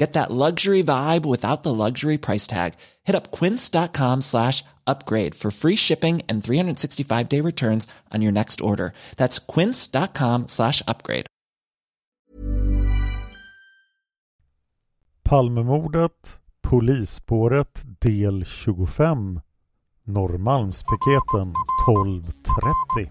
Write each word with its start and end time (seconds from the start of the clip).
Get 0.00 0.14
that 0.14 0.30
luxury 0.30 0.82
vibe 0.82 1.26
without 1.26 1.62
the 1.62 1.74
luxury 1.74 2.16
price 2.16 2.46
tag. 2.46 2.72
Hit 3.04 3.14
up 3.14 3.30
quince.com 3.30 4.22
slash 4.22 4.64
upgrade 4.86 5.34
for 5.34 5.50
free 5.50 5.76
shipping 5.76 6.22
and 6.26 6.42
365 6.42 7.28
day 7.28 7.42
returns 7.42 7.86
on 8.14 8.22
your 8.22 8.32
next 8.32 8.60
order. 8.62 8.94
That's 9.16 9.38
quince.com 9.38 10.48
slash 10.48 10.82
upgrade. 10.88 11.26
Palmemordet, 15.22 16.40
Polisspåret 16.62 17.84
del 17.98 18.44
25 18.44 19.40
Norrmalmspiketen 20.04 21.52
12.30 21.86 23.10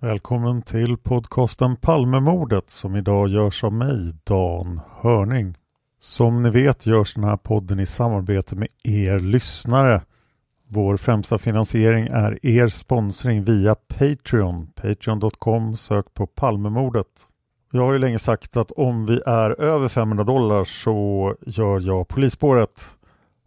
Välkommen 0.00 0.62
till 0.62 0.96
podcasten 0.96 1.76
Palmemordet 1.76 2.70
som 2.70 2.96
idag 2.96 3.28
görs 3.28 3.64
av 3.64 3.72
mig, 3.72 4.14
Dan 4.24 4.80
Hörning. 5.00 5.54
Som 6.00 6.42
ni 6.42 6.50
vet 6.50 6.86
görs 6.86 7.14
den 7.14 7.24
här 7.24 7.36
podden 7.36 7.80
i 7.80 7.86
samarbete 7.86 8.56
med 8.56 8.68
er 8.82 9.18
lyssnare. 9.18 10.02
Vår 10.68 10.96
främsta 10.96 11.38
finansiering 11.38 12.06
är 12.06 12.46
er 12.46 12.68
sponsring 12.68 13.44
via 13.44 13.74
Patreon. 13.74 14.66
Patreon.com 14.66 15.76
sök 15.76 16.14
på 16.14 16.26
Palmemordet. 16.26 17.06
Jag 17.72 17.86
har 17.86 17.92
ju 17.92 17.98
länge 17.98 18.18
sagt 18.18 18.56
att 18.56 18.70
om 18.70 19.06
vi 19.06 19.20
är 19.26 19.60
över 19.60 19.88
500 19.88 20.24
dollar 20.24 20.64
så 20.64 21.34
gör 21.46 21.80
jag 21.80 22.08
polisspåret. 22.08 22.88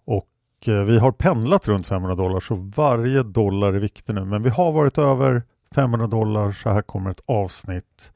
Och 0.05 0.27
eh, 0.67 0.73
vi 0.73 0.99
har 0.99 1.11
pendlat 1.11 1.67
runt 1.67 1.87
500 1.87 2.15
dollar 2.15 2.39
så 2.39 2.55
varje 2.55 3.23
dollar 3.23 3.73
är 3.73 3.79
viktig 3.79 4.13
nu. 4.13 4.25
Men 4.25 4.43
vi 4.43 4.49
har 4.49 4.71
varit 4.71 4.97
över 4.97 5.43
500 5.75 6.07
dollar 6.07 6.51
så 6.51 6.69
här 6.69 6.81
kommer 6.81 7.09
ett 7.09 7.23
avsnitt 7.25 8.11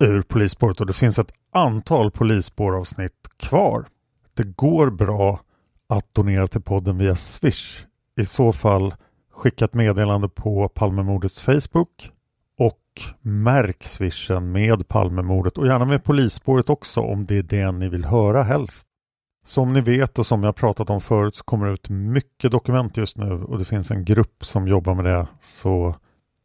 ur 0.00 0.22
polisspåret 0.22 0.80
och 0.80 0.86
det 0.86 0.92
finns 0.92 1.18
ett 1.18 1.32
antal 1.52 2.10
polisspåravsnitt 2.10 3.28
kvar. 3.36 3.86
Det 4.34 4.56
går 4.56 4.90
bra 4.90 5.40
att 5.88 6.14
donera 6.14 6.46
till 6.46 6.62
podden 6.62 6.98
via 6.98 7.14
Swish. 7.14 7.84
I 8.20 8.24
så 8.24 8.52
fall 8.52 8.94
skicka 9.32 9.64
ett 9.64 9.74
meddelande 9.74 10.28
på 10.28 10.68
Palmemordets 10.68 11.40
Facebook 11.40 12.10
och 12.58 12.82
märk 13.20 13.84
swishen 13.84 14.52
med 14.52 14.88
Palmemordet 14.88 15.58
och 15.58 15.66
gärna 15.66 15.84
med 15.84 16.04
polisspåret 16.04 16.70
också 16.70 17.00
om 17.00 17.26
det 17.26 17.38
är 17.38 17.42
det 17.42 17.72
ni 17.72 17.88
vill 17.88 18.04
höra 18.04 18.42
helst. 18.42 18.86
Som 19.44 19.72
ni 19.72 19.80
vet 19.80 20.18
och 20.18 20.26
som 20.26 20.42
jag 20.42 20.56
pratat 20.56 20.90
om 20.90 21.00
förut 21.00 21.34
så 21.34 21.44
kommer 21.44 21.66
det 21.66 21.72
ut 21.72 21.88
mycket 21.88 22.50
dokument 22.50 22.96
just 22.96 23.16
nu 23.16 23.32
och 23.32 23.58
det 23.58 23.64
finns 23.64 23.90
en 23.90 24.04
grupp 24.04 24.44
som 24.44 24.68
jobbar 24.68 24.94
med 24.94 25.04
det. 25.04 25.26
Så 25.40 25.94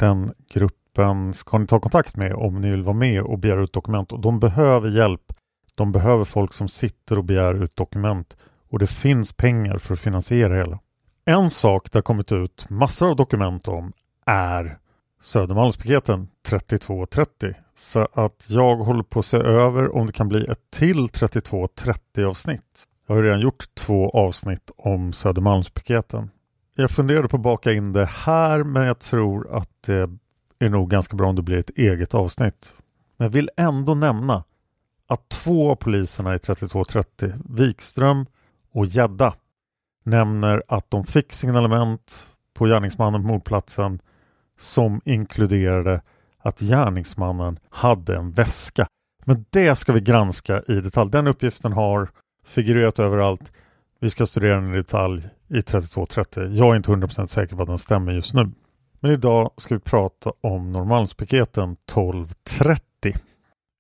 den 0.01 0.34
gruppen 0.50 1.34
ska 1.34 1.57
ni 1.57 1.67
ta 1.67 1.79
kontakt 1.79 2.16
med 2.16 2.34
om 2.34 2.62
ni 2.62 2.72
vill 2.72 2.84
vara 2.84 2.95
med 2.95 3.22
och 3.22 3.39
begära 3.39 3.63
ut 3.63 3.73
dokument. 3.73 4.12
Och 4.12 4.19
de 4.19 4.39
behöver 4.39 4.89
hjälp. 4.89 5.34
De 5.75 5.91
behöver 5.91 6.25
folk 6.25 6.53
som 6.53 6.67
sitter 6.67 7.17
och 7.17 7.23
begär 7.23 7.63
ut 7.63 7.75
dokument. 7.75 8.38
Och 8.69 8.79
det 8.79 8.88
finns 8.88 9.34
pengar 9.34 9.78
för 9.78 9.94
att 9.94 10.00
finansiera 10.00 10.56
hela. 10.56 10.79
En 11.25 11.50
sak 11.50 11.91
det 11.91 11.97
har 11.97 12.03
kommit 12.03 12.31
ut 12.31 12.69
massor 12.69 13.09
av 13.09 13.16
dokument 13.16 13.67
om 13.67 13.91
är 14.25 14.78
Södermalmspiketen 15.22 16.28
3230. 16.47 17.53
Så 17.75 18.07
att 18.13 18.45
jag 18.47 18.75
håller 18.75 19.03
på 19.03 19.19
att 19.19 19.25
se 19.25 19.38
över 19.38 19.95
om 19.95 20.06
det 20.06 20.13
kan 20.13 20.28
bli 20.28 20.45
ett 20.45 20.72
till 20.72 21.09
3230 21.09 22.25
avsnitt. 22.25 22.88
Jag 23.07 23.16
har 23.16 23.23
redan 23.23 23.40
gjort 23.40 23.75
två 23.75 24.09
avsnitt 24.09 24.72
om 24.78 25.13
Södermalmspiketen. 25.13 26.29
Jag 26.76 26.92
funderade 26.92 27.28
på 27.28 27.38
att 27.38 27.44
baka 27.44 27.72
in 27.72 27.94
det 27.94 28.06
här 28.06 28.64
men 28.64 28.84
jag 28.84 29.00
tror 29.00 29.58
att 29.58 29.84
det 29.84 30.09
är 30.59 30.70
nog 30.70 30.90
ganska 30.90 31.16
bra 31.16 31.30
om 31.30 31.36
det 31.36 31.42
blir 31.42 31.58
ett 31.58 31.78
eget 31.78 32.14
avsnitt. 32.14 32.76
Men 33.18 33.26
jag 33.26 33.32
vill 33.32 33.50
ändå 33.58 33.96
nämna 33.96 34.44
att 35.08 35.30
två 35.30 35.72
av 35.72 35.76
poliserna 35.76 36.36
i 36.36 36.40
3230, 36.40 37.34
Wikström 37.50 38.26
och 38.72 38.86
Gädda, 38.86 39.34
nämner 40.04 40.64
att 40.68 40.92
de 40.92 41.04
fick 41.04 41.34
signalement 41.34 42.28
på 42.54 42.66
gärningsmannen 42.66 43.22
på 43.22 43.28
mordplatsen 43.28 44.02
som 44.59 45.02
inkluderade 45.06 46.02
att 46.38 46.59
gärningsmannen 46.59 47.59
hade 47.70 48.16
en 48.18 48.32
väska. 48.32 48.88
Men 49.26 49.46
det 49.50 49.76
ska 49.76 49.94
vi 49.94 50.02
granska 50.02 50.64
i 50.68 50.74
detalj. 50.74 51.12
Den 51.12 51.28
uppgiften 51.28 51.74
har 51.74 52.09
figurerat 52.46 53.00
överallt. 53.00 53.52
Vi 54.00 54.09
ska 54.09 54.26
studera 54.26 54.56
den 54.56 54.74
i 54.74 54.78
detalj 54.78 55.30
i 55.53 55.62
3230. 55.62 56.44
Jag 56.44 56.72
är 56.72 56.75
inte 56.75 56.91
100% 56.91 57.25
säker 57.25 57.56
på 57.56 57.62
att 57.62 57.67
den 57.67 57.78
stämmer 57.78 58.12
just 58.12 58.34
nu. 58.34 58.51
Men 59.00 59.12
idag 59.12 59.51
ska 59.57 59.75
vi 59.75 59.81
prata 59.81 60.31
om 60.41 60.72
Norrmalmspiketen 60.72 61.72
1230. 61.72 63.16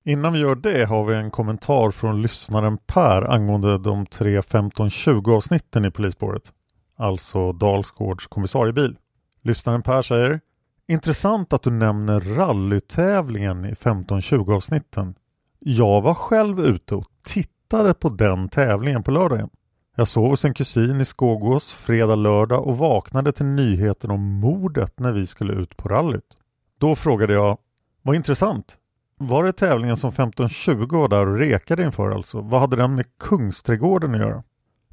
Innan 0.05 0.33
vi 0.33 0.39
gör 0.39 0.55
det 0.55 0.85
har 0.85 1.05
vi 1.05 1.15
en 1.15 1.31
kommentar 1.31 1.91
från 1.91 2.21
lyssnaren 2.21 2.77
Per 2.77 3.21
angående 3.21 3.77
de 3.77 4.05
tre 4.05 4.37
1520 4.37 5.31
avsnitten 5.31 5.85
i 5.85 5.91
polisspåret. 5.91 6.51
Alltså 6.95 7.51
Dalsgårds 7.51 8.27
kommissariebil. 8.27 8.97
Lyssnaren 9.41 9.81
Per 9.81 10.01
säger 10.01 10.39
Intressant 10.87 11.53
att 11.53 11.63
du 11.63 11.71
nämner 11.71 12.19
rallytävlingen 12.19 13.65
i 13.65 13.71
1520 13.71 14.51
avsnitten. 14.51 15.15
Jag 15.59 16.01
var 16.01 16.13
själv 16.13 16.59
ute 16.59 16.95
och 16.95 17.05
tittade 17.23 17.93
på 17.93 18.09
den 18.09 18.49
tävlingen 18.49 19.03
på 19.03 19.11
lördagen. 19.11 19.49
Jag 19.95 20.07
sov 20.07 20.29
hos 20.29 20.45
en 20.45 20.53
kusin 20.53 21.01
i 21.01 21.05
Skogås 21.05 21.71
fredag, 21.71 22.15
lördag 22.15 22.67
och 22.67 22.77
vaknade 22.77 23.31
till 23.31 23.45
nyheten 23.45 24.11
om 24.11 24.21
mordet 24.21 24.99
när 24.99 25.11
vi 25.11 25.27
skulle 25.27 25.53
ut 25.53 25.77
på 25.77 25.89
rallyt. 25.89 26.37
Då 26.79 26.95
frågade 26.95 27.33
jag, 27.33 27.57
vad 28.01 28.15
intressant. 28.15 28.77
Var 29.17 29.43
det 29.43 29.53
tävlingen 29.53 29.97
som 29.97 30.09
1520 30.09 30.87
var 30.91 31.07
där 31.07 31.27
och 31.27 31.37
rekade 31.37 31.83
inför 31.83 32.11
alltså? 32.11 32.41
Vad 32.41 32.61
hade 32.61 32.75
den 32.75 32.95
med 32.95 33.05
Kungsträdgården 33.19 34.13
att 34.13 34.21
göra? 34.21 34.43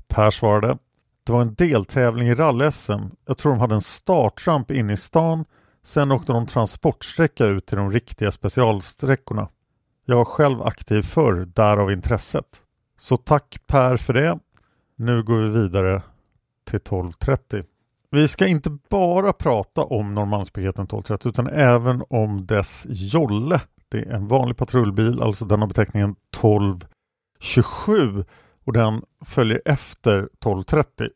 Per 0.09 0.31
svarade, 0.31 0.79
det 1.25 1.33
var 1.33 1.43
en 1.43 1.55
deltävling 1.55 2.29
i 2.29 2.35
rally-SM. 2.35 3.11
Jag 3.27 3.39
tror 3.39 3.53
de 3.53 3.61
hade 3.61 3.75
en 3.75 3.81
startramp 3.81 4.71
inne 4.71 4.93
i 4.93 4.97
stan 4.97 5.45
Sen 5.89 6.13
åkte 6.13 6.33
de 6.33 6.47
transportsträcka 6.47 7.45
ut 7.45 7.67
till 7.67 7.77
de 7.77 7.93
riktiga 7.93 8.31
specialsträckorna. 8.31 9.49
Jag 10.05 10.17
var 10.17 10.25
själv 10.25 10.63
aktiv 10.63 11.03
förr, 11.03 11.45
därav 11.55 11.93
intresset. 11.93 12.63
Så 12.99 13.17
tack 13.17 13.61
Per 13.67 13.97
för 13.97 14.13
det. 14.13 14.39
Nu 15.01 15.23
går 15.23 15.39
vi 15.39 15.49
vidare 15.49 16.03
till 16.65 16.79
12.30. 16.79 17.65
Vi 18.11 18.29
ska 18.29 18.47
inte 18.47 18.79
bara 18.89 19.33
prata 19.33 19.83
om 19.83 20.15
Norrmalmspiketen 20.15 20.85
1230 20.85 21.29
utan 21.29 21.47
även 21.47 22.03
om 22.11 22.47
dess 22.47 22.87
jolle. 22.89 23.61
Det 23.89 23.99
är 23.99 24.13
en 24.13 24.27
vanlig 24.27 24.57
patrullbil, 24.57 25.23
alltså 25.23 25.45
den 25.45 25.61
har 25.61 25.69
beteckningen 25.69 26.17
1227 26.37 28.25
och 28.65 28.73
den 28.73 29.03
följer 29.25 29.63
efter 29.65 30.19
1230. 30.19 31.09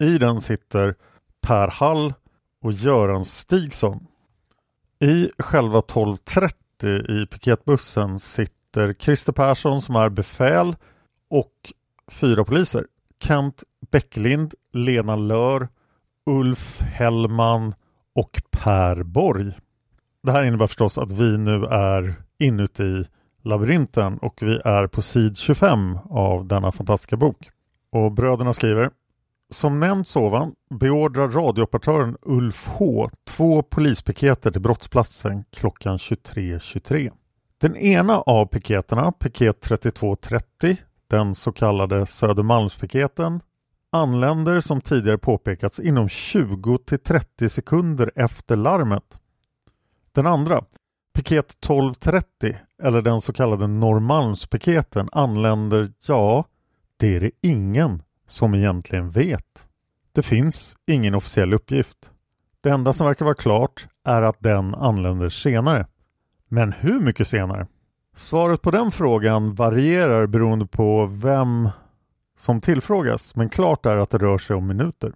I 0.00 0.18
den 0.18 0.40
sitter 0.40 0.94
Per 1.40 1.68
Hall 1.68 2.14
och 2.62 2.72
Göran 2.72 3.24
Stigson. 3.24 4.06
I 4.98 5.30
själva 5.38 5.78
1230 5.78 6.56
i 7.08 7.26
piketbussen 7.26 8.18
sitter 8.18 8.92
Christer 8.92 9.32
Persson 9.32 9.82
som 9.82 9.96
är 9.96 10.08
befäl 10.08 10.76
och 11.30 11.72
fyra 12.10 12.44
poliser. 12.44 12.86
Kent 13.20 13.62
Bäcklind, 13.90 14.54
Lena 14.72 15.16
Lör, 15.16 15.68
Ulf 16.26 16.80
Hellman 16.80 17.74
och 18.14 18.42
Per 18.50 19.02
Borg. 19.02 19.52
Det 20.22 20.32
här 20.32 20.44
innebär 20.44 20.66
förstås 20.66 20.98
att 20.98 21.10
vi 21.10 21.38
nu 21.38 21.64
är 21.64 22.14
inuti 22.38 23.04
labyrinten 23.42 24.18
och 24.18 24.38
vi 24.42 24.60
är 24.64 24.86
på 24.86 25.02
sid 25.02 25.36
25 25.36 25.98
av 26.10 26.46
denna 26.46 26.72
fantastiska 26.72 27.16
bok. 27.16 27.50
Och 27.92 28.12
bröderna 28.12 28.52
skriver 28.52 28.90
Som 29.50 29.80
nämnts 29.80 30.16
ovan 30.16 30.54
beordrar 30.74 31.28
radiooperatören 31.28 32.16
Ulf 32.22 32.68
H 32.68 33.10
två 33.28 33.62
polispiketer 33.62 34.50
till 34.50 34.60
brottsplatsen 34.60 35.44
klockan 35.50 35.96
23.23. 35.96 36.58
.23. 36.58 37.12
Den 37.60 37.76
ena 37.76 38.20
av 38.20 38.46
piketerna, 38.46 39.12
piket 39.12 39.60
3230, 39.60 40.76
den 41.10 41.34
så 41.34 41.52
kallade 41.52 42.06
Södermalmspiketen, 42.06 43.40
anländer 43.92 44.60
som 44.60 44.80
tidigare 44.80 45.18
påpekats 45.18 45.80
inom 45.80 46.08
20 46.08 46.78
till 46.78 46.98
30 46.98 47.48
sekunder 47.48 48.10
efter 48.16 48.56
larmet. 48.56 49.20
Den 50.12 50.26
andra, 50.26 50.64
piket 51.14 51.50
1230 51.50 52.56
eller 52.82 53.02
den 53.02 53.20
så 53.20 53.32
kallade 53.32 53.66
Norrmalmspiketen 53.66 55.08
anländer, 55.12 55.92
ja, 56.08 56.44
det 56.96 57.16
är 57.16 57.20
det 57.20 57.30
ingen 57.40 58.02
som 58.26 58.54
egentligen 58.54 59.10
vet. 59.10 59.68
Det 60.12 60.22
finns 60.22 60.76
ingen 60.86 61.14
officiell 61.14 61.54
uppgift. 61.54 62.10
Det 62.60 62.70
enda 62.70 62.92
som 62.92 63.06
verkar 63.06 63.24
vara 63.24 63.34
klart 63.34 63.86
är 64.04 64.22
att 64.22 64.40
den 64.40 64.74
anländer 64.74 65.28
senare. 65.28 65.86
Men 66.48 66.72
hur 66.72 67.00
mycket 67.00 67.28
senare? 67.28 67.66
Svaret 68.20 68.62
på 68.62 68.70
den 68.70 68.90
frågan 68.90 69.54
varierar 69.54 70.26
beroende 70.26 70.66
på 70.66 71.06
vem 71.06 71.68
som 72.38 72.60
tillfrågas, 72.60 73.36
men 73.36 73.48
klart 73.48 73.86
är 73.86 73.96
att 73.96 74.10
det 74.10 74.18
rör 74.18 74.38
sig 74.38 74.56
om 74.56 74.66
minuter. 74.66 75.12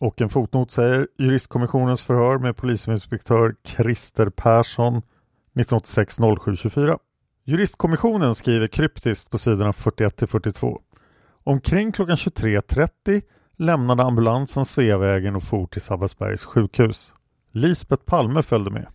Och 0.00 0.20
en 0.20 0.28
fotnot 0.28 0.70
säger 0.70 1.08
juristkommissionens 1.18 2.02
förhör 2.02 2.38
med 2.38 2.56
polisinspektör 2.56 3.54
Christer 3.64 4.30
Persson 4.30 4.96
1986 4.96 6.16
0724. 6.16 6.98
Juristkommissionen 7.44 8.34
skriver 8.34 8.66
kryptiskt 8.66 9.30
på 9.30 9.38
sidorna 9.38 9.72
41 9.72 10.16
till 10.16 10.28
42. 10.28 10.80
Omkring 11.44 11.92
klockan 11.92 12.16
23.30 12.16 13.22
lämnade 13.56 14.02
ambulansen 14.02 14.64
Sveavägen 14.64 15.36
och 15.36 15.42
for 15.42 15.66
till 15.66 15.82
Sabbatsbergs 15.82 16.44
sjukhus. 16.44 17.12
Lisbeth 17.52 18.04
Palme 18.04 18.42
följde 18.42 18.70
med. 18.70 18.86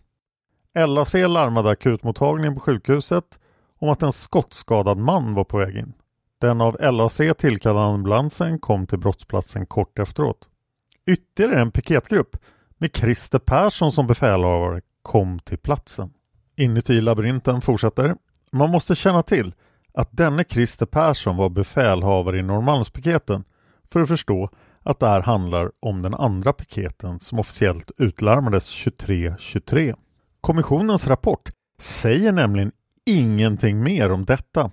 LAC 0.74 1.14
larmade 1.14 1.70
akutmottagningen 1.70 2.54
på 2.54 2.60
sjukhuset 2.60 3.38
om 3.78 3.88
att 3.88 4.02
en 4.02 4.12
skottskadad 4.12 4.98
man 4.98 5.34
var 5.34 5.44
på 5.44 5.58
väg 5.58 5.76
in. 5.76 5.92
Den 6.40 6.60
av 6.60 6.76
LAC 6.80 7.20
tillkallade 7.38 7.86
ambulansen 7.86 8.58
kom 8.58 8.86
till 8.86 8.98
brottsplatsen 8.98 9.66
kort 9.66 9.98
efteråt. 9.98 10.48
Ytterligare 11.06 11.60
en 11.60 11.70
piketgrupp 11.70 12.36
med 12.78 12.96
Christer 12.96 13.38
Persson 13.38 13.92
som 13.92 14.06
befälhavare 14.06 14.80
kom 15.02 15.38
till 15.38 15.58
platsen. 15.58 16.12
Inuti 16.56 17.00
labyrinten 17.00 17.60
fortsätter. 17.60 18.16
Man 18.52 18.70
måste 18.70 18.94
känna 18.94 19.22
till 19.22 19.54
att 19.94 20.08
denne 20.12 20.44
Christer 20.44 20.86
Persson 20.86 21.36
var 21.36 21.48
befälhavare 21.48 22.38
i 22.38 22.42
Norrmalmspiketen 22.42 23.44
för 23.84 24.00
att 24.00 24.08
förstå 24.08 24.50
att 24.82 25.00
det 25.00 25.08
här 25.08 25.20
handlar 25.20 25.70
om 25.80 26.02
den 26.02 26.14
andra 26.14 26.52
piketen 26.52 27.20
som 27.20 27.38
officiellt 27.38 27.90
utlarmades 27.98 28.70
23.23. 28.86 29.96
Kommissionens 30.42 31.06
rapport 31.06 31.50
säger 31.78 32.32
nämligen 32.32 32.72
ingenting 33.06 33.82
mer 33.82 34.12
om 34.12 34.24
detta. 34.24 34.70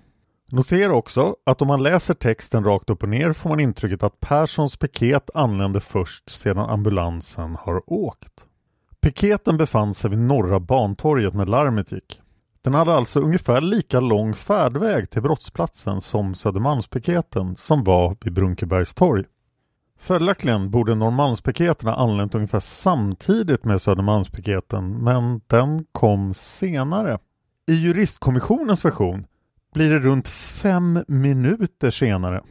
Notera 0.48 0.94
också 0.94 1.36
att 1.46 1.62
om 1.62 1.68
man 1.68 1.82
läser 1.82 2.14
texten 2.14 2.64
rakt 2.64 2.90
upp 2.90 3.02
och 3.02 3.08
ner 3.08 3.32
får 3.32 3.50
man 3.50 3.60
intrycket 3.60 4.02
att 4.02 4.20
Perssons 4.20 4.76
piket 4.76 5.30
anlände 5.34 5.80
först 5.80 6.30
sedan 6.30 6.70
ambulansen 6.70 7.56
har 7.56 7.92
åkt. 7.92 8.46
Piketen 9.00 9.56
befann 9.56 9.94
sig 9.94 10.10
vid 10.10 10.18
Norra 10.18 10.60
Bantorget 10.60 11.34
när 11.34 11.46
larmet 11.46 11.92
gick. 11.92 12.20
Den 12.62 12.74
hade 12.74 12.94
alltså 12.94 13.20
ungefär 13.20 13.60
lika 13.60 14.00
lång 14.00 14.34
färdväg 14.34 15.10
till 15.10 15.22
brottsplatsen 15.22 16.00
som 16.00 16.34
Södermalmspiketen 16.34 17.56
som 17.56 17.84
var 17.84 18.16
vid 18.24 18.32
Brunkebergstorg. 18.32 19.24
Följaktligen 20.00 20.70
borde 20.70 20.94
Norrmalmspiketen 20.94 21.88
ha 21.88 21.96
anlänt 21.96 22.34
ungefär 22.34 22.60
samtidigt 22.60 23.64
med 23.64 23.80
Södermalmspiketen 23.80 25.04
men 25.04 25.40
den 25.46 25.84
kom 25.92 26.34
senare. 26.34 27.18
I 27.66 27.74
juristkommissionens 27.74 28.84
version 28.84 29.26
blir 29.74 29.90
det 29.90 29.98
runt 29.98 30.28
fem 30.28 31.04
minuter 31.08 31.90
senare. 31.90 32.42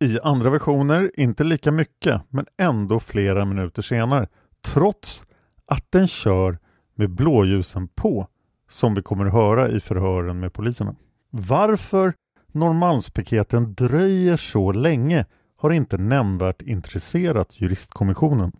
I 0.00 0.18
andra 0.22 0.50
versioner 0.50 1.10
inte 1.16 1.44
lika 1.44 1.72
mycket 1.72 2.22
men 2.28 2.46
ändå 2.58 3.00
flera 3.00 3.44
minuter 3.44 3.82
senare 3.82 4.28
trots 4.64 5.24
att 5.66 5.84
den 5.90 6.08
kör 6.08 6.58
med 6.94 7.10
blåljusen 7.10 7.88
på 7.88 8.26
som 8.68 8.94
vi 8.94 9.02
kommer 9.02 9.26
att 9.26 9.32
höra 9.32 9.68
i 9.68 9.80
förhören 9.80 10.40
med 10.40 10.52
poliserna. 10.52 10.94
Varför 11.30 12.14
Norrmalmspiketen 12.52 13.74
dröjer 13.74 14.36
så 14.36 14.72
länge 14.72 15.26
har 15.60 15.70
inte 15.70 15.96
nämnvärt 15.98 16.62
intresserat 16.62 17.60
juristkommissionen. 17.60 18.52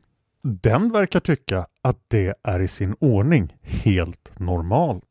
Den 0.43 0.93
verkar 0.93 1.21
tycka 1.21 1.67
att 1.83 1.99
det 2.09 2.35
är 2.43 2.61
i 2.61 2.69
sin 2.69 2.95
ordning 3.01 3.57
helt 3.63 4.39
normalt. 4.39 5.05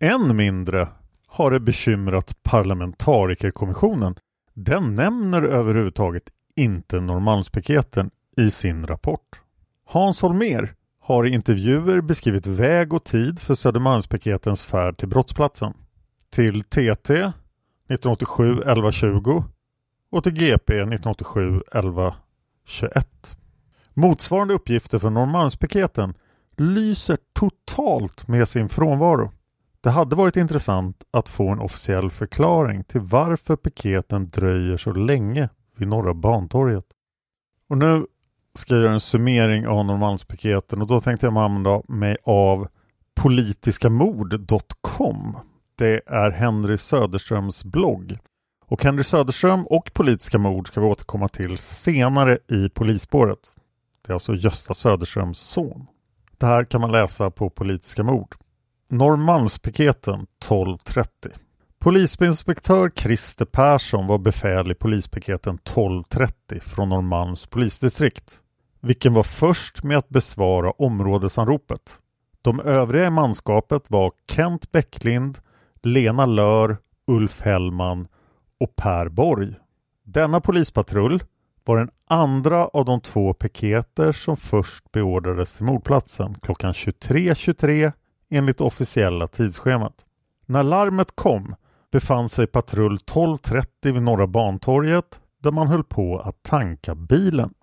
Än 0.00 0.36
mindre 0.36 0.88
har 1.26 1.50
det 1.50 1.60
bekymrat 1.60 2.42
parlamentarikerkommissionen. 2.42 4.14
Den 4.52 4.94
nämner 4.94 5.42
överhuvudtaget 5.42 6.22
inte 6.56 7.00
Norrmalmspiketen 7.00 8.10
i 8.36 8.50
sin 8.50 8.86
rapport. 8.86 9.40
Hans 9.84 10.22
Holmer 10.22 10.74
har 11.00 11.26
i 11.26 11.30
intervjuer 11.30 12.00
beskrivit 12.00 12.46
väg 12.46 12.92
och 12.92 13.04
tid 13.04 13.40
för 13.40 13.54
Södermalmspiketens 13.54 14.64
färd 14.64 14.98
till 14.98 15.08
brottsplatsen. 15.08 15.74
Till 16.30 16.64
TT 16.64 17.14
1987 17.14 18.52
1120 18.52 19.42
och 20.10 20.24
till 20.24 20.32
GP 20.32 20.84
1987-11-21 20.84 22.14
Motsvarande 23.94 24.54
uppgifter 24.54 24.98
för 24.98 25.10
Norrmalmspiketen 25.10 26.14
lyser 26.56 27.18
totalt 27.32 28.28
med 28.28 28.48
sin 28.48 28.68
frånvaro. 28.68 29.30
Det 29.80 29.90
hade 29.90 30.16
varit 30.16 30.36
intressant 30.36 31.04
att 31.10 31.28
få 31.28 31.48
en 31.48 31.60
officiell 31.60 32.10
förklaring 32.10 32.84
till 32.84 33.00
varför 33.00 33.56
piketen 33.56 34.30
dröjer 34.30 34.76
så 34.76 34.92
länge 34.92 35.48
vid 35.76 35.88
Norra 35.88 36.14
Bantorget. 36.14 36.84
Och 37.68 37.78
nu 37.78 38.06
ska 38.54 38.74
jag 38.74 38.82
göra 38.82 38.92
en 38.92 39.00
summering 39.00 39.66
av 39.66 39.84
Norrmalmspiketen 39.84 40.82
och 40.82 40.88
då 40.88 41.00
tänkte 41.00 41.26
jag 41.26 41.36
använda 41.36 41.82
mig 41.88 42.16
av 42.24 42.68
politiskamord.com. 43.14 45.36
Det 45.76 46.02
är 46.06 46.30
Henry 46.30 46.78
Söderströms 46.78 47.64
blogg. 47.64 48.18
Och 48.74 48.84
Henry 48.84 49.04
Söderström 49.04 49.66
och 49.66 49.90
politiska 49.94 50.38
mord 50.38 50.68
ska 50.68 50.80
vi 50.80 50.86
återkomma 50.86 51.28
till 51.28 51.58
senare 51.58 52.38
i 52.48 52.68
polisspåret. 52.68 53.38
Det 54.02 54.10
är 54.10 54.14
alltså 54.14 54.34
Gösta 54.34 54.74
Söderströms 54.74 55.38
son. 55.38 55.86
Det 56.38 56.46
här 56.46 56.64
kan 56.64 56.80
man 56.80 56.92
läsa 56.92 57.30
på 57.30 57.50
Politiska 57.50 58.02
mord. 58.02 58.34
Norrmalmspiketen 58.88 60.14
1230. 60.14 61.32
Polisinspektör 61.78 62.90
Christer 62.96 63.44
Persson 63.44 64.06
var 64.06 64.18
befäl 64.18 64.70
i 64.70 64.74
polispiketen 64.74 65.54
1230 65.54 66.60
från 66.60 66.88
Norrmalms 66.88 67.46
polisdistrikt, 67.46 68.40
vilken 68.80 69.14
var 69.14 69.22
först 69.22 69.82
med 69.82 69.98
att 69.98 70.08
besvara 70.08 70.70
områdesanropet. 70.70 71.98
De 72.42 72.60
övriga 72.60 73.06
i 73.06 73.10
manskapet 73.10 73.82
var 73.88 74.12
Kent 74.30 74.72
Bäcklind, 74.72 75.38
Lena 75.82 76.26
Lör, 76.26 76.76
Ulf 77.06 77.40
Hellman 77.40 78.08
och 78.60 78.76
Per 78.76 79.08
Borg. 79.08 79.54
Denna 80.02 80.40
polispatrull 80.40 81.22
var 81.64 81.76
den 81.76 81.90
andra 82.06 82.66
av 82.66 82.84
de 82.84 83.00
två 83.00 83.34
piketer 83.34 84.12
som 84.12 84.36
först 84.36 84.92
beordrades 84.92 85.56
till 85.56 85.64
mordplatsen 85.64 86.34
klockan 86.34 86.72
23.23 86.72 87.92
enligt 88.30 88.60
officiella 88.60 89.28
tidsschemat. 89.28 90.04
När 90.46 90.62
larmet 90.62 91.16
kom 91.16 91.54
befann 91.92 92.28
sig 92.28 92.46
patrull 92.46 92.96
12.30 92.96 93.92
vid 93.92 94.02
Norra 94.02 94.26
Bantorget 94.26 95.20
där 95.42 95.50
man 95.50 95.66
höll 95.66 95.84
på 95.84 96.20
att 96.20 96.42
tanka 96.42 96.94
bilen. 96.94 97.54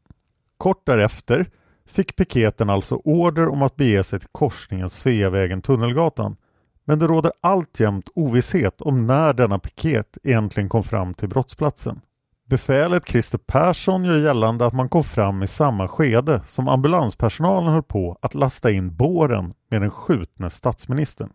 Kort 0.57 0.85
därefter 0.85 1.49
fick 1.85 2.15
piketen 2.15 2.69
alltså 2.69 2.95
order 2.95 3.47
om 3.47 3.61
att 3.61 3.75
bege 3.75 4.03
sig 4.03 4.19
till 4.19 4.29
korsningen 4.31 4.89
Sveavägen-Tunnelgatan 4.89 6.35
men 6.85 6.99
det 6.99 7.07
råder 7.07 7.31
alltjämt 7.41 8.09
ovisshet 8.15 8.81
om 8.81 9.07
när 9.07 9.33
denna 9.33 9.59
piket 9.59 10.17
egentligen 10.23 10.69
kom 10.69 10.83
fram 10.83 11.13
till 11.13 11.29
brottsplatsen. 11.29 12.01
Befälet 12.51 13.07
Christer 13.07 13.37
Persson 13.37 14.05
gör 14.05 14.17
gällande 14.17 14.65
att 14.65 14.73
man 14.73 14.89
kom 14.89 15.03
fram 15.03 15.43
i 15.43 15.47
samma 15.47 15.87
skede 15.87 16.41
som 16.47 16.67
ambulanspersonalen 16.67 17.73
höll 17.73 17.83
på 17.83 18.17
att 18.21 18.33
lasta 18.33 18.71
in 18.71 18.95
båren 18.95 19.53
med 19.69 19.81
den 19.81 19.91
skjutne 19.91 20.49
statsministern. 20.49 21.29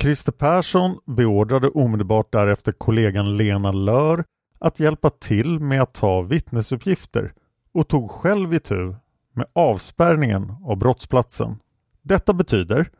Christer 0.00 0.32
Persson 0.32 0.98
beordrade 1.06 1.68
omedelbart 1.68 2.32
därefter 2.32 2.72
kollegan 2.72 3.36
Lena 3.36 3.72
Lör 3.72 4.24
att 4.58 4.80
hjälpa 4.80 5.10
till 5.10 5.60
med 5.60 5.82
att 5.82 5.94
ta 5.94 6.22
vittnesuppgifter 6.22 7.32
och 7.72 7.88
tog 7.88 8.10
själv 8.10 8.54
itu 8.54 8.94
med 9.34 9.46
avspärrningen 9.52 10.52
av 10.64 10.76
brottsplatsen. 10.76 11.58
Detta 12.02 12.32
betyder 12.32 12.90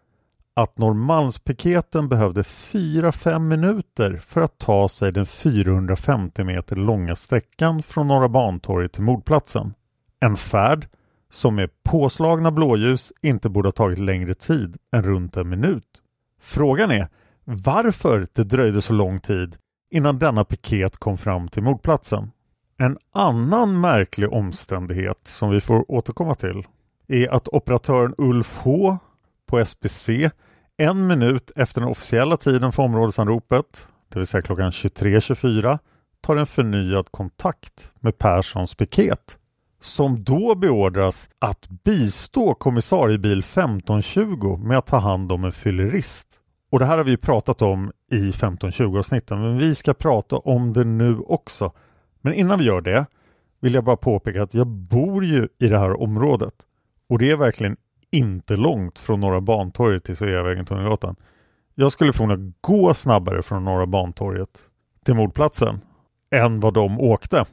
att 0.55 0.79
Norrmalmspiketen 0.79 2.09
behövde 2.09 2.43
4-5 2.43 3.39
minuter 3.39 4.17
för 4.17 4.41
att 4.41 4.59
ta 4.59 4.89
sig 4.89 5.13
den 5.13 5.27
450 5.27 6.45
meter 6.45 6.77
långa 6.77 7.17
sträckan 7.17 7.83
från 7.83 8.09
Norra 8.09 8.29
Bantorget 8.29 8.93
till 8.93 9.03
mordplatsen. 9.03 9.75
En 10.21 10.37
färd 10.37 10.89
som 11.31 11.55
med 11.55 11.71
påslagna 11.83 12.51
blåljus 12.51 13.13
inte 13.23 13.49
borde 13.49 13.67
ha 13.69 13.73
tagit 13.73 13.99
längre 13.99 14.35
tid 14.35 14.77
än 14.93 15.03
runt 15.03 15.37
en 15.37 15.49
minut. 15.49 16.03
Frågan 16.41 16.91
är 16.91 17.09
varför 17.45 18.29
det 18.33 18.45
dröjde 18.45 18.83
så 18.83 18.93
lång 18.93 19.21
tid 19.21 19.57
innan 19.91 20.19
denna 20.19 20.45
piket 20.45 20.97
kom 20.97 21.19
fram 21.19 21.49
till 21.49 21.63
mordplatsen. 21.63 22.31
En 22.77 22.99
annan 23.13 23.81
märklig 23.81 24.33
omständighet 24.33 25.21
som 25.25 25.51
vi 25.51 25.61
får 25.61 25.91
återkomma 25.91 26.35
till 26.35 26.67
är 27.09 27.35
att 27.35 27.49
operatören 27.49 28.15
Ulf 28.19 28.59
H 28.59 28.99
på 29.51 29.59
SBC 29.59 30.31
en 30.77 31.07
minut 31.07 31.51
efter 31.57 31.81
den 31.81 31.91
officiella 31.91 32.37
tiden 32.37 32.73
för 32.73 32.83
områdesanropet, 32.83 33.87
det 34.09 34.19
vill 34.19 34.27
säga 34.27 34.43
klockan 34.43 34.71
23.24, 34.71 35.79
tar 36.21 36.37
en 36.37 36.47
förnyad 36.47 37.11
kontakt 37.11 37.93
med 38.01 38.19
Perssons 38.19 38.75
piket 38.75 39.37
som 39.81 40.25
då 40.25 40.55
beordras 40.55 41.29
att 41.39 41.69
bistå 41.69 42.55
kommissariebil 42.55 43.39
1520 43.39 44.57
med 44.63 44.79
att 44.79 44.87
ta 44.87 44.99
hand 44.99 45.33
om 45.33 45.45
en 45.45 45.53
fyllerist. 45.53 46.29
Och 46.71 46.79
det 46.79 46.85
här 46.85 46.97
har 46.97 47.05
vi 47.05 47.17
pratat 47.17 47.63
om 47.63 47.93
i 48.11 48.29
1520 48.29 48.99
avsnitten 48.99 49.43
men 49.43 49.59
vi 49.59 49.75
ska 49.75 49.95
prata 49.95 50.37
om 50.37 50.73
det 50.73 50.85
nu 50.85 51.19
också. 51.19 51.73
Men 52.21 52.35
innan 52.35 52.59
vi 52.59 52.65
gör 52.65 52.81
det 52.81 53.07
vill 53.61 53.75
jag 53.75 53.85
bara 53.85 53.97
påpeka 53.97 54.43
att 54.43 54.55
jag 54.55 54.67
bor 54.67 55.25
ju 55.25 55.49
i 55.59 55.67
det 55.67 55.79
här 55.79 56.01
området 56.03 56.55
och 57.09 57.19
det 57.19 57.31
är 57.31 57.37
verkligen 57.37 57.77
inte 58.11 58.57
långt 58.57 58.99
från 58.99 59.21
Norra 59.21 59.41
Bantorget 59.41 60.05
till 60.05 60.17
Sveavägen 60.17 60.67
Tunnelgatan. 60.67 61.17
Jag 61.75 61.93
skulle 61.93 62.13
förmodligen 62.13 62.55
gå 62.61 62.95
snabbare 62.95 63.43
från 63.43 63.65
Norra 63.65 63.87
Bantorget 63.87 64.59
till 65.05 65.15
mordplatsen 65.15 65.81
än 66.31 66.61
vad 66.61 66.75
de 66.75 67.01
åkte. 67.01 67.45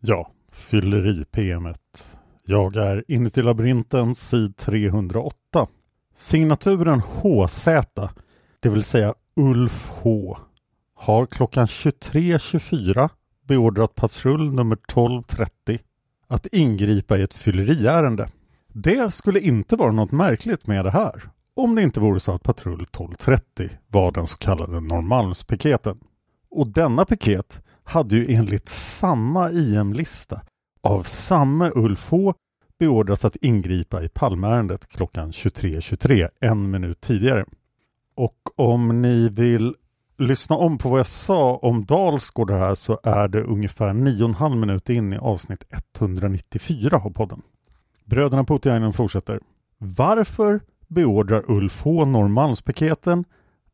Ja, 0.00 0.30
fylleri-PMet. 0.52 2.16
Jag 2.44 2.76
är 2.76 3.04
inuti 3.08 3.42
labyrinten 3.42 4.14
sid 4.14 4.56
308. 4.56 5.66
Signaturen 6.14 7.00
HZ, 7.00 7.66
det 8.60 8.68
vill 8.68 8.84
säga 8.84 9.14
Ulf 9.36 9.90
H, 10.02 10.38
har 10.94 11.26
klockan 11.26 11.66
23.24 11.66 13.10
beordrat 13.46 13.94
patrull 13.94 14.52
nummer 14.52 14.76
1230 14.76 15.78
att 16.26 16.46
ingripa 16.46 17.18
i 17.18 17.22
ett 17.22 17.34
fylleriärende. 17.34 18.28
Det 18.72 19.14
skulle 19.14 19.40
inte 19.40 19.76
vara 19.76 19.92
något 19.92 20.12
märkligt 20.12 20.66
med 20.66 20.84
det 20.84 20.90
här 20.90 21.30
om 21.62 21.74
det 21.74 21.82
inte 21.82 22.00
vore 22.00 22.20
så 22.20 22.32
att 22.32 22.42
patrull 22.42 22.82
1230 22.82 23.70
var 23.88 24.12
den 24.12 24.26
så 24.26 24.36
kallade 24.36 24.80
Norrmalmspiketen. 24.80 25.98
Och 26.50 26.66
denna 26.66 27.04
piket 27.04 27.62
hade 27.84 28.16
ju 28.16 28.34
enligt 28.34 28.68
samma 28.68 29.50
IM-lista 29.50 30.40
av 30.80 31.02
samme 31.02 31.70
Ulf 31.74 32.10
H 32.10 32.34
beordrats 32.78 33.24
att 33.24 33.36
ingripa 33.36 34.02
i 34.02 34.08
Palmeärendet 34.08 34.88
klockan 34.88 35.30
23.23, 35.30 35.80
.23, 35.80 36.28
en 36.40 36.70
minut 36.70 37.00
tidigare. 37.00 37.44
Och 38.14 38.38
om 38.56 39.02
ni 39.02 39.28
vill 39.28 39.74
lyssna 40.18 40.56
om 40.56 40.78
på 40.78 40.88
vad 40.88 40.98
jag 40.98 41.06
sa 41.06 41.56
om 41.56 41.84
Dalsgård 41.84 42.50
här 42.50 42.74
så 42.74 43.00
är 43.02 43.28
det 43.28 43.42
ungefär 43.42 43.88
9,5 43.88 44.56
minuter 44.56 44.94
in 44.94 45.12
i 45.12 45.18
avsnitt 45.18 45.64
194 45.98 46.96
av 47.04 47.10
podden. 47.10 47.42
Bröderna 48.10 48.44
Putiainen 48.44 48.92
fortsätter. 48.92 49.40
Varför 49.78 50.60
beordrar 50.88 51.50
Ulf 51.50 51.82
H 51.82 52.04
Norrmalmspiketen 52.04 53.24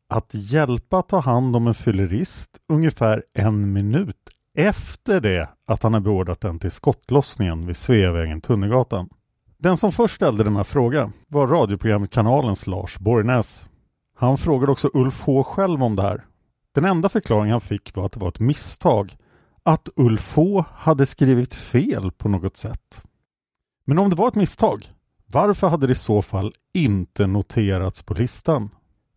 att 0.09 0.31
hjälpa 0.33 1.01
ta 1.01 1.19
hand 1.19 1.55
om 1.55 1.67
en 1.67 1.73
fyllerist 1.73 2.49
ungefär 2.69 3.23
en 3.33 3.73
minut 3.73 4.29
efter 4.53 5.21
det 5.21 5.49
att 5.67 5.83
han 5.83 5.93
har 5.93 6.01
beordrat 6.01 6.41
den 6.41 6.59
till 6.59 6.71
skottlossningen 6.71 7.67
vid 7.67 7.77
Sveavägen 7.77 8.41
Tunnelgatan. 8.41 9.09
Den 9.57 9.77
som 9.77 9.91
först 9.91 10.15
ställde 10.15 10.43
den 10.43 10.55
här 10.55 10.63
frågan 10.63 11.13
var 11.27 11.47
radioprogrammet 11.47 12.11
Kanalens 12.11 12.67
Lars 12.67 12.99
Borgnäs. 12.99 13.69
Han 14.15 14.37
frågade 14.37 14.71
också 14.71 14.89
Ulf 14.93 15.23
H 15.25 15.43
själv 15.43 15.83
om 15.83 15.95
det 15.95 16.01
här. 16.01 16.25
Den 16.71 16.85
enda 16.85 17.09
förklaring 17.09 17.51
han 17.51 17.61
fick 17.61 17.95
var 17.95 18.05
att 18.05 18.11
det 18.11 18.19
var 18.19 18.27
ett 18.27 18.39
misstag. 18.39 19.17
Att 19.63 19.89
Ulf 19.95 20.35
H 20.35 20.65
hade 20.73 21.05
skrivit 21.05 21.55
fel 21.55 22.11
på 22.11 22.29
något 22.29 22.57
sätt. 22.57 23.03
Men 23.89 23.99
om 23.99 24.09
det 24.09 24.15
var 24.15 24.27
ett 24.27 24.35
misstag, 24.35 24.91
varför 25.25 25.67
hade 25.67 25.87
det 25.87 25.91
i 25.91 25.95
så 25.95 26.21
fall 26.21 26.53
inte 26.73 27.27
noterats 27.27 28.03
på 28.03 28.13
listan? 28.13 28.69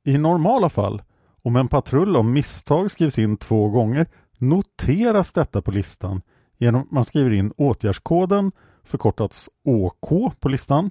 I 0.05 0.19
normala 0.19 0.69
fall, 0.69 1.03
om 1.43 1.57
en 1.57 1.69
patrull 1.69 2.17
av 2.17 2.25
misstag 2.25 2.91
skrivs 2.91 3.19
in 3.19 3.37
två 3.37 3.69
gånger, 3.69 4.07
noteras 4.39 5.33
detta 5.33 5.63
på 5.63 5.71
listan 5.71 6.23
genom 6.59 6.83
att 6.83 6.91
man 6.91 7.05
skriver 7.05 7.31
in 7.31 7.53
åtgärdskoden 7.57 8.53
förkortats 8.85 9.49
OK 9.65 10.41
på 10.41 10.49
listan 10.49 10.91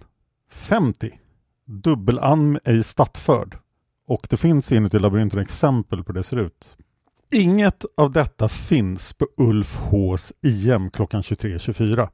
50 0.51 1.19
Dubbelanm 1.65 2.59
ej 2.63 2.83
stattförd 2.83 3.57
och 4.07 4.27
det 4.29 4.37
finns 4.37 4.71
inuti 4.71 4.99
labyrinten 4.99 5.39
exempel 5.39 6.03
på 6.03 6.11
hur 6.11 6.19
det 6.19 6.23
ser 6.23 6.37
ut. 6.37 6.77
Inget 7.31 7.85
av 7.97 8.11
detta 8.11 8.49
finns 8.49 9.13
på 9.13 9.27
Ulf 9.37 9.79
Hs 9.79 10.33
IM 10.41 10.89
klockan 10.89 11.21
23.24. 11.21 12.09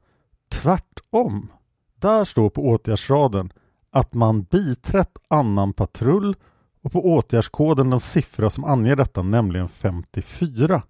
Tvärtom. 0.48 1.52
Där 2.00 2.24
står 2.24 2.50
på 2.50 2.66
åtgärdsraden 2.66 3.52
att 3.90 4.14
man 4.14 4.42
biträtt 4.42 5.18
annan 5.28 5.72
patrull 5.72 6.36
och 6.82 6.92
på 6.92 7.04
åtgärdskoden 7.14 7.90
den 7.90 8.00
siffra 8.00 8.50
som 8.50 8.64
anger 8.64 8.96
detta, 8.96 9.22
nämligen 9.22 9.68
54. 9.68 10.82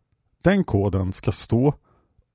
Den 0.42 0.64
koden 0.64 1.12
ska 1.12 1.32
stå 1.32 1.74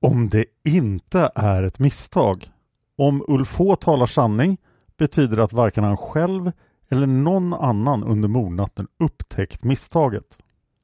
om 0.00 0.28
det 0.28 0.44
inte 0.64 1.30
är 1.34 1.62
ett 1.62 1.78
misstag. 1.78 2.50
Om 2.98 3.24
Ulf 3.28 3.58
H 3.58 3.76
talar 3.76 4.06
sanning 4.06 4.58
betyder 4.96 5.36
det 5.36 5.44
att 5.44 5.52
varken 5.52 5.84
han 5.84 5.96
själv 5.96 6.52
eller 6.90 7.06
någon 7.06 7.54
annan 7.54 8.04
under 8.04 8.28
mordnatten 8.28 8.88
upptäckt 8.98 9.64
misstaget. 9.64 10.38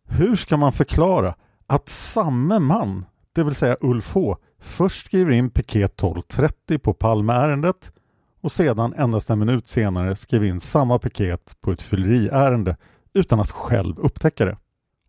Hur 0.09 0.37
ska 0.37 0.57
man 0.57 0.73
förklara 0.73 1.35
att 1.67 1.89
samme 1.89 2.59
man, 2.59 3.05
det 3.39 3.45
vill 3.45 3.55
säga 3.55 3.77
Ulf 3.81 4.15
H, 4.15 4.37
först 4.61 5.07
skriver 5.07 5.33
in 5.33 5.51
piket 5.51 5.93
1230 5.93 6.79
på 6.79 6.95
Palmeärendet 6.95 7.93
och 8.41 8.53
sedan 8.53 8.95
endast 8.97 9.31
en 9.31 9.39
minut 9.39 9.67
senare 9.67 10.17
skriver 10.17 10.47
in 10.47 10.61
samma 10.61 10.99
piket 10.99 11.57
på 11.61 11.73
ett 11.73 11.83
fylleriärende 11.83 12.77
utan 13.15 13.41
att 13.41 13.51
själv 13.51 13.99
upptäcka 13.99 14.45
det. 14.45 14.57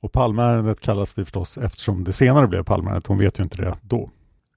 Och 0.02 0.12
Palmeärendet 0.12 0.80
kallas 0.80 1.14
det 1.14 1.26
förstås 1.26 1.58
eftersom 1.58 2.04
det 2.04 2.14
senare 2.14 2.48
blev 2.48 2.64
Palmeärendet. 2.64 3.08
Hon 3.08 3.18
vet 3.18 3.40
ju 3.40 3.44
inte 3.44 3.58
det 3.58 3.78
då. 3.82 4.10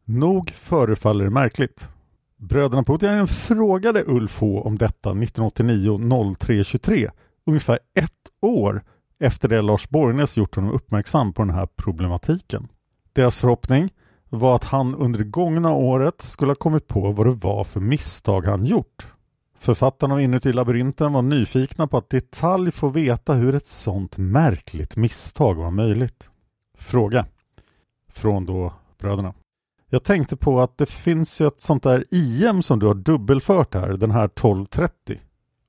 Nog 0.04 0.50
förefaller 0.50 1.24
det 1.24 1.30
märkligt. 1.30 1.88
Bröderna 2.36 2.82
Putin 2.82 3.26
frågade 3.26 4.04
Ulf 4.06 4.40
H 4.40 4.62
om 4.62 4.78
detta 4.78 5.10
1989 5.10 6.34
03 6.38 7.10
ungefär 7.46 7.78
ett 7.94 8.10
år 8.42 8.82
efter 9.20 9.48
det 9.48 9.62
Lars 9.62 9.88
Borgnäs 9.88 10.36
gjort 10.36 10.56
honom 10.56 10.72
uppmärksam 10.72 11.32
på 11.32 11.42
den 11.42 11.54
här 11.54 11.66
problematiken. 11.66 12.68
Deras 13.12 13.38
förhoppning 13.38 13.92
var 14.28 14.54
att 14.54 14.64
han 14.64 14.94
under 14.94 15.18
det 15.18 15.24
gångna 15.24 15.70
året 15.70 16.22
skulle 16.22 16.50
ha 16.50 16.56
kommit 16.56 16.88
på 16.88 17.12
vad 17.12 17.26
det 17.26 17.32
var 17.32 17.64
för 17.64 17.80
misstag 17.80 18.46
han 18.46 18.64
gjort. 18.64 19.06
Författarna 19.58 20.14
av 20.14 20.20
Inuti 20.20 20.52
labyrinten 20.52 21.12
var 21.12 21.22
nyfikna 21.22 21.86
på 21.86 21.96
att 21.96 22.10
detalj 22.10 22.70
få 22.70 22.88
veta 22.88 23.34
hur 23.34 23.54
ett 23.54 23.66
sånt 23.66 24.16
märkligt 24.16 24.96
misstag 24.96 25.54
var 25.54 25.70
möjligt. 25.70 26.30
Fråga 26.78 27.26
från 28.08 28.46
då 28.46 28.72
bröderna. 28.98 29.34
Jag 29.88 30.04
tänkte 30.04 30.36
på 30.36 30.60
att 30.60 30.78
det 30.78 30.86
finns 30.86 31.40
ju 31.40 31.46
ett 31.46 31.60
sånt 31.60 31.82
där 31.82 32.04
IM 32.10 32.62
som 32.62 32.78
du 32.78 32.86
har 32.86 32.94
dubbelfört 32.94 33.74
här, 33.74 33.88
den 33.88 34.10
här 34.10 34.24
1230. 34.24 35.20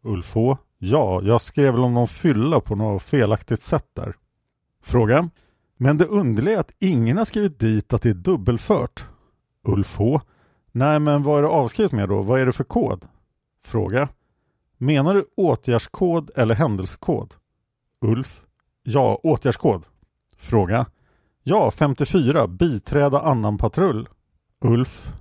Ulf 0.03 0.35
H. 0.35 0.57
Ja, 0.77 1.21
jag 1.23 1.41
skrev 1.41 1.73
väl 1.73 1.83
om 1.83 1.93
någon 1.93 2.07
fylla 2.07 2.59
på 2.59 2.75
något 2.75 3.03
felaktigt 3.03 3.61
sätt 3.61 3.87
där. 3.93 4.15
Fråga. 4.83 5.29
Men 5.83 5.97
det 5.97 6.05
underliga 6.05 6.55
är 6.55 6.59
att 6.59 6.71
ingen 6.79 7.17
har 7.17 7.25
skrivit 7.25 7.59
dit 7.59 7.93
att 7.93 8.01
det 8.01 8.09
är 8.09 8.13
dubbelfört. 8.13 9.05
Ulf 9.63 9.97
H. 9.97 10.21
Nej, 10.71 10.99
men 10.99 11.23
vad 11.23 11.37
är 11.37 11.41
det 11.41 11.47
avskrivet 11.47 11.91
med 11.91 12.09
då? 12.09 12.21
Vad 12.21 12.41
är 12.41 12.45
det 12.45 12.51
för 12.51 12.63
kod? 12.63 13.05
Fråga. 13.65 14.09
Menar 14.77 15.13
du 15.13 15.25
åtgärdskod 15.37 16.31
eller 16.35 16.55
händelsekod? 16.55 17.33
Ulf. 18.01 18.45
Ja, 18.83 19.19
åtgärdskod. 19.23 19.85
Fråga. 20.37 20.85
Ja, 21.43 21.71
54. 21.71 22.47
Biträda 22.47 23.19
annan 23.19 23.57
patrull. 23.57 24.09
Ulf. 24.61 25.13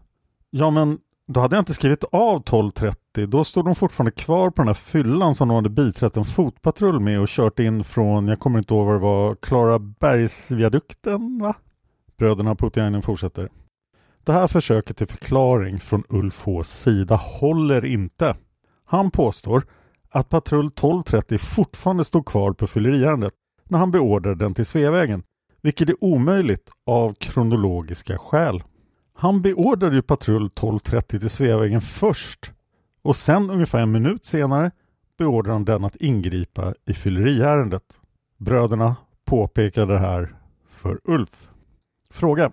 Ja, 0.51 0.71
men 0.71 0.99
då 1.27 1.41
hade 1.41 1.57
jag 1.57 1.63
inte 1.63 1.75
skrivit 1.75 2.05
av 2.05 2.37
1230. 2.37 3.02
Då 3.15 3.45
stod 3.45 3.65
de 3.65 3.75
fortfarande 3.75 4.11
kvar 4.11 4.51
på 4.51 4.63
den 4.63 4.67
här 4.67 4.75
fyllan 4.75 5.35
som 5.35 5.49
de 5.49 5.55
hade 5.55 5.69
biträtt 5.69 6.17
en 6.17 6.25
fotpatrull 6.25 7.01
med 7.01 7.21
och 7.21 7.29
kört 7.29 7.59
in 7.59 7.85
från, 7.85 8.29
jag 8.29 8.41
kommer 8.41 8.59
inte 8.59 8.75
ihåg 8.75 8.87
vad 8.87 8.95
det 8.95 9.01
var, 9.01 9.35
Klarabergsviadukten 9.35 11.39
va? 11.39 11.55
Bröderna 12.17 12.55
Putiainen 12.55 13.03
fortsätter. 13.03 13.49
Det 14.25 14.33
här 14.33 14.47
försöket 14.47 14.97
till 14.97 15.07
förklaring 15.07 15.81
från 15.81 16.05
Ulf 16.09 16.47
Hs 16.47 16.81
sida 16.81 17.17
håller 17.17 17.85
inte. 17.85 18.37
Han 18.85 19.11
påstår 19.11 19.65
att 20.11 20.29
patrull 20.29 20.67
1230 20.67 21.39
fortfarande 21.39 22.05
stod 22.05 22.27
kvar 22.27 22.53
på 22.53 22.67
fylleriärendet 22.67 23.33
när 23.69 23.79
han 23.79 23.91
beordrade 23.91 24.45
den 24.45 24.55
till 24.55 24.67
Sveavägen, 24.67 25.23
vilket 25.63 25.89
är 25.89 26.05
omöjligt 26.05 26.71
av 26.87 27.15
kronologiska 27.15 28.19
skäl. 28.19 28.63
Han 29.15 29.43
beordrade 29.43 29.97
ju 29.97 30.03
patrull 30.03 30.47
1230 30.47 31.21
till 31.21 31.31
Sveavägen 31.31 31.81
först 31.81 32.53
och 33.03 33.17
sen 33.17 33.51
ungefär 33.51 33.79
en 33.79 33.93
minut 33.93 34.25
senare 34.25 34.71
beordrar 35.19 35.53
han 35.53 35.65
den 35.65 35.85
att 35.85 35.97
ingripa 35.97 36.75
i 36.85 36.95
fylleriärendet. 36.95 38.01
Bröderna 38.39 38.97
påpekade 39.25 39.93
det 39.93 39.99
här 39.99 40.35
för 40.69 41.01
Ulf. 41.05 41.49
Fråga. 42.11 42.53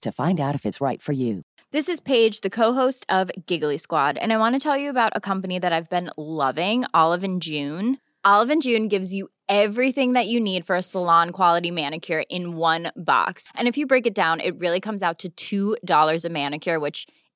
to 0.00 0.12
find 0.12 0.40
out 0.40 0.54
if 0.54 0.64
it's 0.64 0.80
right 0.80 1.00
for 1.02 1.12
you. 1.12 1.42
This 1.70 1.88
is 1.88 2.00
Paige, 2.00 2.40
the 2.40 2.50
co-host 2.50 3.04
of 3.08 3.30
Giggly 3.46 3.76
Squad, 3.76 4.16
and 4.16 4.32
I 4.32 4.38
want 4.38 4.54
to 4.54 4.60
tell 4.60 4.76
you 4.76 4.88
about 4.88 5.12
a 5.14 5.20
company 5.20 5.58
that 5.58 5.72
I've 5.72 5.90
been 5.90 6.10
loving, 6.16 6.84
Olive 6.94 7.24
and 7.24 7.42
June. 7.42 7.98
Olive 8.24 8.50
and 8.50 8.62
June 8.62 8.88
gives 8.88 9.12
you 9.12 9.28
everything 9.48 10.14
that 10.14 10.26
you 10.26 10.40
need 10.40 10.66
for 10.66 10.76
a 10.76 10.82
salon 10.82 11.30
quality 11.30 11.70
manicure 11.70 12.24
in 12.30 12.56
one 12.56 12.90
box. 12.96 13.48
And 13.54 13.68
if 13.68 13.76
you 13.76 13.86
break 13.86 14.06
it 14.06 14.14
down, 14.14 14.40
it 14.40 14.58
really 14.58 14.80
comes 14.80 15.02
out 15.02 15.24
to 15.36 15.76
$2 15.78 16.24
a 16.24 16.28
manicure, 16.28 16.80
which 16.80 17.06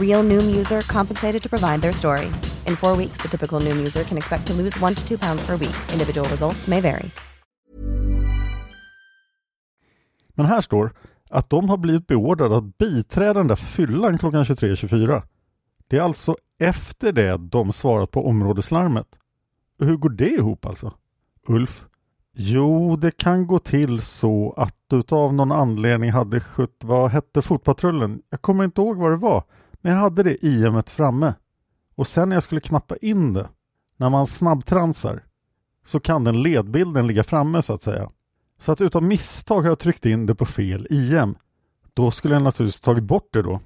Real 0.00 0.28
Noom 0.28 0.56
user 0.56 0.80
compensated 0.80 1.42
to 1.42 1.48
provide 1.48 1.80
their 1.82 1.92
story. 1.92 2.26
In 2.66 2.76
four 2.76 2.96
weeks, 2.96 3.18
the 3.22 3.28
typical 3.28 3.60
Noom 3.60 3.76
user 3.76 4.04
can 4.04 4.16
expect 4.16 4.46
to 4.46 4.54
lose 4.54 4.84
one 4.84 4.94
to 4.94 5.08
two 5.08 5.18
pounds 5.18 5.46
per 5.46 5.56
week. 5.56 5.76
Individual 5.92 6.28
results 6.28 6.68
may 6.68 6.80
vary. 6.80 7.10
Men 10.34 10.46
här 10.46 10.60
står 10.60 10.92
att 11.30 11.50
de 11.50 11.68
har 11.68 11.76
blivit 11.76 12.06
beordrade 12.06 12.56
att 12.56 12.78
biträda 12.78 13.34
den 13.34 13.46
där 13.48 13.56
fyllan 13.56 14.18
klockan 14.18 14.44
23.24. 14.44 15.22
Det 15.88 15.96
är 15.96 16.02
alltså 16.02 16.36
efter 16.58 17.12
det 17.12 17.36
de 17.36 17.72
svarat 17.72 18.10
på 18.10 18.26
områdeslarmet. 18.26 19.06
Hur 19.78 19.96
går 19.96 20.10
det 20.10 20.30
ihop 20.30 20.66
alltså? 20.66 20.92
Ulf? 21.46 21.86
Jo, 22.32 22.96
det 22.96 23.16
kan 23.16 23.46
gå 23.46 23.58
till 23.58 24.00
så 24.00 24.54
att 24.56 24.76
utav 24.92 25.34
någon 25.34 25.52
anledning 25.52 26.10
hade 26.10 26.40
skött, 26.40 26.80
vad 26.84 27.10
hette 27.10 27.42
fotpatrullen? 27.42 28.22
Jag 28.30 28.42
kommer 28.42 28.64
inte 28.64 28.80
ihåg 28.80 28.96
vad 28.96 29.10
det 29.10 29.16
var, 29.16 29.44
men 29.86 29.94
jag 29.94 30.00
hade 30.00 30.22
det 30.22 30.44
IMet 30.44 30.90
framme. 30.90 31.34
Och 31.94 32.06
sen 32.06 32.28
när 32.28 32.36
jag 32.36 32.42
skulle 32.42 32.60
knappa 32.60 32.96
in 32.96 33.32
det, 33.32 33.48
när 33.96 34.10
man 34.10 34.26
snabbtransar, 34.26 35.24
så 35.84 36.00
kan 36.00 36.24
den 36.24 36.42
ledbilden 36.42 37.06
ligga 37.06 37.24
framme 37.24 37.62
så 37.62 37.72
att 37.72 37.82
säga. 37.82 38.10
Så 38.58 38.72
att 38.72 38.80
utan 38.80 39.08
misstag 39.08 39.62
har 39.62 39.68
jag 39.68 39.78
tryckt 39.78 40.06
in 40.06 40.26
det 40.26 40.34
på 40.34 40.46
fel 40.46 40.86
IM. 40.90 41.34
Då 41.94 42.10
skulle 42.10 42.34
jag 42.34 42.42
naturligtvis 42.42 42.80
tagit 42.80 43.04
bort 43.04 43.28
det 43.32 43.42
då. 43.42 43.60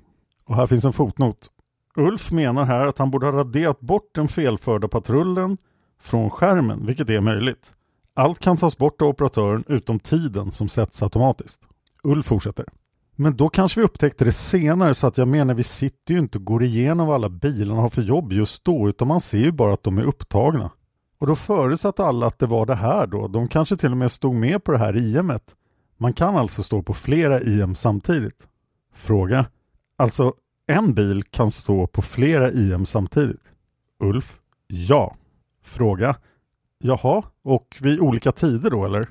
Och 0.45 0.57
här 0.57 0.67
finns 0.67 0.85
en 0.85 0.93
fotnot. 0.93 1.51
Ulf 1.97 2.31
menar 2.31 2.65
här 2.65 2.87
att 2.87 2.99
han 2.99 3.11
borde 3.11 3.27
ha 3.27 3.33
raderat 3.33 3.81
bort 3.81 4.15
den 4.15 4.29
felförda 4.29 4.89
patrullen 4.89 5.59
från 6.01 6.31
skärmen, 6.31 6.87
vilket 6.87 7.11
är 7.11 7.21
möjligt. 7.21 7.73
Allt 8.15 8.39
kan 8.39 8.57
tas 8.57 8.79
bort 8.79 9.03
av 9.03 9.09
operatören 9.09 9.65
utom 9.69 10.01
tiden 10.01 10.51
som 10.51 10.69
sätts 10.69 11.03
automatiskt. 11.03 11.61
Ulf 12.03 12.27
fortsätter. 12.27 12.67
Men 13.21 13.37
då 13.37 13.49
kanske 13.49 13.81
vi 13.81 13.85
upptäckte 13.85 14.25
det 14.25 14.33
senare 14.33 14.95
så 14.95 15.07
att 15.07 15.19
jag 15.19 15.29
menar 15.29 15.55
vi 15.55 15.63
sitter 15.63 16.15
ju 16.15 16.21
inte 16.21 16.39
och 16.39 16.45
går 16.45 16.63
igenom 16.63 17.07
vad 17.07 17.15
alla 17.15 17.29
bilarna 17.29 17.81
har 17.81 17.89
för 17.89 18.03
jobb 18.03 18.33
just 18.33 18.65
då 18.65 18.89
utan 18.89 19.09
man 19.09 19.21
ser 19.21 19.39
ju 19.39 19.53
bara 19.53 19.75
att 19.75 19.83
de 19.83 19.99
är 19.99 20.03
upptagna. 20.03 20.71
Och 21.19 21.27
då 21.27 21.37
förutsatte 21.37 22.05
alla 22.05 22.27
att 22.27 22.39
det 22.39 22.47
var 22.47 22.67
det 22.67 22.75
här 22.75 23.07
då. 23.07 23.29
De 23.29 23.49
kanske 23.49 23.77
till 23.77 23.91
och 23.91 23.97
med 23.97 24.13
stod 24.13 24.35
med 24.35 24.65
på 24.65 24.73
det 24.73 24.79
här 24.79 24.97
IMet. 24.97 25.55
Man 25.97 26.13
kan 26.13 26.37
alltså 26.37 26.63
stå 26.63 26.83
på 26.83 26.95
flera 26.95 27.41
IM 27.41 27.75
samtidigt. 27.75 28.49
Fråga. 28.95 29.47
Alltså, 29.97 30.35
en 30.67 30.95
bil 30.95 31.23
kan 31.23 31.51
stå 31.51 31.87
på 31.87 32.03
flera 32.03 32.51
IM 32.53 32.87
samtidigt. 32.87 33.43
Ulf. 33.99 34.39
Ja. 34.67 35.17
Fråga. 35.63 36.17
Jaha, 36.79 37.23
och 37.43 37.77
vid 37.81 38.01
olika 38.01 38.33
tider 38.33 38.71
då 38.71 38.85
eller? 38.85 39.09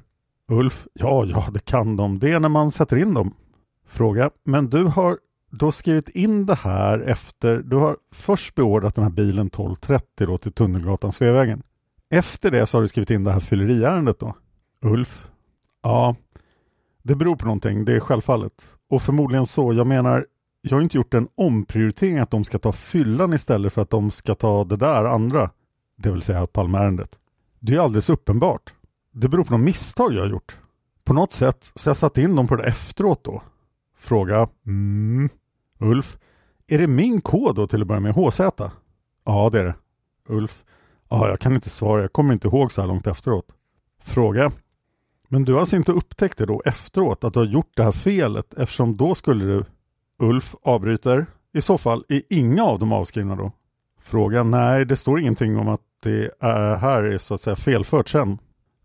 Ulf. 0.48 0.88
Ja, 0.94 1.26
ja, 1.26 1.48
det 1.54 1.66
kan 1.66 1.96
de. 1.96 2.20
Det 2.20 2.32
är 2.32 2.40
när 2.40 2.50
man 2.50 2.72
sätter 2.72 2.98
in 2.98 3.14
dem. 3.14 3.34
Fråga. 3.90 4.30
Men 4.44 4.70
du 4.70 4.84
har 4.84 5.18
då 5.52 5.72
skrivit 5.72 6.10
in 6.10 6.46
det 6.46 6.56
här 6.56 7.00
efter, 7.00 7.58
du 7.58 7.76
har 7.76 7.98
först 8.12 8.56
beordrat 8.56 8.96
den 8.96 9.04
här 9.04 9.12
bilen 9.12 9.50
12.30 9.50 10.02
då 10.18 10.38
till 10.38 10.52
Tunnelgatan 10.52 11.12
Sveavägen. 11.12 11.64
Efter 12.10 12.52
det 12.52 12.66
så 12.66 12.78
har 12.78 12.82
du 12.82 12.88
skrivit 12.88 13.10
in 13.10 13.24
det 13.24 13.32
här 13.32 13.40
fylleriärendet 13.40 14.20
då. 14.20 14.36
Ulf? 14.82 15.28
Ja, 15.84 16.16
det 17.04 17.16
beror 17.16 17.36
på 17.36 17.46
någonting, 17.46 17.86
det 17.86 17.94
är 17.94 18.00
självfallet. 18.00 18.70
Och 18.90 19.02
förmodligen 19.02 19.46
så, 19.46 19.74
jag 19.74 19.88
menar, 19.88 20.26
jag 20.62 20.78
har 20.78 20.82
inte 20.82 20.98
gjort 20.98 21.14
en 21.14 21.28
omprioritering 21.36 22.20
att 22.20 22.32
de 22.32 22.44
ska 22.44 22.60
ta 22.60 22.72
fyllan 22.72 23.34
istället 23.34 23.74
för 23.74 23.82
att 23.82 23.90
de 23.90 24.12
ska 24.12 24.36
ta 24.36 24.64
det 24.64 24.78
där 24.78 25.06
andra. 25.06 25.50
Det 25.96 26.12
vill 26.12 26.22
säga 26.22 26.48
Palmeärendet. 26.48 27.16
Det 27.60 27.76
är 27.76 27.80
alldeles 27.80 28.10
uppenbart. 28.10 28.74
Det 29.12 29.28
beror 29.28 29.44
på 29.44 29.54
något 29.54 29.66
misstag 29.66 30.14
jag 30.14 30.22
har 30.22 30.30
gjort. 30.30 30.58
På 31.04 31.14
något 31.14 31.34
sätt 31.34 31.72
så 31.76 31.90
jag 31.90 31.98
satt 31.98 32.18
in 32.18 32.36
dem 32.36 32.48
på 32.48 32.56
det 32.56 32.64
efteråt 32.64 33.24
då. 33.24 33.42
Fråga. 34.00 34.48
Mm. 34.66 35.30
Ulf. 35.80 36.18
Är 36.68 36.78
det 36.78 36.88
min 36.88 37.22
kod 37.22 37.56
då 37.56 37.68
till 37.68 37.82
att 37.82 37.88
börja 37.88 38.00
med? 38.00 38.14
HZ? 38.14 38.40
Ja, 39.26 39.50
det 39.52 39.60
är 39.60 39.64
det. 39.64 39.76
Ulf. 40.28 40.64
Ja, 41.10 41.28
jag 41.28 41.40
kan 41.40 41.56
inte 41.56 41.70
svara. 41.70 42.02
Jag 42.02 42.14
kommer 42.14 42.34
inte 42.34 42.48
ihåg 42.48 42.72
så 42.72 42.82
här 42.82 42.88
långt 42.88 43.08
efteråt. 43.08 43.46
Fråga. 44.02 44.52
Men 45.28 45.46
du 45.46 45.54
har 45.54 45.60
alltså 45.60 45.76
inte 45.76 45.92
upptäckt 45.92 46.38
det 46.38 46.46
då 46.46 46.62
efteråt 46.66 47.24
att 47.24 47.34
du 47.34 47.40
har 47.40 47.46
gjort 47.46 47.72
det 47.76 47.84
här 47.84 47.92
felet 47.92 48.54
eftersom 48.54 48.98
då 48.98 49.16
skulle 49.16 49.46
du 49.46 49.66
Ulf 50.20 50.56
avbryter. 50.62 51.26
I 51.54 51.62
så 51.62 51.78
fall 51.78 52.06
är 52.10 52.22
inga 52.30 52.64
av 52.64 52.80
dem 52.80 52.94
avskrivna 52.94 53.36
då? 53.36 53.52
Fråga. 54.02 54.44
Nej, 54.44 54.86
det 54.86 54.96
står 54.96 55.20
ingenting 55.20 55.58
om 55.58 55.68
att 55.68 55.82
det 56.04 56.32
är 56.40 56.76
här 56.76 57.04
är 57.04 57.18
så 57.18 57.34
att 57.34 57.42
säga 57.42 57.56
felfört 57.56 58.10
sen. 58.10 58.38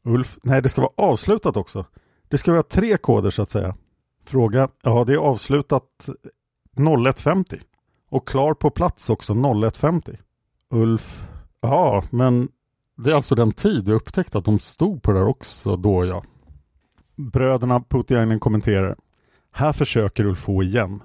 Ulf. 0.02 0.38
Nej, 0.42 0.62
det 0.62 0.68
ska 0.68 0.80
vara 0.80 0.92
avslutat 0.96 1.56
också. 1.56 1.84
Det 2.28 2.38
ska 2.38 2.52
vara 2.52 2.62
tre 2.62 2.96
koder 2.96 3.30
så 3.30 3.42
att 3.42 3.50
säga. 3.50 3.74
Fråga. 4.24 4.68
Ja, 4.82 5.04
det 5.04 5.12
är 5.12 5.18
avslutat 5.18 6.08
01.50 6.76 7.60
och 8.08 8.28
klar 8.28 8.54
på 8.54 8.70
plats 8.70 9.10
också 9.10 9.32
01.50. 9.32 10.18
Ulf. 10.70 11.28
Ja, 11.60 12.04
men 12.10 12.48
det 12.96 13.10
är 13.10 13.14
alltså 13.14 13.34
den 13.34 13.52
tid 13.52 13.88
jag 13.88 13.96
upptäckte 13.96 14.38
att 14.38 14.44
de 14.44 14.58
stod 14.58 15.02
på 15.02 15.12
det 15.12 15.18
där 15.18 15.26
också 15.26 15.76
då 15.76 16.04
ja. 16.04 16.24
Bröderna 17.16 17.80
Putiainen 17.80 18.40
kommenterar. 18.40 18.96
Här 19.52 19.72
försöker 19.72 20.24
Ulf 20.24 20.38
få 20.38 20.62
igen. 20.62 21.02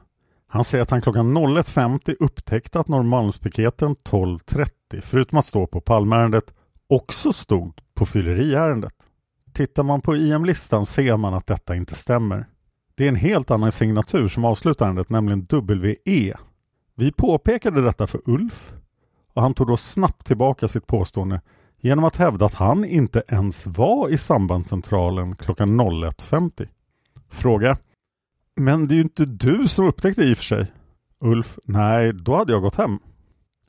Han 0.47 0.63
säger 0.63 0.81
att 0.81 0.91
han 0.91 1.01
klockan 1.01 1.37
01.50 1.37 2.15
upptäckte 2.19 2.79
att 2.79 2.87
Norrmalmspiketen 2.87 3.95
12.30, 3.95 5.01
förutom 5.01 5.37
att 5.37 5.45
stå 5.45 5.67
på 5.67 5.81
Palmeärendet, 5.81 6.53
också 6.87 7.33
stod 7.33 7.81
på 7.93 8.05
fylleriärendet. 8.05 8.93
Tittar 9.53 9.83
man 9.83 10.01
på 10.01 10.15
IM-listan 10.15 10.85
ser 10.85 11.17
man 11.17 11.33
att 11.33 11.47
detta 11.47 11.75
inte 11.75 11.95
stämmer. 11.95 12.45
Det 12.99 13.05
är 13.05 13.09
en 13.09 13.15
helt 13.15 13.51
annan 13.51 13.71
signatur 13.71 14.27
som 14.27 14.45
avslutar 14.45 14.85
ärendet, 14.85 15.09
nämligen 15.09 15.47
WE. 15.51 16.33
Vi 16.95 17.11
påpekade 17.11 17.81
detta 17.81 18.07
för 18.07 18.21
Ulf 18.25 18.73
och 19.33 19.41
han 19.41 19.53
tog 19.53 19.67
då 19.67 19.77
snabbt 19.77 20.27
tillbaka 20.27 20.67
sitt 20.67 20.87
påstående 20.87 21.41
genom 21.77 22.05
att 22.05 22.15
hävda 22.15 22.45
att 22.45 22.53
han 22.53 22.85
inte 22.85 23.23
ens 23.27 23.67
var 23.67 24.09
i 24.09 24.17
sambandscentralen 24.17 25.35
klockan 25.35 25.81
01.50. 25.81 26.67
Fråga. 27.29 27.77
Men 28.55 28.87
det 28.87 28.93
är 28.93 28.95
ju 28.95 29.01
inte 29.01 29.25
du 29.25 29.67
som 29.67 29.85
upptäckte 29.87 30.23
i 30.23 30.33
och 30.33 30.37
för 30.37 30.43
sig. 30.43 30.71
Ulf. 31.19 31.59
Nej, 31.63 32.13
då 32.13 32.35
hade 32.35 32.51
jag 32.51 32.61
gått 32.61 32.75
hem. 32.75 32.99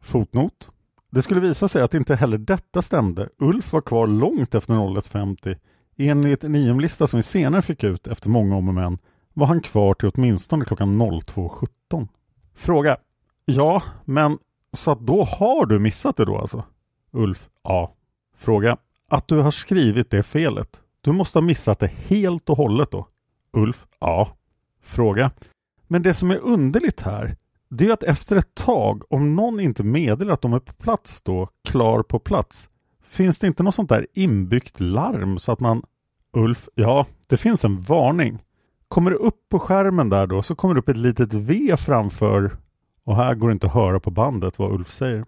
Fotnot. 0.01 0.71
Det 1.11 1.23
skulle 1.23 1.41
visa 1.41 1.69
sig 1.69 1.83
att 1.83 1.95
inte 1.95 2.15
heller 2.15 2.39
detta 2.39 2.83
stämde. 2.83 3.29
Ulf 3.39 3.73
var 3.73 3.81
kvar 3.81 4.07
långt 4.07 4.55
efter 4.55 4.75
01.50. 4.75 5.57
Enligt 5.97 6.45
en 6.45 6.55
IM-lista 6.55 7.07
som 7.07 7.19
vi 7.19 7.23
senare 7.23 7.63
fick 7.63 7.85
ut 7.85 8.07
efter 8.07 8.29
många 8.29 8.57
om 8.57 8.69
och 8.69 8.75
men 8.75 8.99
var 9.35 9.47
han 9.47 9.61
kvar 9.61 9.95
till 9.95 10.11
åtminstone 10.15 10.65
klockan 10.65 11.03
02.17. 11.03 12.09
Fråga. 12.55 12.97
Ja, 13.45 13.83
men 14.05 14.39
så 14.73 14.91
att 14.91 15.01
då 15.01 15.25
har 15.25 15.67
du 15.67 15.79
missat 15.79 16.17
det 16.17 16.25
då 16.25 16.39
alltså? 16.39 16.65
Ulf. 17.11 17.49
Ja. 17.63 17.95
Fråga. 18.37 18.77
Att 19.09 19.29
du 19.29 19.39
har 19.39 19.51
skrivit 19.51 20.11
det 20.11 20.23
felet. 20.23 20.81
Du 21.01 21.13
måste 21.13 21.39
ha 21.39 21.43
missat 21.43 21.79
det 21.79 21.87
helt 21.87 22.51
och 22.51 22.57
hållet 22.57 22.91
då? 22.91 23.09
Ulf. 23.53 23.87
Ja. 24.01 24.29
Fråga. 24.83 25.31
Men 25.87 26.03
det 26.03 26.15
som 26.15 26.31
är 26.31 26.39
underligt 26.39 27.01
här, 27.01 27.37
det 27.69 27.87
är 27.89 27.93
att 27.93 28.03
efter 28.03 28.37
ett 28.37 28.55
tag, 28.55 29.13
om 29.13 29.37
någon 29.37 29.61
inte 29.61 29.83
meddelar 29.83 30.33
att 30.33 30.43
de 30.43 30.53
är 30.53 30.59
på 30.59 30.73
plats 30.73 31.23
då, 31.23 31.49
klar 31.65 32.03
på 32.03 32.19
plats, 32.19 32.71
finns 33.05 33.39
det 33.39 33.47
inte 33.47 33.63
något 33.63 33.75
sånt 33.75 33.89
där 33.89 34.07
inbyggt 34.13 34.81
larm 34.81 35.39
så 35.39 35.53
att 35.53 35.61
man 35.61 35.83
Ulf, 36.33 36.69
ja, 36.75 37.07
det 37.29 37.37
finns 37.37 37.65
en 37.65 37.81
varning. 37.81 38.39
Kommer 38.91 39.11
det 39.11 39.17
upp 39.17 39.49
på 39.49 39.59
skärmen 39.59 40.09
där 40.09 40.27
då 40.27 40.43
så 40.43 40.55
kommer 40.55 40.75
det 40.75 40.81
upp 40.81 40.89
ett 40.89 40.97
litet 40.97 41.35
V 41.35 41.77
framför 41.77 42.57
och 43.05 43.17
här 43.17 43.35
går 43.35 43.49
det 43.49 43.53
inte 43.53 43.67
att 43.67 43.75
höra 43.75 44.01
på 44.01 44.11
bandet 44.11 44.59
vad 44.59 44.73
Ulf 44.73 44.91
säger. 44.91 45.25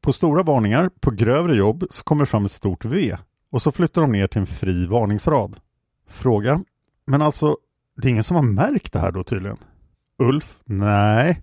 På 0.00 0.12
stora 0.12 0.42
varningar, 0.42 0.90
på 1.00 1.10
grövre 1.10 1.56
jobb, 1.56 1.86
så 1.90 2.04
kommer 2.04 2.22
det 2.22 2.26
fram 2.26 2.44
ett 2.44 2.50
stort 2.50 2.84
V 2.84 3.16
och 3.50 3.62
så 3.62 3.72
flyttar 3.72 4.02
de 4.02 4.12
ner 4.12 4.26
till 4.26 4.40
en 4.40 4.46
fri 4.46 4.86
varningsrad. 4.86 5.60
Fråga. 6.08 6.64
Men 7.06 7.22
alltså, 7.22 7.56
det 7.96 8.08
är 8.08 8.10
ingen 8.10 8.24
som 8.24 8.36
har 8.36 8.42
märkt 8.42 8.92
det 8.92 8.98
här 8.98 9.12
då 9.12 9.24
tydligen? 9.24 9.58
Ulf. 10.18 10.60
Nej. 10.64 11.42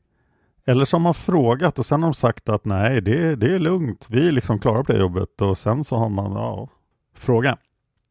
Eller 0.65 0.85
så 0.85 0.97
har 0.97 1.01
man 1.01 1.13
frågat 1.13 1.79
och 1.79 1.85
sen 1.85 2.03
har 2.03 2.09
de 2.09 2.13
sagt 2.13 2.49
att 2.49 2.65
nej, 2.65 3.01
det, 3.01 3.35
det 3.35 3.55
är 3.55 3.59
lugnt. 3.59 4.07
Vi 4.09 4.27
är 4.27 4.31
liksom 4.31 4.59
klara 4.59 4.83
på 4.83 4.91
det 4.91 4.99
jobbet 4.99 5.41
och 5.41 5.57
sen 5.57 5.83
så 5.83 5.95
har 5.95 6.09
man, 6.09 6.31
ja. 6.31 6.69
Fråga. 7.15 7.57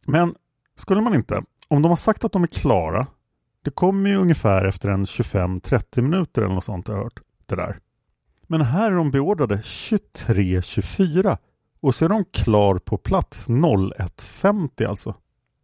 Men 0.06 0.34
skulle 0.76 1.00
man 1.00 1.14
inte, 1.14 1.42
om 1.72 1.82
de 1.82 1.88
har 1.88 1.96
sagt 1.96 2.24
att 2.24 2.32
de 2.32 2.42
är 2.42 2.46
klara, 2.46 3.06
det 3.64 3.70
kommer 3.70 4.10
ju 4.10 4.16
ungefär 4.16 4.64
efter 4.64 4.88
en 4.88 5.04
25-30 5.04 6.02
minuter 6.02 6.42
eller 6.42 6.54
något 6.54 6.64
sånt 6.64 6.88
jag 6.88 6.94
har 6.94 7.02
hört. 7.02 7.20
Det 7.46 7.56
där. 7.56 7.78
Men 8.46 8.60
här 8.60 8.90
är 8.90 8.96
de 8.96 9.10
beordrade 9.10 9.56
23.24 9.56 11.38
och 11.80 11.94
så 11.94 12.04
är 12.04 12.08
de 12.08 12.24
klar 12.24 12.78
på 12.78 12.96
plats 12.98 13.48
01.50 13.48 14.88
alltså. 14.88 15.14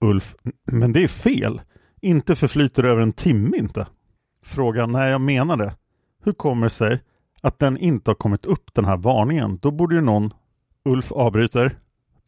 Ulf, 0.01 0.37
men 0.65 0.93
det 0.93 1.03
är 1.03 1.09
fel. 1.09 1.61
Inte 2.01 2.37
förflyter 2.37 2.85
över 2.85 3.03
en 3.03 3.13
timme 3.13 3.57
inte. 3.57 3.87
Fråga, 4.45 4.87
nej 4.87 5.11
jag 5.11 5.21
menar 5.21 5.57
det. 5.57 5.77
Hur 6.25 6.33
kommer 6.33 6.67
det 6.67 6.71
sig 6.71 7.03
att 7.41 7.59
den 7.59 7.77
inte 7.77 8.11
har 8.11 8.17
kommit 8.17 8.47
upp 8.47 8.75
den 8.75 8.85
här 8.85 8.97
varningen? 8.97 9.59
Då 9.63 9.71
borde 9.71 9.95
ju 9.95 10.01
någon... 10.01 10.33
Ulf 10.85 11.13
avbryter. 11.13 11.79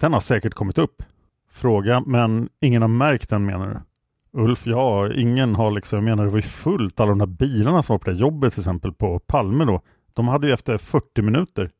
Den 0.00 0.12
har 0.12 0.20
säkert 0.20 0.54
kommit 0.54 0.78
upp. 0.78 1.02
Fråga, 1.50 2.02
men 2.06 2.48
ingen 2.60 2.82
har 2.82 2.88
märkt 2.88 3.28
den 3.28 3.46
menar 3.46 3.68
du? 3.68 3.80
Ulf, 4.40 4.66
ja, 4.66 5.12
ingen 5.14 5.54
har 5.54 5.70
liksom, 5.70 5.96
jag 5.96 6.04
menar 6.04 6.24
det 6.24 6.30
var 6.30 6.38
ju 6.38 6.42
fullt, 6.42 7.00
alla 7.00 7.08
de 7.08 7.18
där 7.18 7.26
bilarna 7.26 7.82
som 7.82 7.94
var 7.94 7.98
på 7.98 8.10
det 8.10 8.16
jobbet 8.16 8.52
till 8.52 8.60
exempel 8.60 8.92
på 8.92 9.18
Palme 9.18 9.64
då. 9.64 9.82
De 10.12 10.28
hade 10.28 10.46
ju 10.46 10.52
efter 10.52 10.78
40 10.78 11.22
minuter 11.22 11.70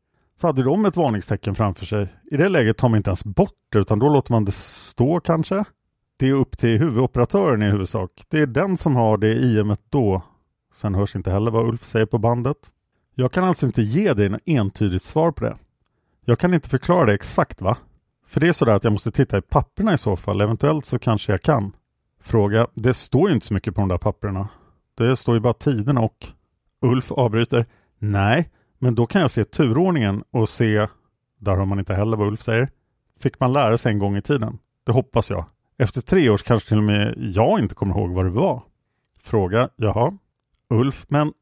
så 0.40 0.46
hade 0.46 0.62
de 0.62 0.84
ett 0.84 0.96
varningstecken 0.96 1.54
framför 1.54 1.86
sig. 1.86 2.14
I 2.30 2.36
det 2.36 2.48
läget 2.48 2.76
tar 2.78 2.88
man 2.88 2.96
inte 2.96 3.10
ens 3.10 3.24
bort 3.24 3.58
det 3.72 3.78
utan 3.78 3.98
då 3.98 4.08
låter 4.08 4.32
man 4.32 4.44
det 4.44 4.52
stå 4.52 5.20
kanske. 5.20 5.64
Det 6.16 6.28
är 6.28 6.32
upp 6.32 6.58
till 6.58 6.78
huvudoperatören 6.78 7.62
i 7.62 7.70
huvudsak. 7.70 8.24
Det 8.28 8.38
är 8.38 8.46
den 8.46 8.76
som 8.76 8.96
har 8.96 9.18
det 9.18 9.34
IMet 9.34 9.80
då. 9.88 10.22
Sen 10.74 10.94
hörs 10.94 11.16
inte 11.16 11.30
heller 11.30 11.50
vad 11.50 11.68
Ulf 11.68 11.84
säger 11.84 12.06
på 12.06 12.18
bandet. 12.18 12.56
Jag 13.14 13.32
kan 13.32 13.44
alltså 13.44 13.66
inte 13.66 13.82
ge 13.82 14.14
dig 14.14 14.28
något 14.28 14.40
entydigt 14.44 15.02
svar 15.02 15.32
på 15.32 15.44
det. 15.44 15.56
Jag 16.24 16.38
kan 16.38 16.54
inte 16.54 16.68
förklara 16.68 17.06
det 17.06 17.14
exakt 17.14 17.60
va? 17.60 17.76
För 18.30 18.40
det 18.40 18.48
är 18.48 18.52
sådär 18.52 18.72
att 18.72 18.84
jag 18.84 18.92
måste 18.92 19.12
titta 19.12 19.38
i 19.38 19.40
papperna 19.40 19.94
i 19.94 19.98
så 19.98 20.16
fall. 20.16 20.40
Eventuellt 20.40 20.86
så 20.86 20.98
kanske 20.98 21.32
jag 21.32 21.42
kan. 21.42 21.72
Fråga. 22.20 22.66
Det 22.74 22.94
står 22.94 23.28
ju 23.28 23.34
inte 23.34 23.46
så 23.46 23.54
mycket 23.54 23.74
på 23.74 23.80
de 23.80 23.88
där 23.88 23.98
papperna. 23.98 24.48
Det 24.94 25.16
står 25.16 25.34
ju 25.34 25.40
bara 25.40 25.52
tiderna 25.52 26.00
och 26.00 26.26
Ulf 26.82 27.12
avbryter. 27.12 27.66
Nej, 27.98 28.50
men 28.78 28.94
då 28.94 29.06
kan 29.06 29.20
jag 29.20 29.30
se 29.30 29.44
turordningen 29.44 30.24
och 30.30 30.48
se, 30.48 30.86
där 31.38 31.56
har 31.56 31.66
man 31.66 31.78
inte 31.78 31.94
heller 31.94 32.16
vad 32.16 32.28
Ulf 32.28 32.42
säger, 32.42 32.70
fick 33.20 33.40
man 33.40 33.52
lära 33.52 33.78
sig 33.78 33.92
en 33.92 33.98
gång 33.98 34.16
i 34.16 34.22
tiden. 34.22 34.58
Det 34.86 34.92
hoppas 34.92 35.30
jag. 35.30 35.44
Efter 35.78 36.00
tre 36.00 36.30
år 36.30 36.36
kanske 36.36 36.68
till 36.68 36.78
och 36.78 36.84
med 36.84 37.14
jag 37.18 37.60
inte 37.60 37.74
kommer 37.74 37.94
ihåg 37.94 38.10
vad 38.10 38.24
det 38.24 38.30
var. 38.30 38.62
Fråga, 39.20 39.68
jaha. 39.76 40.18
Ulf, 40.70 41.04
men 41.08 41.32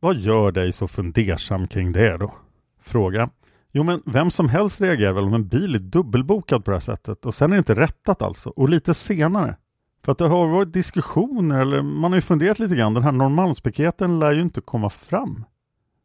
vad 0.00 0.16
gör 0.16 0.52
dig 0.52 0.72
så 0.72 0.88
fundersam 0.88 1.68
kring 1.68 1.92
det 1.92 2.16
då? 2.16 2.34
Fråga, 2.80 3.30
jo 3.74 3.82
men 3.82 4.02
vem 4.06 4.30
som 4.30 4.48
helst 4.48 4.80
reagerar 4.80 5.12
väl 5.12 5.24
om 5.24 5.34
en 5.34 5.48
bil 5.48 5.74
är 5.74 5.78
dubbelbokad 5.78 6.64
på 6.64 6.70
det 6.70 6.74
här 6.74 6.80
sättet 6.80 7.26
och 7.26 7.34
sen 7.34 7.52
är 7.52 7.56
det 7.56 7.58
inte 7.58 7.74
rättat 7.74 8.22
alltså 8.22 8.50
och 8.50 8.68
lite 8.68 8.94
senare. 8.94 9.56
För 10.04 10.12
att 10.12 10.18
det 10.18 10.28
har 10.28 10.46
varit 10.46 10.72
diskussioner 10.72 11.60
eller 11.60 11.82
man 11.82 12.12
har 12.12 12.16
ju 12.16 12.20
funderat 12.20 12.58
lite 12.58 12.76
grann. 12.76 12.94
Den 12.94 13.02
här 13.02 13.12
Norrmalmspiketen 13.12 14.18
lär 14.18 14.32
ju 14.32 14.40
inte 14.40 14.60
komma 14.60 14.90
fram. 14.90 15.44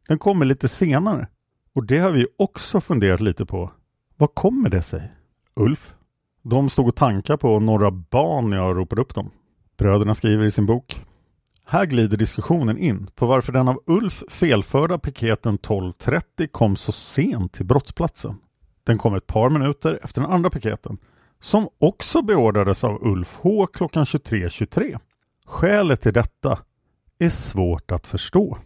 Den 0.08 0.18
kommer 0.18 0.46
lite 0.46 0.68
senare. 0.68 1.28
Och 1.74 1.86
det 1.86 1.98
har 1.98 2.10
vi 2.10 2.26
också 2.38 2.80
funderat 2.80 3.20
lite 3.20 3.46
på. 3.46 3.72
Vad 4.16 4.34
kommer 4.34 4.70
det 4.70 4.82
sig? 4.82 5.12
Ulf? 5.56 5.94
De 6.42 6.70
stod 6.70 6.88
och 6.88 6.96
tankade 6.96 7.38
på 7.38 7.60
Norra 7.60 7.90
Ban 7.90 8.50
när 8.50 8.56
jag 8.56 8.76
ropade 8.76 9.02
upp 9.02 9.14
dem. 9.14 9.30
Bröderna 9.78 10.14
skriver 10.14 10.44
i 10.44 10.50
sin 10.50 10.66
bok. 10.66 11.04
Här 11.72 11.86
glider 11.86 12.16
diskussionen 12.16 12.78
in 12.78 13.06
på 13.14 13.26
varför 13.26 13.52
den 13.52 13.68
av 13.68 13.82
Ulf 13.86 14.22
felförda 14.28 14.98
piketen 14.98 15.58
12.30 15.58 16.46
kom 16.46 16.76
så 16.76 16.92
sent 16.92 17.52
till 17.52 17.66
brottsplatsen. 17.66 18.38
Den 18.84 18.98
kom 18.98 19.14
ett 19.14 19.26
par 19.26 19.50
minuter 19.50 20.00
efter 20.02 20.20
den 20.20 20.30
andra 20.30 20.50
piketen 20.50 20.98
som 21.40 21.68
också 21.78 22.22
beordrades 22.22 22.84
av 22.84 23.06
Ulf 23.06 23.38
H 23.42 23.66
klockan 23.66 24.04
23.23. 24.04 24.98
Skälet 25.46 26.00
till 26.00 26.12
detta 26.12 26.58
är 27.18 27.30
svårt 27.30 27.92
att 27.92 28.06
förstå. 28.06 28.58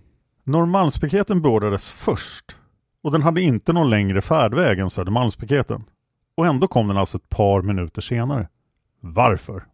Norrmalmspiketen 0.44 1.42
beordrades 1.42 1.90
först 1.90 2.56
och 3.02 3.12
den 3.12 3.22
hade 3.22 3.40
inte 3.40 3.72
någon 3.72 3.90
längre 3.90 4.22
färdväg 4.22 4.78
än 4.78 4.90
Södermalmspiketen. 4.90 5.84
Och 6.36 6.46
ändå 6.46 6.66
kom 6.68 6.88
den 6.88 6.96
alltså 6.96 7.16
ett 7.16 7.28
par 7.28 7.62
minuter 7.62 8.02
senare. 8.02 8.48
Varför? 9.00 9.64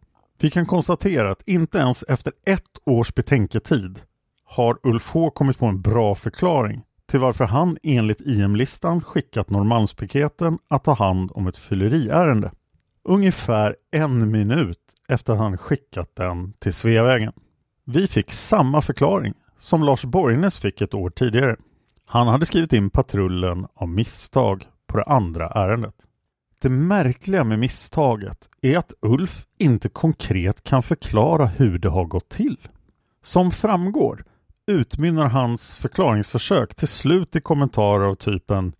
Vi 0.41 0.49
kan 0.49 0.65
konstatera 0.65 1.31
att 1.31 1.47
inte 1.47 1.77
ens 1.77 2.03
efter 2.07 2.33
ett 2.45 2.79
års 2.85 3.13
betänketid 3.13 3.99
har 4.43 4.79
Ulf 4.83 5.09
H 5.13 5.29
kommit 5.29 5.59
på 5.59 5.65
en 5.65 5.81
bra 5.81 6.15
förklaring 6.15 6.81
till 7.05 7.19
varför 7.19 7.45
han 7.45 7.77
enligt 7.83 8.21
IM-listan 8.21 9.01
skickat 9.01 9.49
Norrmalmspiketen 9.49 10.59
att 10.67 10.83
ta 10.83 10.93
hand 10.93 11.31
om 11.33 11.47
ett 11.47 11.57
fylleriärende. 11.57 12.51
Ungefär 13.03 13.75
en 13.91 14.31
minut 14.31 14.79
efter 15.07 15.33
att 15.33 15.39
han 15.39 15.57
skickat 15.57 16.15
den 16.15 16.53
till 16.53 16.73
Sveavägen. 16.73 17.33
Vi 17.85 18.07
fick 18.07 18.31
samma 18.31 18.81
förklaring 18.81 19.33
som 19.59 19.83
Lars 19.83 20.05
Borgnäs 20.05 20.59
fick 20.59 20.81
ett 20.81 20.93
år 20.93 21.09
tidigare. 21.09 21.55
Han 22.05 22.27
hade 22.27 22.45
skrivit 22.45 22.73
in 22.73 22.89
patrullen 22.89 23.67
av 23.73 23.89
misstag 23.89 24.67
på 24.87 24.97
det 24.97 25.03
andra 25.03 25.49
ärendet. 25.49 25.95
Det 26.61 26.69
märkliga 26.69 27.43
med 27.43 27.59
misstaget 27.59 28.49
är 28.61 28.77
att 28.77 28.93
Ulf 29.01 29.45
inte 29.57 29.89
konkret 29.89 30.63
kan 30.63 30.83
förklara 30.83 31.45
hur 31.45 31.79
det 31.79 31.89
har 31.89 32.05
gått 32.05 32.29
till. 32.29 32.57
Som 33.23 33.51
framgår 33.51 34.25
utmynnar 34.67 35.27
hans 35.27 35.75
förklaringsförsök 35.75 36.75
till 36.75 36.87
slut 36.87 37.35
i 37.35 37.41
kommentarer 37.41 38.05
av 38.05 38.15
typen 38.15 38.73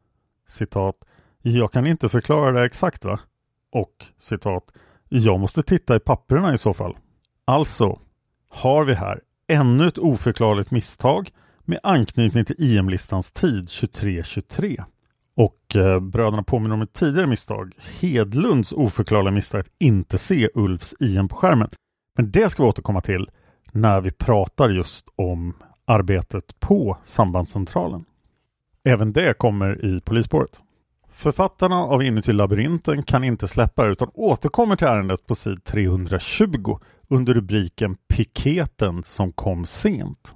citat 0.47 0.95
”Jag 1.41 1.71
kan 1.71 1.87
inte 1.87 2.09
förklara 2.09 2.51
det 2.51 2.65
exakt 2.65 3.05
va?” 3.05 3.19
och 3.71 4.05
citat 4.17 4.71
”Jag 5.09 5.39
måste 5.39 5.63
titta 5.63 5.95
i 5.95 5.99
papperna 5.99 6.53
i 6.53 6.57
så 6.57 6.73
fall”. 6.73 6.97
Alltså 7.45 7.99
har 8.49 8.85
vi 8.85 8.93
här 8.93 9.21
ännu 9.47 9.87
ett 9.87 9.97
oförklarligt 9.97 10.71
misstag 10.71 11.31
med 11.65 11.79
anknytning 11.83 12.45
till 12.45 12.55
e 12.59 12.65
IM-listans 12.65 13.31
tid 13.31 13.69
2323. 13.69 14.83
Och 15.35 15.75
eh, 15.75 15.99
bröderna 15.99 16.43
påminner 16.43 16.75
om 16.75 16.81
ett 16.81 16.93
tidigare 16.93 17.27
misstag, 17.27 17.75
Hedlunds 17.99 18.73
oförklarliga 18.73 19.31
misstag 19.31 19.59
att 19.59 19.71
inte 19.79 20.17
se 20.17 20.49
Ulfs 20.53 20.95
IM 20.99 21.27
på 21.27 21.35
skärmen. 21.35 21.69
Men 22.17 22.31
det 22.31 22.49
ska 22.49 22.63
vi 22.63 22.69
återkomma 22.69 23.01
till 23.01 23.29
när 23.71 24.01
vi 24.01 24.11
pratar 24.11 24.69
just 24.69 25.07
om 25.15 25.53
arbetet 25.85 26.59
på 26.59 26.97
sambandscentralen. 27.03 28.05
Även 28.83 29.13
det 29.13 29.37
kommer 29.37 29.85
i 29.85 30.01
polisspåret. 30.01 30.61
Författarna 31.09 31.75
av 31.75 32.03
Inuti 32.03 32.33
labyrinten 32.33 33.03
kan 33.03 33.23
inte 33.23 33.47
släppa 33.47 33.87
utan 33.87 34.11
återkommer 34.13 34.75
till 34.75 34.87
ärendet 34.87 35.27
på 35.27 35.35
sid 35.35 35.63
320 35.63 36.79
under 37.07 37.33
rubriken 37.33 37.97
Piketen 38.13 39.03
som 39.03 39.31
kom 39.31 39.65
sent. 39.65 40.35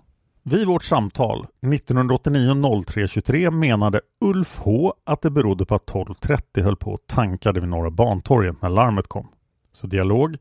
Vid 0.49 0.67
vårt 0.67 0.83
samtal 0.83 1.47
1989-03-23 1.61 3.51
menade 3.51 4.01
Ulf 4.21 4.59
H 4.59 4.93
att 5.03 5.21
det 5.21 5.29
berodde 5.29 5.65
på 5.65 5.75
att 5.75 5.85
12.30 5.85 6.63
höll 6.63 6.75
på 6.75 6.91
och 6.91 7.07
tankade 7.07 7.59
vid 7.59 7.69
Norra 7.69 7.91
Bantorget 7.91 8.61
när 8.61 8.69
larmet 8.69 9.07
kom. 9.07 9.27
Så 9.71 9.87
dialog 9.87 10.37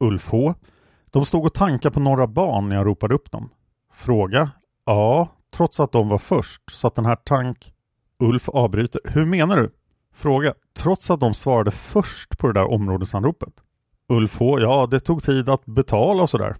Ulf 0.00 0.30
H. 0.30 0.54
De 1.06 1.24
stod 1.24 1.46
och 1.46 1.54
tankade 1.54 1.94
på 1.94 2.00
Norra 2.00 2.26
Ban 2.26 2.68
när 2.68 2.76
jag 2.76 2.86
ropade 2.86 3.14
upp 3.14 3.30
dem. 3.30 3.50
Fråga 3.92 4.50
Ja, 4.84 5.28
trots 5.56 5.80
att 5.80 5.92
de 5.92 6.08
var 6.08 6.18
först 6.18 6.62
så 6.70 6.86
att 6.86 6.94
den 6.94 7.06
här 7.06 7.16
tank 7.16 7.72
Ulf 8.18 8.48
avbryter. 8.48 9.00
Hur 9.04 9.26
menar 9.26 9.56
du? 9.56 9.70
Fråga 10.14 10.54
Trots 10.76 11.10
att 11.10 11.20
de 11.20 11.34
svarade 11.34 11.70
först 11.70 12.38
på 12.38 12.46
det 12.46 12.52
där 12.52 12.70
områdesanropet. 12.70 13.54
Ulf 14.08 14.38
H. 14.38 14.60
Ja, 14.60 14.86
det 14.90 15.00
tog 15.00 15.22
tid 15.22 15.48
att 15.48 15.66
betala 15.66 16.22
och 16.22 16.30
sådär. 16.30 16.56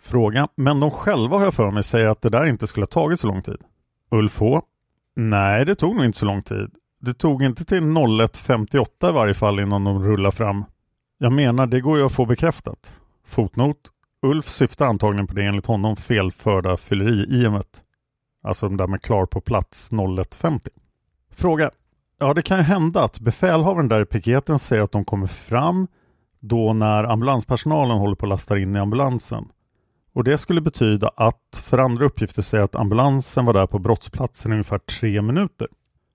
Fråga. 0.00 0.48
Men 0.54 0.80
de 0.80 0.90
själva 0.90 1.36
har 1.36 1.44
jag 1.44 1.54
för 1.54 1.70
mig 1.70 1.82
säger 1.82 2.06
att 2.06 2.22
det 2.22 2.30
där 2.30 2.46
inte 2.46 2.66
skulle 2.66 2.82
ha 2.82 2.88
tagit 2.88 3.20
så 3.20 3.26
lång 3.26 3.42
tid. 3.42 3.58
Ulf 4.10 4.40
H. 4.40 4.62
Nej, 5.16 5.64
det 5.64 5.74
tog 5.74 5.96
nog 5.96 6.04
inte 6.04 6.18
så 6.18 6.26
lång 6.26 6.42
tid. 6.42 6.70
Det 7.00 7.14
tog 7.14 7.42
inte 7.42 7.64
till 7.64 7.82
01.58 7.82 9.08
i 9.08 9.12
varje 9.12 9.34
fall 9.34 9.60
innan 9.60 9.84
de 9.84 10.04
rullade 10.04 10.36
fram. 10.36 10.64
Jag 11.18 11.32
menar, 11.32 11.66
det 11.66 11.80
går 11.80 11.98
ju 11.98 12.04
att 12.04 12.12
få 12.12 12.26
bekräftat. 12.26 13.00
Fotnot. 13.26 13.76
Ulf 14.22 14.48
syftar 14.48 14.86
antagligen 14.86 15.26
på 15.26 15.34
det 15.34 15.44
enligt 15.44 15.66
honom 15.66 15.96
felförda 15.96 16.76
fylleri-IMet. 16.76 17.82
Alltså 18.42 18.68
de 18.68 18.76
där 18.76 18.86
med 18.86 19.02
klar 19.02 19.26
på 19.26 19.40
plats 19.40 19.90
01.50. 19.90 20.68
Fråga. 21.32 21.70
Ja, 22.18 22.34
det 22.34 22.42
kan 22.42 22.58
ju 22.58 22.62
hända 22.62 23.04
att 23.04 23.20
befälhavaren 23.20 23.88
där 23.88 24.02
i 24.02 24.04
piketen 24.04 24.58
säger 24.58 24.82
att 24.82 24.92
de 24.92 25.04
kommer 25.04 25.26
fram 25.26 25.86
då 26.40 26.72
när 26.72 27.04
ambulanspersonalen 27.04 27.98
håller 27.98 28.16
på 28.16 28.26
att 28.26 28.30
lasta 28.30 28.58
in 28.58 28.76
i 28.76 28.78
ambulansen. 28.78 29.48
Och 30.12 30.24
det 30.24 30.38
skulle 30.38 30.60
betyda 30.60 31.10
att 31.16 31.62
för 31.62 31.78
andra 31.78 32.04
uppgifter 32.04 32.42
säger 32.42 32.64
att 32.64 32.74
ambulansen 32.74 33.44
var 33.44 33.52
där 33.52 33.66
på 33.66 33.78
brottsplatsen 33.78 34.52
i 34.52 34.54
ungefär 34.54 34.78
tre 34.78 35.22
minuter. 35.22 35.68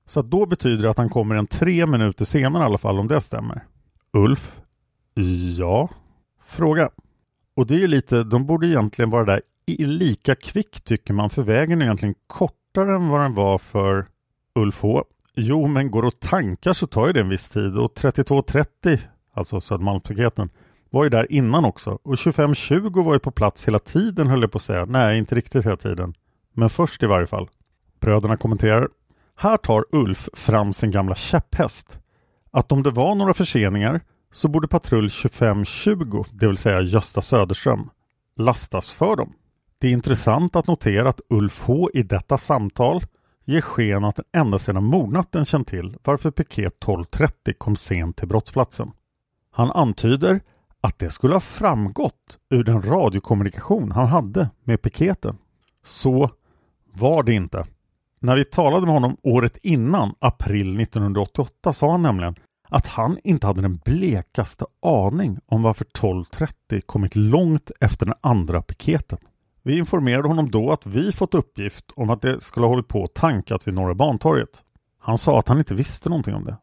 Så 0.06 0.20
att 0.20 0.32
då 0.32 0.46
betyder 0.46 0.84
det 0.84 0.90
att 0.90 0.98
han 0.98 1.10
kommer 1.10 1.36
en 1.36 1.48
tre 1.48 1.86
minuter 1.86 2.26
senare 2.26 2.64
i 2.64 2.66
alla 2.66 2.78
fall 2.78 3.00
om 3.00 3.08
det 3.08 3.22
stämmer. 3.22 3.64
Ulf? 4.14 4.62
Ja? 5.58 5.90
Fråga. 6.44 6.90
Och 7.56 7.68
det 7.68 7.84
är 7.84 7.88
lite, 7.88 8.24
de 8.24 8.46
borde 8.46 8.68
egentligen 8.68 9.10
vara 9.10 9.26
där 9.26 9.42
lika 9.68 10.36
kvick 10.36 10.82
tycker 10.82 11.14
man 11.14 11.30
för 11.30 11.44
vägen 11.44 11.82
är 11.82 11.86
egentligen 11.86 12.16
kortare 12.28 12.96
än 12.96 13.08
vad 13.08 13.22
den 13.22 13.34
var 13.34 13.58
för 13.58 14.06
Ulf 14.56 14.82
H. 14.82 15.04
Jo, 15.36 15.68
men 15.68 15.92
går 15.92 16.06
och 16.06 16.20
tankar 16.20 16.74
så 16.74 16.88
tar 16.88 17.08
ju 17.08 17.14
det 17.14 17.20
en 17.20 17.30
viss 17.30 17.50
tid 17.50 17.78
och 17.78 17.94
32.30, 17.94 19.00
alltså 19.34 19.62
Södermalmspaketen, 19.62 20.50
var 20.94 21.04
ju 21.04 21.10
där 21.10 21.32
innan 21.32 21.66
också 21.66 22.00
och 22.04 22.14
25.20 22.14 23.04
var 23.04 23.14
ju 23.14 23.20
på 23.20 23.32
plats 23.32 23.68
hela 23.68 23.80
tiden 23.80 24.28
höll 24.28 24.42
jag 24.42 24.52
på 24.52 24.56
att 24.56 24.62
säga. 24.62 24.86
Nej, 24.86 25.18
inte 25.18 25.36
riktigt 25.36 25.66
hela 25.66 25.78
tiden. 25.78 26.14
Men 26.54 26.70
först 26.70 27.04
i 27.04 27.06
varje 27.06 27.28
fall. 27.28 27.50
Bröderna 28.00 28.38
kommenterar. 28.38 28.88
Här 29.36 29.58
tar 29.58 29.86
Ulf 29.92 30.30
fram 30.34 30.74
sin 30.74 30.92
gamla 30.92 31.16
käpphäst. 31.16 32.00
Att 32.52 32.72
om 32.72 32.84
det 32.84 32.92
var 32.92 33.16
några 33.16 33.34
förseningar 33.34 34.02
så 34.34 34.48
borde 34.48 34.68
patrull 34.68 35.10
2520, 35.10 36.24
det 36.32 36.48
vill 36.48 36.58
säga 36.58 36.82
Gösta 36.82 37.22
Söderström, 37.22 37.90
lastas 38.38 38.94
för 38.94 39.16
dem. 39.16 39.34
Det 39.78 39.88
är 39.88 39.92
intressant 39.92 40.56
att 40.56 40.68
notera 40.68 41.10
att 41.10 41.22
Ulf 41.30 41.64
H 41.66 41.90
i 41.94 42.04
detta 42.04 42.38
samtal 42.38 43.02
ger 43.46 43.62
sken 43.62 44.04
att 44.04 44.16
den 44.16 44.26
ända 44.34 44.60
sedan 44.60 44.84
mordnatten 44.84 45.46
känt 45.46 45.68
till 45.68 45.98
varför 46.04 46.32
piket 46.32 46.74
12.30 46.86 47.54
kom 47.58 47.76
sent 47.76 48.18
till 48.18 48.28
brottsplatsen. 48.28 48.92
Han 49.52 49.72
antyder 49.72 50.42
att 50.84 51.00
det 51.00 51.10
skulle 51.10 51.34
ha 51.34 51.40
framgått 51.40 52.38
ur 52.50 52.64
den 52.64 52.82
radiokommunikation 52.82 53.92
han 53.92 54.08
hade 54.08 54.50
med 54.64 54.82
piketen. 54.82 55.38
Så 55.86 56.32
var 56.94 57.24
det 57.24 57.34
inte. 57.34 57.66
När 58.20 58.36
vi 58.36 58.46
talade 58.46 58.86
med 58.86 58.94
honom 58.94 59.18
året 59.24 59.58
innan, 59.62 60.16
april 60.20 60.82
1988, 60.82 61.74
sa 61.74 61.92
han 61.92 62.02
nämligen 62.02 62.36
att 62.68 62.88
han 62.88 63.18
inte 63.24 63.48
hade 63.48 63.62
den 63.62 63.80
blekaste 63.86 64.66
aning 64.82 65.40
om 65.46 65.62
varför 65.62 65.86
12.30 65.86 66.82
kommit 66.82 67.16
långt 67.16 67.72
efter 67.80 68.06
den 68.06 68.16
andra 68.22 68.62
piketen. 68.62 69.20
Vi 69.64 69.78
informerade 69.78 70.28
honom 70.28 70.52
då 70.52 70.72
att 70.72 70.86
vi 70.86 71.12
fått 71.12 71.34
uppgift 71.34 71.92
om 71.96 72.10
att 72.10 72.22
det 72.22 72.42
skulle 72.42 72.66
ha 72.66 72.72
hållit 72.72 72.88
på 72.88 73.02
och 73.02 73.14
tankat 73.14 73.68
vid 73.68 73.74
Norra 73.74 73.96
Bantorget. 73.96 74.64
Han 75.00 75.18
sa 75.18 75.40
att 75.40 75.48
han 75.48 75.58
inte 75.58 75.76
visste 75.76 76.10
någonting 76.10 76.36
om 76.36 76.46
det. 76.46 76.58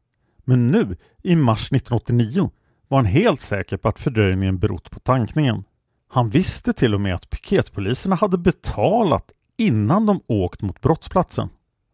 Men 0.44 0.68
nu, 0.68 0.96
i 1.22 1.36
mars 1.36 1.72
1989, 1.72 2.50
var 2.90 2.98
han 2.98 3.06
helt 3.06 3.40
säker 3.40 3.76
på 3.76 3.88
att 3.88 3.98
fördröjningen 3.98 4.58
berott 4.58 4.90
på 4.90 5.00
tankningen. 5.00 5.64
Han 6.08 6.30
visste 6.30 6.72
till 6.72 6.94
och 6.94 7.00
med 7.00 7.14
att 7.14 7.30
piketpoliserna 7.30 8.16
hade 8.16 8.38
betalat 8.38 9.32
innan 9.56 10.06
de 10.06 10.20
åkt 10.26 10.62
mot 10.62 10.80
brottsplatsen. 10.80 11.48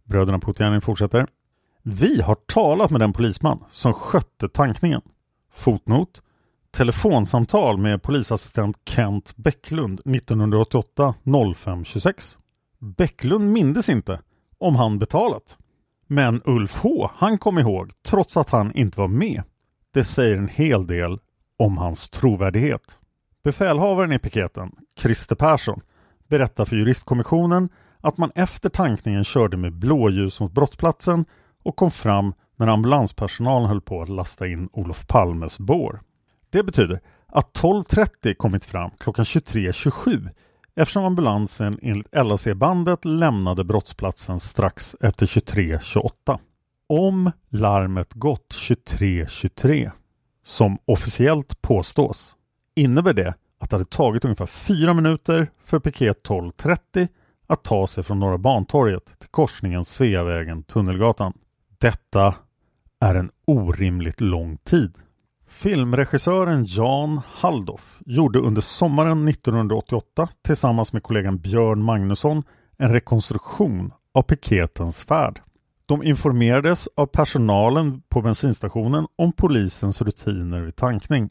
Bröderna 0.04 0.38
Puutiainen 0.38 0.80
fortsätter. 0.80 1.26
Vi 1.82 2.20
har 2.20 2.34
talat 2.34 2.90
med 2.90 3.00
den 3.00 3.12
polisman 3.12 3.64
som 3.70 3.92
skötte 3.92 4.48
tankningen. 4.48 5.00
Fotnot. 5.52 6.22
Telefonsamtal 6.70 7.78
med 7.78 8.02
polisassistent 8.02 8.76
Kent 8.84 9.36
Bäcklund 9.36 10.00
1988 10.00 11.14
0526. 11.56 12.38
Bäcklund 12.78 13.52
mindes 13.52 13.88
inte 13.88 14.20
om 14.58 14.76
han 14.76 14.98
betalat. 14.98 15.56
Men 16.06 16.42
Ulf 16.44 16.76
H 16.82 17.10
han 17.14 17.38
kom 17.38 17.58
ihåg 17.58 17.92
trots 18.06 18.36
att 18.36 18.50
han 18.50 18.72
inte 18.72 19.00
var 19.00 19.08
med. 19.08 19.42
Det 19.96 20.04
säger 20.04 20.36
en 20.36 20.48
hel 20.48 20.86
del 20.86 21.18
om 21.58 21.78
hans 21.78 22.08
trovärdighet. 22.08 22.98
Befälhavaren 23.44 24.12
i 24.12 24.18
piketen, 24.18 24.72
Christer 24.98 25.36
Persson, 25.36 25.80
berättar 26.28 26.64
för 26.64 26.76
juristkommissionen 26.76 27.68
att 28.00 28.18
man 28.18 28.30
efter 28.34 28.68
tankningen 28.68 29.24
körde 29.24 29.56
med 29.56 29.72
blåljus 29.72 30.40
mot 30.40 30.52
brottsplatsen 30.52 31.24
och 31.62 31.76
kom 31.76 31.90
fram 31.90 32.34
när 32.56 32.66
ambulanspersonalen 32.66 33.68
höll 33.68 33.80
på 33.80 34.02
att 34.02 34.08
lasta 34.08 34.46
in 34.46 34.68
Olof 34.72 35.06
Palmes 35.06 35.58
bår. 35.58 36.00
Det 36.50 36.62
betyder 36.62 37.00
att 37.26 37.52
12.30 37.60 38.34
kommit 38.34 38.64
fram 38.64 38.90
klockan 38.98 39.24
23.27 39.24 40.28
eftersom 40.74 41.04
ambulansen 41.04 41.78
enligt 41.82 42.14
LAC-bandet 42.14 43.04
lämnade 43.04 43.64
brottsplatsen 43.64 44.40
strax 44.40 44.96
efter 45.00 45.26
23.28. 45.26 46.38
Om 46.88 47.30
larmet 47.48 48.14
gått 48.14 48.54
23.23 48.54 49.90
som 50.42 50.78
officiellt 50.84 51.62
påstås 51.62 52.34
innebär 52.74 53.12
det 53.12 53.34
att 53.58 53.70
det 53.70 53.76
hade 53.76 53.90
tagit 53.90 54.24
ungefär 54.24 54.46
fyra 54.46 54.94
minuter 54.94 55.50
för 55.64 55.78
piket 55.78 56.16
1230 56.16 57.08
att 57.46 57.64
ta 57.64 57.86
sig 57.86 58.04
från 58.04 58.20
Norra 58.20 58.38
Bantorget 58.38 59.04
till 59.18 59.28
korsningen 59.28 59.84
Sveavägen-Tunnelgatan. 59.84 61.32
Detta 61.78 62.34
är 63.00 63.14
en 63.14 63.30
orimligt 63.44 64.20
lång 64.20 64.56
tid. 64.56 64.94
Filmregissören 65.48 66.64
Jan 66.68 67.20
Halldoff 67.28 67.98
gjorde 68.06 68.38
under 68.38 68.62
sommaren 68.62 69.28
1988 69.28 70.28
tillsammans 70.42 70.92
med 70.92 71.02
kollegan 71.02 71.38
Björn 71.38 71.82
Magnusson 71.82 72.42
en 72.76 72.92
rekonstruktion 72.92 73.92
av 74.12 74.22
piketens 74.22 75.04
färd. 75.04 75.40
De 75.88 76.02
informerades 76.02 76.88
av 76.96 77.06
personalen 77.06 78.02
på 78.08 78.22
bensinstationen 78.22 79.06
om 79.16 79.32
polisens 79.32 80.02
rutiner 80.02 80.60
vid 80.60 80.76
tankning 80.76 81.30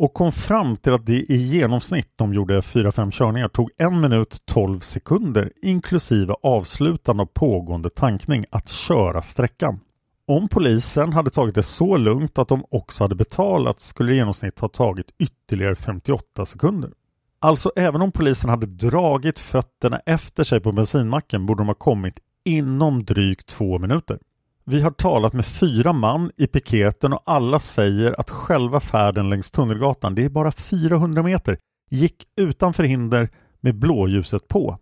och 0.00 0.14
kom 0.14 0.32
fram 0.32 0.76
till 0.76 0.92
att 0.92 1.06
det 1.06 1.32
i 1.32 1.36
genomsnitt 1.36 2.12
de 2.16 2.34
gjorde 2.34 2.60
4-5 2.60 3.10
körningar 3.10 3.48
tog 3.48 3.70
en 3.76 4.00
minut 4.00 4.42
12 4.44 4.80
sekunder 4.80 5.52
inklusive 5.62 6.34
avslutande 6.42 7.22
av 7.22 7.26
pågående 7.26 7.90
tankning 7.90 8.44
att 8.50 8.68
köra 8.68 9.22
sträckan. 9.22 9.80
Om 10.26 10.48
polisen 10.48 11.12
hade 11.12 11.30
tagit 11.30 11.54
det 11.54 11.62
så 11.62 11.96
lugnt 11.96 12.38
att 12.38 12.48
de 12.48 12.64
också 12.70 13.04
hade 13.04 13.14
betalat 13.14 13.80
skulle 13.80 14.10
det 14.10 14.14
i 14.14 14.16
genomsnitt 14.16 14.60
ha 14.60 14.68
tagit 14.68 15.06
ytterligare 15.18 15.74
58 15.74 16.46
sekunder. 16.46 16.90
Alltså 17.38 17.72
även 17.76 18.02
om 18.02 18.12
polisen 18.12 18.50
hade 18.50 18.66
dragit 18.66 19.38
fötterna 19.38 20.00
efter 20.06 20.44
sig 20.44 20.60
på 20.60 20.72
bensinmacken 20.72 21.46
borde 21.46 21.60
de 21.60 21.66
ha 21.66 21.74
kommit 21.74 22.18
inom 22.44 23.04
drygt 23.04 23.46
två 23.46 23.78
minuter. 23.78 24.18
Vi 24.64 24.80
har 24.80 24.90
talat 24.90 25.32
med 25.32 25.46
fyra 25.46 25.92
man 25.92 26.30
i 26.36 26.46
piketen 26.46 27.12
och 27.12 27.22
alla 27.26 27.60
säger 27.60 28.20
att 28.20 28.30
själva 28.30 28.80
färden 28.80 29.30
längs 29.30 29.50
Tunnelgatan, 29.50 30.14
det 30.14 30.24
är 30.24 30.28
bara 30.28 30.52
400 30.52 31.22
meter, 31.22 31.58
gick 31.90 32.24
utan 32.36 32.72
förhinder 32.72 33.28
med 33.60 33.78
blåljuset 33.78 34.48
på. 34.48 34.78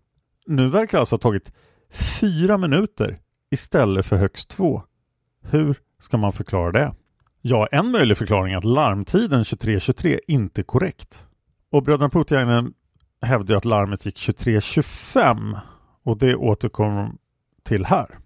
Nu 0.47 0.69
verkar 0.69 0.99
det 0.99 1.01
alltså 1.01 1.15
ha 1.15 1.21
tagit 1.21 1.53
fyra 2.21 2.59
minuter 2.59 3.19
istället 3.51 4.07
för 4.07 4.17
högst 4.17 4.51
två. 4.51 4.83
Hur 5.43 5.79
ska 6.01 6.17
man 6.17 6.33
förklara 6.33 6.73
det? 6.73 6.95
Ja, 7.43 7.69
en 7.73 7.91
möjlig 7.91 8.17
förklaring 8.17 8.53
är 8.53 8.59
att 8.59 8.65
larmtiden 8.65 9.43
23.23 9.43 10.19
inte 10.27 10.61
är 10.61 10.63
korrekt. 10.63 11.27
Och 11.73 11.83
bröderna 11.83 12.09
Putiainen 12.09 12.73
hävdar 13.23 13.57
att 13.57 13.65
larmet 13.65 14.07
gick 14.07 14.17
23.25 14.17 15.59
och 16.05 16.19
det 16.19 16.37
återkommer 16.37 17.11
till 17.69 17.85
här. 17.85 18.19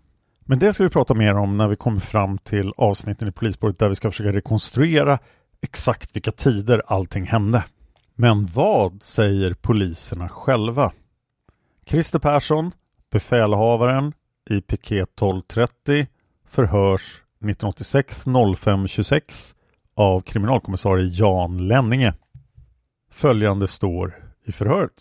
Men 0.45 0.59
det 0.59 0.73
ska 0.73 0.85
vi 0.85 0.91
prata 0.91 1.15
mer 1.15 1.35
om 1.35 1.57
när 1.57 1.69
vi 1.69 1.77
kommer 1.77 2.01
fram 2.01 2.39
till 2.39 2.73
avsnitten 2.77 3.29
i 3.29 3.33
Polisbordet 3.33 3.79
där 3.79 3.89
vi 3.89 3.95
ska 3.95 4.11
försöka 4.11 4.33
rekonstruera 4.33 5.19
exakt 5.63 6.17
vilka 6.17 6.33
tider 6.33 6.83
allting 6.87 7.27
hände. 7.27 7.65
Men 8.15 8.47
vad 8.47 9.03
säger 9.03 9.55
poliserna 9.55 10.29
själva? 10.29 10.93
Christer 11.87 12.19
Persson, 12.19 12.73
befälhavaren 13.11 14.13
i 14.51 14.61
piket 14.61 15.09
1230, 15.09 16.07
förhörs 16.49 17.23
1986 17.35 18.25
05 18.57 18.87
26 18.87 19.55
av 19.95 20.21
kriminalkommissarie 20.21 21.09
Jan 21.13 21.69
Lenninge. 21.69 22.15
Följande 23.11 23.69
står 23.69 24.33
i 24.45 24.53
förhöret. 24.53 24.93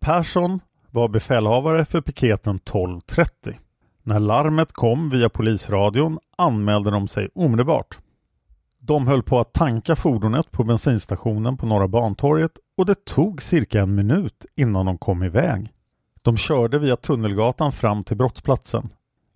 Persson 0.00 0.60
var 0.90 1.08
befälhavare 1.08 1.84
för 1.84 2.00
piketen 2.00 2.56
1230. 2.56 3.58
När 4.08 4.18
larmet 4.18 4.72
kom 4.72 5.10
via 5.10 5.28
polisradion 5.28 6.18
anmälde 6.38 6.90
de 6.90 7.08
sig 7.08 7.28
omedelbart. 7.34 7.98
De 8.78 9.06
höll 9.06 9.22
på 9.22 9.40
att 9.40 9.52
tanka 9.52 9.96
fordonet 9.96 10.52
på 10.52 10.64
bensinstationen 10.64 11.56
på 11.56 11.66
Norra 11.66 11.88
Bantorget 11.88 12.50
och 12.76 12.86
det 12.86 13.04
tog 13.04 13.42
cirka 13.42 13.80
en 13.80 13.94
minut 13.94 14.46
innan 14.56 14.86
de 14.86 14.98
kom 14.98 15.22
iväg. 15.22 15.72
De 16.22 16.36
körde 16.36 16.78
via 16.78 16.96
Tunnelgatan 16.96 17.72
fram 17.72 18.04
till 18.04 18.16
brottsplatsen. 18.16 18.88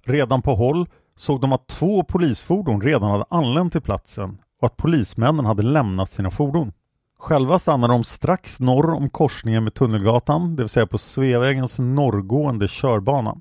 Redan 0.04 0.42
på 0.42 0.54
håll 0.54 0.86
såg 1.16 1.40
de 1.40 1.52
att 1.52 1.66
två 1.66 2.04
polisfordon 2.04 2.80
redan 2.80 3.10
hade 3.10 3.24
anlänt 3.30 3.72
till 3.72 3.82
platsen 3.82 4.38
och 4.60 4.66
att 4.66 4.76
polismännen 4.76 5.44
hade 5.44 5.62
lämnat 5.62 6.10
sina 6.10 6.30
fordon. 6.30 6.72
Själva 7.18 7.58
stannade 7.58 7.94
de 7.94 8.04
strax 8.04 8.60
norr 8.60 8.94
om 8.94 9.10
korsningen 9.10 9.64
med 9.64 9.74
Tunnelgatan, 9.74 10.56
det 10.56 10.62
vill 10.62 10.68
säga 10.68 10.86
på 10.86 10.98
Sveavägens 10.98 11.78
norrgående 11.78 12.68
körbana. 12.68 13.36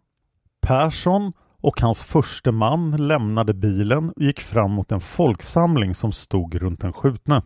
Persson 0.62 1.34
och 1.62 1.82
hans 1.82 2.04
förste 2.04 2.52
man 2.52 3.08
lämnade 3.08 3.54
bilen 3.54 4.10
och 4.10 4.22
gick 4.22 4.41
fram 4.41 4.72
mot 4.72 4.91
en 4.91 5.02
folksamling 5.02 5.95
som 5.95 6.12
stod 6.12 6.56
runt 6.56 6.82
den 6.82 6.93
skjutne. 6.93 7.41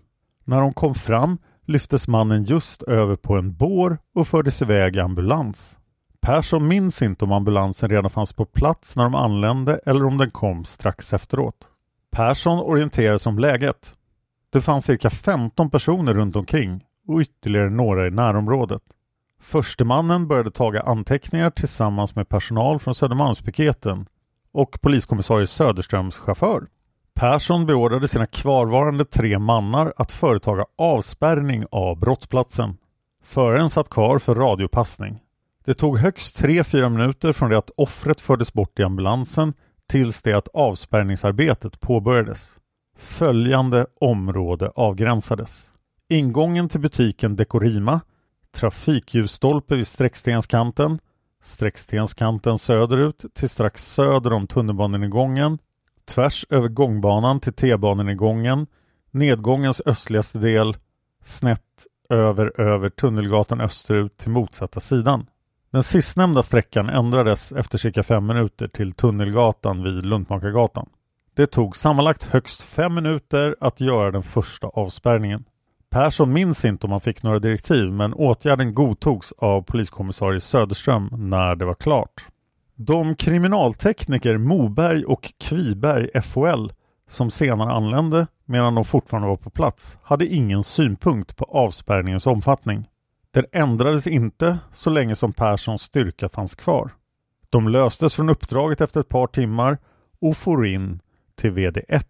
När 0.46 0.62
de 0.62 0.74
kom 0.74 0.96
fram 0.96 1.38
lyftes 1.66 2.08
mannen 2.08 2.44
just 2.44 2.84
över 2.84 3.16
på 3.16 3.38
en 3.38 3.56
bår 3.56 3.98
och 4.16 4.28
fördes 4.28 4.62
iväg 4.62 4.96
i 4.96 5.00
ambulans. 5.00 5.78
Persson 6.22 6.68
minns 6.68 7.02
inte 7.02 7.26
om 7.26 7.32
ambulansen 7.32 7.90
redan 7.90 8.10
fanns 8.10 8.34
på 8.34 8.46
plats 8.46 8.96
när 8.96 9.04
de 9.04 9.16
anlände 9.16 9.80
eller 9.86 10.06
om 10.06 10.18
den 10.18 10.32
kom 10.32 10.66
strax 10.66 11.14
efteråt. 11.14 11.68
Persson 12.12 12.60
orienterade 12.60 13.20
sig 13.20 13.30
om 13.30 13.40
läget. 13.40 13.96
Det 14.52 14.62
fanns 14.62 14.86
cirka 14.86 15.10
15 15.10 15.70
personer 15.70 16.14
runt 16.14 16.36
omkring 16.36 16.84
och 17.08 17.20
ytterligare 17.20 17.70
några 17.70 18.08
i 18.08 18.12
närområdet. 18.12 18.82
Förstemannen 19.44 20.28
började 20.28 20.52
taga 20.52 20.82
anteckningar 20.82 21.50
tillsammans 21.50 22.16
med 22.16 22.30
personal 22.30 22.80
från 22.80 22.96
Södermalmspiketen 22.96 24.06
och 24.52 24.82
poliskommissarie 24.82 25.48
Söderströms 25.48 26.18
chaufför. 26.18 26.68
Persson 27.14 27.66
beordrade 27.66 28.08
sina 28.08 28.26
kvarvarande 28.26 29.06
tre 29.06 29.40
mannar 29.40 29.94
att 29.98 30.12
företaga 30.12 30.66
avspärrning 30.78 31.66
av 31.72 32.00
brottsplatsen. 32.00 32.78
Föraren 33.24 33.70
satt 33.70 33.90
kvar 33.90 34.20
för 34.20 34.36
radiopassning. 34.36 35.20
Det 35.66 35.74
tog 35.74 35.98
högst 35.98 36.42
3-4 36.42 36.90
minuter 36.90 37.32
från 37.32 37.50
det 37.50 37.58
att 37.58 37.72
offret 37.78 38.22
fördes 38.22 38.54
bort 38.54 38.80
i 38.80 38.84
ambulansen 38.84 39.54
tills 39.90 40.22
det 40.22 40.34
att 40.34 40.48
avspärrningsarbetet 40.54 41.80
påbörjades. 41.80 42.50
Följande 42.98 43.86
område 44.00 44.72
avgränsades. 44.76 45.72
Ingången 46.10 46.70
till 46.70 46.80
butiken 46.80 47.36
Dekorima 47.36 48.02
trafikljusstolpe 48.54 49.76
vid 49.76 49.88
Sträckstenskanten, 49.88 51.00
Sträckstenskanten 51.44 52.58
söderut 52.58 53.26
till 53.34 53.50
strax 53.50 53.94
söder 53.94 54.34
om 54.34 54.48
tunnelbanenedgången, 54.48 55.58
tvärs 56.06 56.46
över 56.50 56.68
gångbanan 56.68 57.40
till 57.40 57.54
T-banenedgången, 57.54 58.68
nedgångens 59.12 59.82
östligaste 59.86 60.40
del, 60.40 60.78
snett 61.26 61.62
över 62.10 62.62
över 62.62 62.90
Tunnelgatan 62.90 63.62
österut 63.62 64.18
till 64.18 64.32
motsatta 64.32 64.80
sidan. 64.80 65.26
Den 65.72 65.84
sistnämnda 65.84 66.44
sträckan 66.44 66.90
ändrades 66.90 67.52
efter 67.52 67.78
cirka 67.78 68.04
fem 68.04 68.26
minuter 68.26 68.68
till 68.68 68.92
Tunnelgatan 68.92 69.84
vid 69.84 70.06
Luntmakargatan. 70.06 70.90
Det 71.36 71.48
tog 71.48 71.78
sammanlagt 71.78 72.24
högst 72.24 72.62
fem 72.62 72.94
minuter 72.94 73.56
att 73.60 73.82
göra 73.82 74.12
den 74.12 74.24
första 74.24 74.68
avspärrningen. 74.68 75.44
Persson 75.94 76.34
minns 76.34 76.66
inte 76.66 76.88
om 76.88 76.92
han 76.92 77.02
fick 77.02 77.24
några 77.24 77.40
direktiv 77.40 77.92
men 77.92 78.14
åtgärden 78.14 78.74
godtogs 78.74 79.34
av 79.38 79.62
poliskommissarie 79.62 80.40
Söderström 80.40 81.10
när 81.12 81.56
det 81.56 81.66
var 81.66 81.74
klart. 81.74 82.26
De 82.76 83.16
kriminaltekniker 83.16 84.38
Moberg 84.38 85.06
och 85.06 85.34
Kviberg 85.38 86.22
FOL 86.22 86.74
som 87.10 87.32
senare 87.32 87.72
anlände 87.72 88.28
medan 88.46 88.76
de 88.76 88.86
fortfarande 88.86 89.28
var 89.28 89.38
på 89.38 89.50
plats 89.50 89.98
hade 90.04 90.26
ingen 90.26 90.64
synpunkt 90.64 91.38
på 91.38 91.46
avspärrningens 91.46 92.28
omfattning. 92.28 92.88
Den 93.32 93.46
ändrades 93.52 94.08
inte 94.08 94.60
så 94.72 94.90
länge 94.90 95.16
som 95.16 95.34
Perssons 95.34 95.82
styrka 95.82 96.30
fanns 96.30 96.56
kvar. 96.56 96.92
De 97.50 97.68
löstes 97.68 98.16
från 98.16 98.30
uppdraget 98.30 98.82
efter 98.82 99.00
ett 99.00 99.10
par 99.10 99.28
timmar 99.28 99.78
och 100.22 100.38
for 100.38 100.66
in 100.66 101.00
till 101.36 101.52
VD1. 101.52 102.04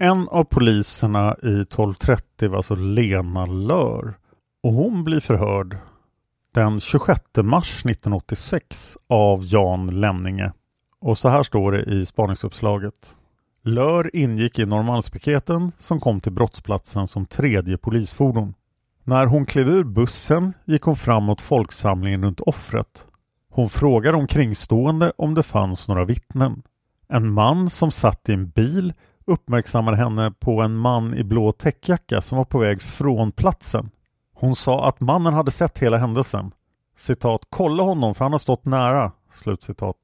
En 0.00 0.28
av 0.28 0.44
poliserna 0.44 1.36
i 1.42 1.60
1230 1.60 2.48
var 2.48 2.56
alltså 2.56 2.74
Lena 2.74 3.46
Lör 3.46 4.14
och 4.62 4.72
hon 4.72 5.04
blir 5.04 5.20
förhörd 5.20 5.78
den 6.54 6.80
26 6.80 7.20
mars 7.36 7.84
1986 7.84 8.96
av 9.06 9.40
Jan 9.44 10.00
Lemninge. 10.00 10.52
Och 11.00 11.18
så 11.18 11.28
här 11.28 11.42
står 11.42 11.72
det 11.72 11.82
i 11.82 12.06
spaningsuppslaget. 12.06 13.14
Lör 13.62 14.16
ingick 14.16 14.58
i 14.58 14.66
Norrmalmspiketen 14.66 15.72
som 15.78 16.00
kom 16.00 16.20
till 16.20 16.32
brottsplatsen 16.32 17.06
som 17.06 17.26
tredje 17.26 17.78
polisfordon. 17.78 18.54
När 19.04 19.26
hon 19.26 19.46
klev 19.46 19.68
ur 19.68 19.84
bussen 19.84 20.52
gick 20.64 20.82
hon 20.82 20.96
fram 20.96 21.24
mot 21.24 21.40
folksamlingen 21.40 22.24
runt 22.24 22.40
offret. 22.40 23.04
Hon 23.50 23.68
frågade 23.68 24.16
omkringstående 24.16 25.12
om 25.16 25.34
det 25.34 25.42
fanns 25.42 25.88
några 25.88 26.04
vittnen. 26.04 26.62
En 27.08 27.32
man 27.32 27.70
som 27.70 27.90
satt 27.90 28.28
i 28.28 28.32
en 28.32 28.48
bil 28.48 28.92
uppmärksammade 29.28 29.96
henne 29.96 30.30
på 30.30 30.60
en 30.62 30.76
man 30.76 31.14
i 31.14 31.24
blå 31.24 31.52
täckjacka 31.52 32.20
som 32.20 32.38
var 32.38 32.44
på 32.44 32.58
väg 32.58 32.82
från 32.82 33.32
platsen. 33.32 33.90
Hon 34.34 34.54
sa 34.54 34.88
att 34.88 35.00
mannen 35.00 35.34
hade 35.34 35.50
sett 35.50 35.78
hela 35.78 35.96
händelsen. 35.96 36.50
Citat, 36.96 37.40
kolla 37.50 37.82
honom 37.82 38.14
för 38.14 38.24
han 38.24 38.32
har 38.32 38.38
stått 38.38 38.64
nära. 38.64 39.12
Slutcitat. 39.32 39.96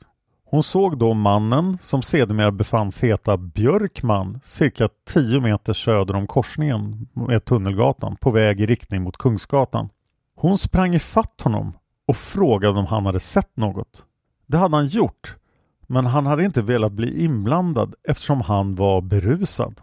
Hon 0.44 0.62
såg 0.62 0.98
då 0.98 1.14
mannen 1.14 1.78
som 1.82 2.02
sedermera 2.02 2.50
befanns 2.50 3.02
heta 3.02 3.36
Björkman 3.36 4.40
cirka 4.44 4.88
10 5.06 5.40
meter 5.40 5.72
söder 5.72 6.16
om 6.16 6.26
korsningen 6.26 7.08
med 7.12 7.44
Tunnelgatan 7.44 8.16
på 8.20 8.30
väg 8.30 8.60
i 8.60 8.66
riktning 8.66 9.02
mot 9.02 9.16
Kungsgatan. 9.16 9.88
Hon 10.36 10.58
sprang 10.58 10.94
ifatt 10.94 11.40
honom 11.40 11.72
och 12.08 12.16
frågade 12.16 12.78
om 12.78 12.86
han 12.86 13.06
hade 13.06 13.20
sett 13.20 13.56
något. 13.56 14.04
Det 14.46 14.58
hade 14.58 14.76
han 14.76 14.86
gjort, 14.86 15.36
men 15.86 16.06
han 16.06 16.26
hade 16.26 16.44
inte 16.44 16.62
velat 16.62 16.92
bli 16.92 17.24
inblandad 17.24 17.94
eftersom 18.08 18.40
han 18.40 18.74
var 18.74 19.00
berusad. 19.00 19.80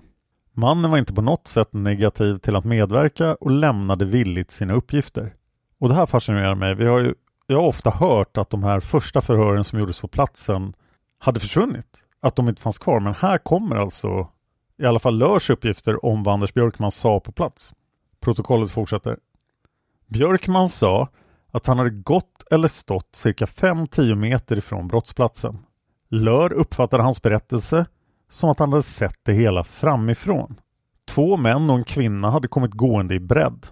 Mannen 0.54 0.92
var 0.92 0.98
inte 0.98 1.14
på 1.14 1.22
något 1.22 1.48
sätt 1.48 1.74
negativ 1.74 2.38
till 2.38 2.56
att 2.56 2.66
medverka 2.66 3.36
och 3.36 3.52
lämnade 3.52 4.06
villigt 4.06 4.52
sina 4.52 4.74
uppgifter. 4.74 5.34
Och 5.80 5.90
det 5.90 5.96
här 5.96 6.06
fascinerar 6.06 6.56
mig. 6.56 6.76
Vi 6.76 6.86
har 6.86 7.00
ju, 7.00 7.14
jag 7.48 7.58
har 7.58 7.68
ofta 7.68 7.90
hört 7.90 8.38
att 8.38 8.50
de 8.50 8.64
här 8.64 8.80
första 8.80 9.22
förhören 9.22 9.64
som 9.64 9.80
gjordes 9.80 10.02
på 10.02 10.08
platsen 10.08 10.74
hade 11.20 11.40
försvunnit. 11.40 11.98
Att 12.20 12.36
de 12.36 12.50
inte 12.50 12.62
fanns 12.62 12.78
kvar. 12.78 13.00
Men 13.00 13.14
här 13.14 13.38
kommer 13.38 13.76
alltså 13.76 14.28
i 14.78 14.86
alla 14.86 15.00
fall 15.00 15.18
Lörs 15.18 15.50
uppgifter 15.50 16.06
om 16.06 16.24
vad 16.24 16.34
Anders 16.34 16.54
Björkman 16.54 16.92
sa 16.92 17.20
på 17.20 17.32
plats. 17.32 17.74
Protokollet 18.20 18.72
fortsätter. 18.72 19.18
Björkman 20.08 20.70
sa 20.70 21.08
att 21.52 21.68
han 21.68 21.78
hade 21.78 21.90
gått 21.90 22.44
eller 22.52 22.68
stått 22.68 23.16
cirka 23.16 23.46
5-10 23.46 24.16
meter 24.16 24.58
ifrån 24.58 24.88
brottsplatsen. 24.88 25.60
Lör 26.14 26.54
uppfattade 26.54 27.04
hans 27.04 27.22
berättelse 27.22 27.86
som 28.30 28.50
att 28.50 28.60
han 28.60 28.72
hade 28.72 28.84
sett 28.84 29.20
det 29.24 29.34
hela 29.34 29.64
framifrån. 29.64 30.60
Två 31.08 31.38
män 31.38 31.70
och 31.70 31.78
en 31.78 31.84
kvinna 31.84 32.32
hade 32.32 32.48
kommit 32.48 32.72
gående 32.72 33.16
i 33.16 33.20
bredd. 33.20 33.68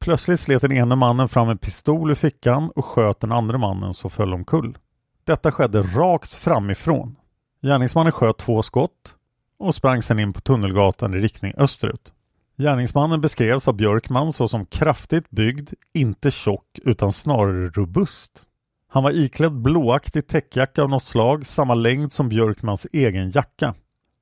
Plötsligt 0.00 0.40
slet 0.40 0.62
den 0.62 0.72
ene 0.72 0.96
mannen 0.96 1.28
fram 1.28 1.48
en 1.48 1.58
pistol 1.58 2.10
ur 2.10 2.14
fickan 2.14 2.70
och 2.70 2.84
sköt 2.84 3.20
den 3.20 3.32
andra 3.32 3.58
mannen 3.58 3.94
som 3.94 4.10
föll 4.10 4.34
omkull. 4.34 4.78
Detta 5.24 5.52
skedde 5.52 5.82
rakt 5.82 6.34
framifrån. 6.34 7.16
Gärningsmannen 7.62 8.12
sköt 8.12 8.38
två 8.38 8.62
skott 8.62 9.14
och 9.58 9.74
sprang 9.74 10.02
sedan 10.02 10.18
in 10.18 10.32
på 10.32 10.40
Tunnelgatan 10.40 11.14
i 11.14 11.18
riktning 11.18 11.54
österut. 11.56 12.12
Gärningsmannen 12.56 13.20
beskrevs 13.20 13.68
av 13.68 13.74
Björkman 13.74 14.32
såsom 14.32 14.66
kraftigt 14.66 15.30
byggd, 15.30 15.70
inte 15.94 16.30
tjock 16.30 16.78
utan 16.84 17.12
snarare 17.12 17.68
robust. 17.68 18.46
Han 18.92 19.02
var 19.02 19.10
iklädd 19.10 19.52
blåaktig 19.52 20.26
täckjacka 20.26 20.82
av 20.82 20.90
något 20.90 21.04
slag, 21.04 21.46
samma 21.46 21.74
längd 21.74 22.12
som 22.12 22.28
Björkmans 22.28 22.86
egen 22.92 23.30
jacka. 23.30 23.74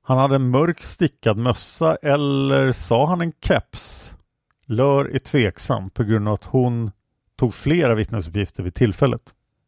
Han 0.03 0.17
hade 0.17 0.35
en 0.35 0.49
mörk 0.49 0.81
stickad 0.81 1.37
mössa 1.37 1.95
eller 1.95 2.71
sa 2.71 3.07
han 3.07 3.21
en 3.21 3.33
keps? 3.41 4.13
Lör 4.65 5.05
är 5.05 5.19
tveksam 5.19 5.89
på 5.89 6.03
grund 6.03 6.27
av 6.27 6.33
att 6.33 6.45
hon 6.45 6.91
tog 7.35 7.53
flera 7.53 7.95
vittnesuppgifter 7.95 8.63
vid 8.63 8.75
tillfället. 8.75 9.21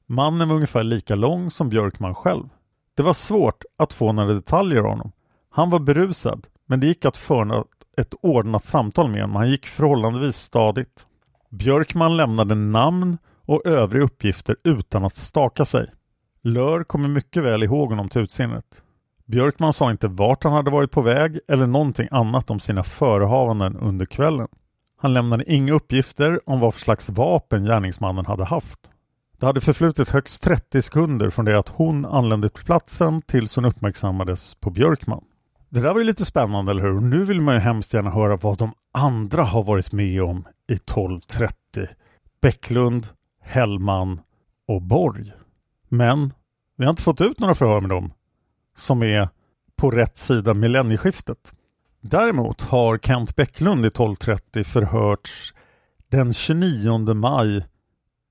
Mannen 0.05 0.47
var 0.47 0.55
ungefär 0.55 0.83
lika 0.83 1.15
lång 1.15 1.51
som 1.51 1.69
Björkman 1.69 2.15
själv. 2.15 2.49
Det 2.93 3.03
var 3.03 3.13
svårt 3.13 3.63
att 3.77 3.93
få 3.93 4.11
några 4.11 4.33
detaljer 4.33 4.79
av 4.79 4.89
honom. 4.89 5.11
Han 5.49 5.69
var 5.69 5.79
berusad, 5.79 6.47
men 6.65 6.79
det 6.79 6.87
gick 6.87 7.05
att 7.05 7.17
föra 7.17 7.63
ett 7.97 8.13
ordnat 8.21 8.65
samtal 8.65 9.11
med 9.11 9.21
honom. 9.21 9.35
Han 9.35 9.49
gick 9.49 9.65
förhållandevis 9.65 10.35
stadigt. 10.35 11.05
Björkman 11.49 12.17
lämnade 12.17 12.55
namn 12.55 13.17
och 13.51 13.65
övriga 13.65 14.03
uppgifter 14.03 14.55
utan 14.63 15.05
att 15.05 15.15
staka 15.15 15.65
sig. 15.65 15.91
Lör 16.41 16.83
kommer 16.83 17.09
mycket 17.09 17.43
väl 17.43 17.63
ihåg 17.63 17.89
honom 17.89 18.09
till 18.09 18.21
utseendet. 18.21 18.65
Björkman 19.25 19.73
sa 19.73 19.91
inte 19.91 20.07
vart 20.07 20.43
han 20.43 20.53
hade 20.53 20.71
varit 20.71 20.91
på 20.91 21.01
väg 21.01 21.39
eller 21.47 21.67
någonting 21.67 22.07
annat 22.11 22.49
om 22.49 22.59
sina 22.59 22.83
förehavanden 22.83 23.77
under 23.77 24.05
kvällen. 24.05 24.47
Han 24.97 25.13
lämnade 25.13 25.51
inga 25.51 25.73
uppgifter 25.73 26.49
om 26.49 26.59
vad 26.59 26.73
för 26.73 26.81
slags 26.81 27.09
vapen 27.09 27.63
gärningsmannen 27.63 28.25
hade 28.25 28.45
haft. 28.45 28.79
Det 29.39 29.45
hade 29.45 29.61
förflutit 29.61 30.09
högst 30.09 30.43
30 30.43 30.81
sekunder 30.81 31.29
från 31.29 31.45
det 31.45 31.59
att 31.59 31.69
hon 31.69 32.05
anlände 32.05 32.49
till 32.49 32.65
platsen 32.65 33.21
tills 33.21 33.55
hon 33.55 33.65
uppmärksammades 33.65 34.55
på 34.55 34.69
Björkman. 34.69 35.23
Det 35.69 35.79
där 35.79 35.93
var 35.93 35.99
ju 35.99 36.05
lite 36.05 36.25
spännande, 36.25 36.71
eller 36.71 36.83
hur? 36.83 36.99
Nu 36.99 37.23
vill 37.23 37.41
man 37.41 37.53
ju 37.53 37.59
hemskt 37.59 37.93
gärna 37.93 38.09
höra 38.11 38.35
vad 38.35 38.57
de 38.57 38.71
andra 38.91 39.43
har 39.43 39.63
varit 39.63 39.91
med 39.91 40.23
om 40.23 40.47
i 40.67 40.73
1230. 40.73 41.87
Bäcklund, 42.41 43.07
Hellman 43.41 44.21
och 44.67 44.81
Borg. 44.81 45.33
Men 45.89 46.33
vi 46.77 46.85
har 46.85 46.89
inte 46.89 47.03
fått 47.03 47.21
ut 47.21 47.39
några 47.39 47.55
förhör 47.55 47.81
med 47.81 47.89
dem 47.89 48.13
som 48.77 49.03
är 49.03 49.29
på 49.75 49.91
rätt 49.91 50.17
sida 50.17 50.53
millennieskiftet. 50.53 51.53
Däremot 52.01 52.61
har 52.61 52.97
Kent 52.97 53.35
Bäcklund 53.35 53.85
i 53.85 53.87
1230 53.87 54.63
förhörts 54.63 55.53
den 56.09 56.33
29 56.33 57.13
maj 57.13 57.65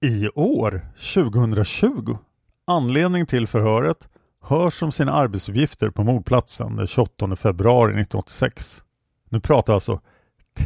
i 0.04 0.28
år, 0.28 0.86
2020. 1.14 2.18
Anledning 2.66 3.26
till 3.26 3.46
förhöret 3.46 4.08
hörs 4.42 4.82
om 4.82 4.92
sina 4.92 5.12
arbetsuppgifter 5.12 5.90
på 5.90 6.04
mordplatsen 6.04 6.76
den 6.76 6.86
28 6.86 7.36
februari 7.36 7.90
1986. 7.90 8.82
Nu 9.28 9.40
pratar 9.40 9.74
alltså 9.74 10.00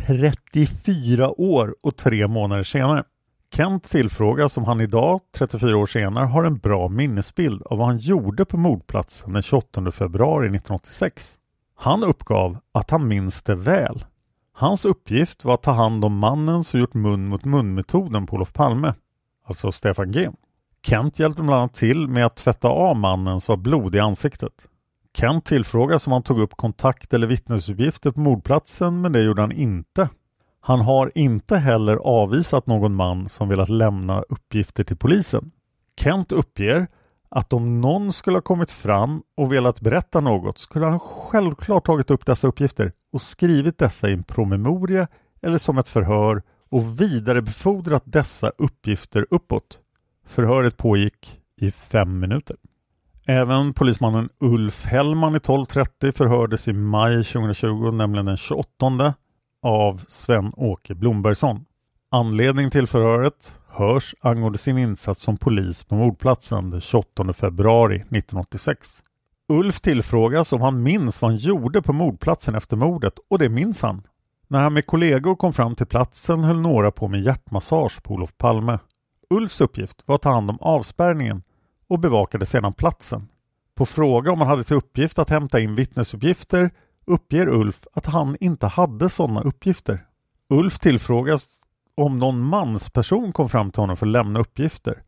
34 0.06 1.40
år 1.40 1.76
och 1.82 1.96
tre 1.96 2.28
månader 2.28 2.62
senare. 2.62 3.04
Kent 3.56 3.90
tillfrågas 3.90 4.56
om 4.56 4.64
han 4.64 4.80
idag, 4.80 5.20
34 5.36 5.76
år 5.76 5.86
senare, 5.86 6.26
har 6.26 6.44
en 6.44 6.58
bra 6.58 6.88
minnesbild 6.88 7.62
av 7.62 7.78
vad 7.78 7.86
han 7.86 7.98
gjorde 7.98 8.44
på 8.44 8.56
mordplatsen 8.56 9.32
den 9.32 9.42
28 9.42 9.92
februari 9.92 10.46
1986. 10.46 11.34
Han 11.76 12.04
uppgav 12.04 12.58
att 12.72 12.90
han 12.90 13.08
minns 13.08 13.42
det 13.42 13.54
väl. 13.54 14.04
Hans 14.52 14.84
uppgift 14.84 15.44
var 15.44 15.54
att 15.54 15.62
ta 15.62 15.72
hand 15.72 16.04
om 16.04 16.18
mannen 16.18 16.64
som 16.64 16.80
gjort 16.80 16.94
mun 16.94 17.26
mot 17.26 17.44
mun-metoden 17.44 18.26
på 18.26 18.36
Olof 18.36 18.52
Palme, 18.52 18.94
alltså 19.44 19.72
Stefan 19.72 20.12
G. 20.12 20.30
Kent 20.86 21.18
hjälpte 21.18 21.42
bland 21.42 21.60
annat 21.60 21.74
till 21.74 22.08
med 22.08 22.26
att 22.26 22.36
tvätta 22.36 22.68
av 22.68 22.96
mannen 22.96 23.40
som 23.40 23.52
var 23.52 23.62
blod 23.62 23.94
i 23.94 24.00
ansiktet. 24.00 24.66
Kent 25.16 25.44
tillfrågas 25.44 26.06
om 26.06 26.12
han 26.12 26.22
tog 26.22 26.40
upp 26.40 26.56
kontakt 26.56 27.14
eller 27.14 27.26
vittnesuppgifter 27.26 28.10
på 28.10 28.20
mordplatsen 28.20 29.00
men 29.00 29.12
det 29.12 29.22
gjorde 29.22 29.42
han 29.42 29.52
inte. 29.52 30.08
Han 30.66 30.80
har 30.80 31.12
inte 31.14 31.56
heller 31.56 31.96
avvisat 31.96 32.66
någon 32.66 32.94
man 32.94 33.28
som 33.28 33.48
velat 33.48 33.68
lämna 33.68 34.22
uppgifter 34.28 34.84
till 34.84 34.96
polisen. 34.96 35.50
Kent 35.96 36.32
uppger 36.32 36.86
att 37.28 37.52
om 37.52 37.80
någon 37.80 38.12
skulle 38.12 38.36
ha 38.36 38.42
kommit 38.42 38.70
fram 38.70 39.22
och 39.36 39.52
velat 39.52 39.80
berätta 39.80 40.20
något 40.20 40.58
skulle 40.58 40.86
han 40.86 41.00
självklart 41.00 41.86
tagit 41.86 42.10
upp 42.10 42.26
dessa 42.26 42.48
uppgifter 42.48 42.92
och 43.12 43.22
skrivit 43.22 43.78
dessa 43.78 44.08
i 44.08 44.12
en 44.12 44.22
promemoria 44.22 45.08
eller 45.42 45.58
som 45.58 45.78
ett 45.78 45.88
förhör 45.88 46.42
och 46.70 47.00
vidarebefordrat 47.00 48.02
dessa 48.06 48.52
uppgifter 48.58 49.26
uppåt. 49.30 49.78
Förhöret 50.26 50.76
pågick 50.76 51.40
i 51.56 51.70
fem 51.70 52.20
minuter. 52.20 52.56
Även 53.26 53.74
polismannen 53.74 54.28
Ulf 54.40 54.84
Hellman 54.84 55.34
i 55.34 55.36
1230 55.36 56.12
förhördes 56.12 56.68
i 56.68 56.72
maj 56.72 57.24
2020, 57.24 57.90
nämligen 57.90 58.26
den 58.26 58.36
28 58.36 59.14
av 59.64 60.04
Sven-Åke 60.08 60.94
Blombergsson. 60.94 61.64
Anledning 62.10 62.70
till 62.70 62.86
förhöret 62.86 63.58
hörs 63.68 64.14
angående 64.20 64.58
sin 64.58 64.78
insats 64.78 65.22
som 65.22 65.36
polis 65.36 65.84
på 65.84 65.94
mordplatsen 65.94 66.70
den 66.70 66.80
28 66.80 67.32
februari 67.32 67.96
1986. 67.96 69.02
Ulf 69.48 69.80
tillfrågas 69.80 70.52
om 70.52 70.60
han 70.60 70.82
minns 70.82 71.22
vad 71.22 71.30
han 71.30 71.38
gjorde 71.38 71.82
på 71.82 71.92
mordplatsen 71.92 72.54
efter 72.54 72.76
mordet 72.76 73.14
och 73.30 73.38
det 73.38 73.48
minns 73.48 73.82
han. 73.82 74.02
När 74.48 74.60
han 74.60 74.72
med 74.72 74.86
kollegor 74.86 75.36
kom 75.36 75.52
fram 75.52 75.74
till 75.74 75.86
platsen 75.86 76.44
höll 76.44 76.60
några 76.60 76.90
på 76.90 77.08
med 77.08 77.20
hjärtmassage 77.20 78.02
på 78.02 78.14
Olof 78.14 78.36
Palme. 78.36 78.78
Ulfs 79.30 79.60
uppgift 79.60 80.02
var 80.06 80.14
att 80.14 80.22
ta 80.22 80.30
hand 80.30 80.50
om 80.50 80.58
avspärrningen 80.60 81.42
och 81.88 81.98
bevakade 81.98 82.46
sedan 82.46 82.72
platsen. 82.72 83.28
På 83.74 83.86
fråga 83.86 84.32
om 84.32 84.38
han 84.38 84.48
hade 84.48 84.64
till 84.64 84.76
uppgift 84.76 85.18
att 85.18 85.30
hämta 85.30 85.60
in 85.60 85.74
vittnesuppgifter 85.74 86.70
uppger 87.06 87.48
Ulf 87.48 87.86
att 87.92 88.06
han 88.06 88.36
inte 88.40 88.66
hade 88.66 89.08
sådana 89.08 89.42
uppgifter. 89.42 90.06
Ulf 90.48 90.78
tillfrågas 90.78 91.48
om 91.94 92.18
någon 92.18 92.40
mansperson 92.40 93.32
kom 93.32 93.48
fram 93.48 93.70
till 93.70 93.80
honom 93.80 93.96
för 93.96 94.06
att 94.06 94.12
lämna 94.12 94.40
uppgifter 94.40 95.02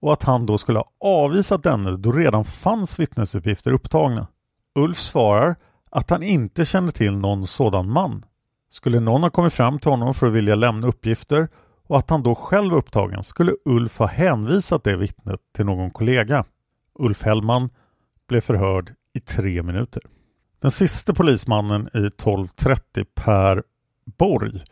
och 0.00 0.12
att 0.12 0.22
han 0.22 0.46
då 0.46 0.58
skulle 0.58 0.78
ha 0.78 0.90
avvisat 1.00 1.62
denne 1.62 1.96
då 1.96 2.12
redan 2.12 2.44
fanns 2.44 3.00
vittnesuppgifter 3.00 3.72
upptagna. 3.72 4.26
Ulf 4.74 4.98
svarar 4.98 5.56
att 5.90 6.10
han 6.10 6.22
inte 6.22 6.64
kände 6.64 6.92
till 6.92 7.12
någon 7.12 7.46
sådan 7.46 7.90
man. 7.90 8.24
Skulle 8.70 9.00
någon 9.00 9.22
ha 9.22 9.30
kommit 9.30 9.52
fram 9.52 9.78
till 9.78 9.90
honom 9.90 10.14
för 10.14 10.26
att 10.26 10.32
vilja 10.32 10.54
lämna 10.54 10.86
uppgifter 10.86 11.48
och 11.86 11.98
att 11.98 12.10
han 12.10 12.22
då 12.22 12.34
själv 12.34 12.70
var 12.70 12.78
upptagen 12.78 13.22
skulle 13.22 13.52
Ulf 13.64 13.98
ha 13.98 14.06
hänvisat 14.06 14.84
det 14.84 14.96
vittnet 14.96 15.40
till 15.56 15.66
någon 15.66 15.90
kollega. 15.90 16.44
Ulf 16.98 17.22
Hellman 17.22 17.70
blev 18.28 18.40
förhörd 18.40 18.94
i 19.12 19.20
tre 19.20 19.62
minuter. 19.62 20.02
Den 20.62 20.70
sista 20.70 21.14
polismannen 21.14 21.88
i 21.94 22.06
1230, 22.06 23.04
Per 23.14 23.62
Borg, 24.18 24.62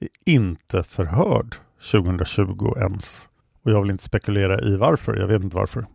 är 0.00 0.08
inte 0.26 0.82
förhörd 0.82 1.56
2020 1.92 2.74
ens. 2.76 3.28
Och 3.64 3.70
jag 3.70 3.82
vill 3.82 3.90
inte 3.90 4.04
spekulera 4.04 4.60
i 4.60 4.76
varför, 4.76 5.16
jag 5.16 5.26
vet 5.26 5.42
inte 5.42 5.56
varför. 5.56 5.86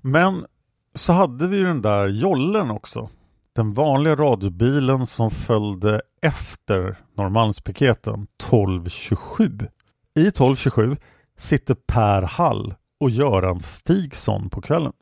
Men 0.00 0.46
så 0.94 1.12
hade 1.12 1.46
vi 1.46 1.56
ju 1.56 1.64
den 1.64 1.82
där 1.82 2.08
jollen 2.08 2.70
också. 2.70 3.08
Den 3.52 3.74
vanliga 3.74 4.16
radiobilen 4.16 5.06
som 5.06 5.30
följde 5.30 6.02
efter 6.22 6.96
Norrmalmspiketen 7.16 8.26
1227. 8.42 9.58
I 10.14 10.26
1227 10.26 10.96
sitter 11.36 11.74
Per 11.74 12.22
Hall 12.22 12.74
och 13.00 13.10
Göran 13.10 13.60
Stigson 13.60 14.50
på 14.50 14.60
kvällen. 14.60 14.92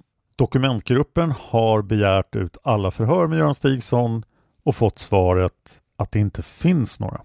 Dokumentgruppen 0.40 1.30
har 1.30 1.82
begärt 1.82 2.36
ut 2.36 2.56
alla 2.62 2.90
förhör 2.90 3.26
med 3.26 3.38
Göran 3.38 3.54
Stigson 3.54 4.22
och 4.64 4.76
fått 4.76 4.98
svaret 4.98 5.80
att 5.96 6.12
det 6.12 6.18
inte 6.18 6.42
finns 6.42 7.00
några. 7.00 7.20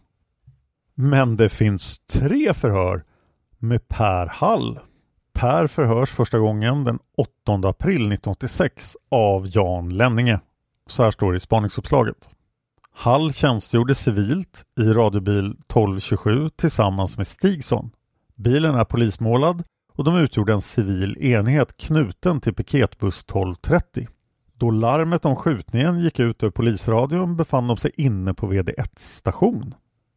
Men 0.96 1.36
det 1.36 1.50
finns 1.50 2.00
tre 2.00 2.54
förhör 2.54 3.04
med 3.58 3.88
Per 3.88 4.26
Hall. 4.26 4.80
Per 5.34 5.68
förhörs 5.68 6.10
första 6.10 6.40
gången 6.40 6.84
den 6.84 7.00
8 7.18 7.70
april 7.70 7.96
1986 7.96 8.98
av 9.12 9.48
Jan 9.48 9.90
Lenninge. 9.90 10.40
Så 10.88 11.04
här 11.04 11.12
står 11.12 11.32
det 11.32 11.38
i 11.38 11.40
spaningsuppslaget. 11.40 12.30
Hall 12.92 13.34
tjänstgjorde 13.34 13.96
civilt 13.96 14.64
i 14.80 14.84
radiobil 14.84 15.46
1227 15.46 16.50
tillsammans 16.50 17.18
med 17.18 17.28
Stigson. 17.28 17.92
Bilen 18.36 18.76
är 18.76 18.86
polismålad 18.86 19.64
och 19.96 20.04
de 20.04 20.18
utgjorde 20.18 20.54
en 20.54 20.62
civil 20.62 21.18
enhet 21.18 21.78
knuten 21.78 22.42
till 22.42 22.54
piketbuss 22.54 23.24
1230. 23.24 24.08
Då 24.54 24.72
larmet 24.72 25.26
om 25.26 25.36
skjutningen 25.36 26.00
gick 26.00 26.20
ut 26.20 26.44
över 26.44 26.52
polisradion 26.52 27.36
befann 27.36 27.68
de 27.68 27.78
sig 27.78 27.92
inne 27.98 28.34
på 28.34 28.54
VD1 28.54 29.00
station. 29.00 29.76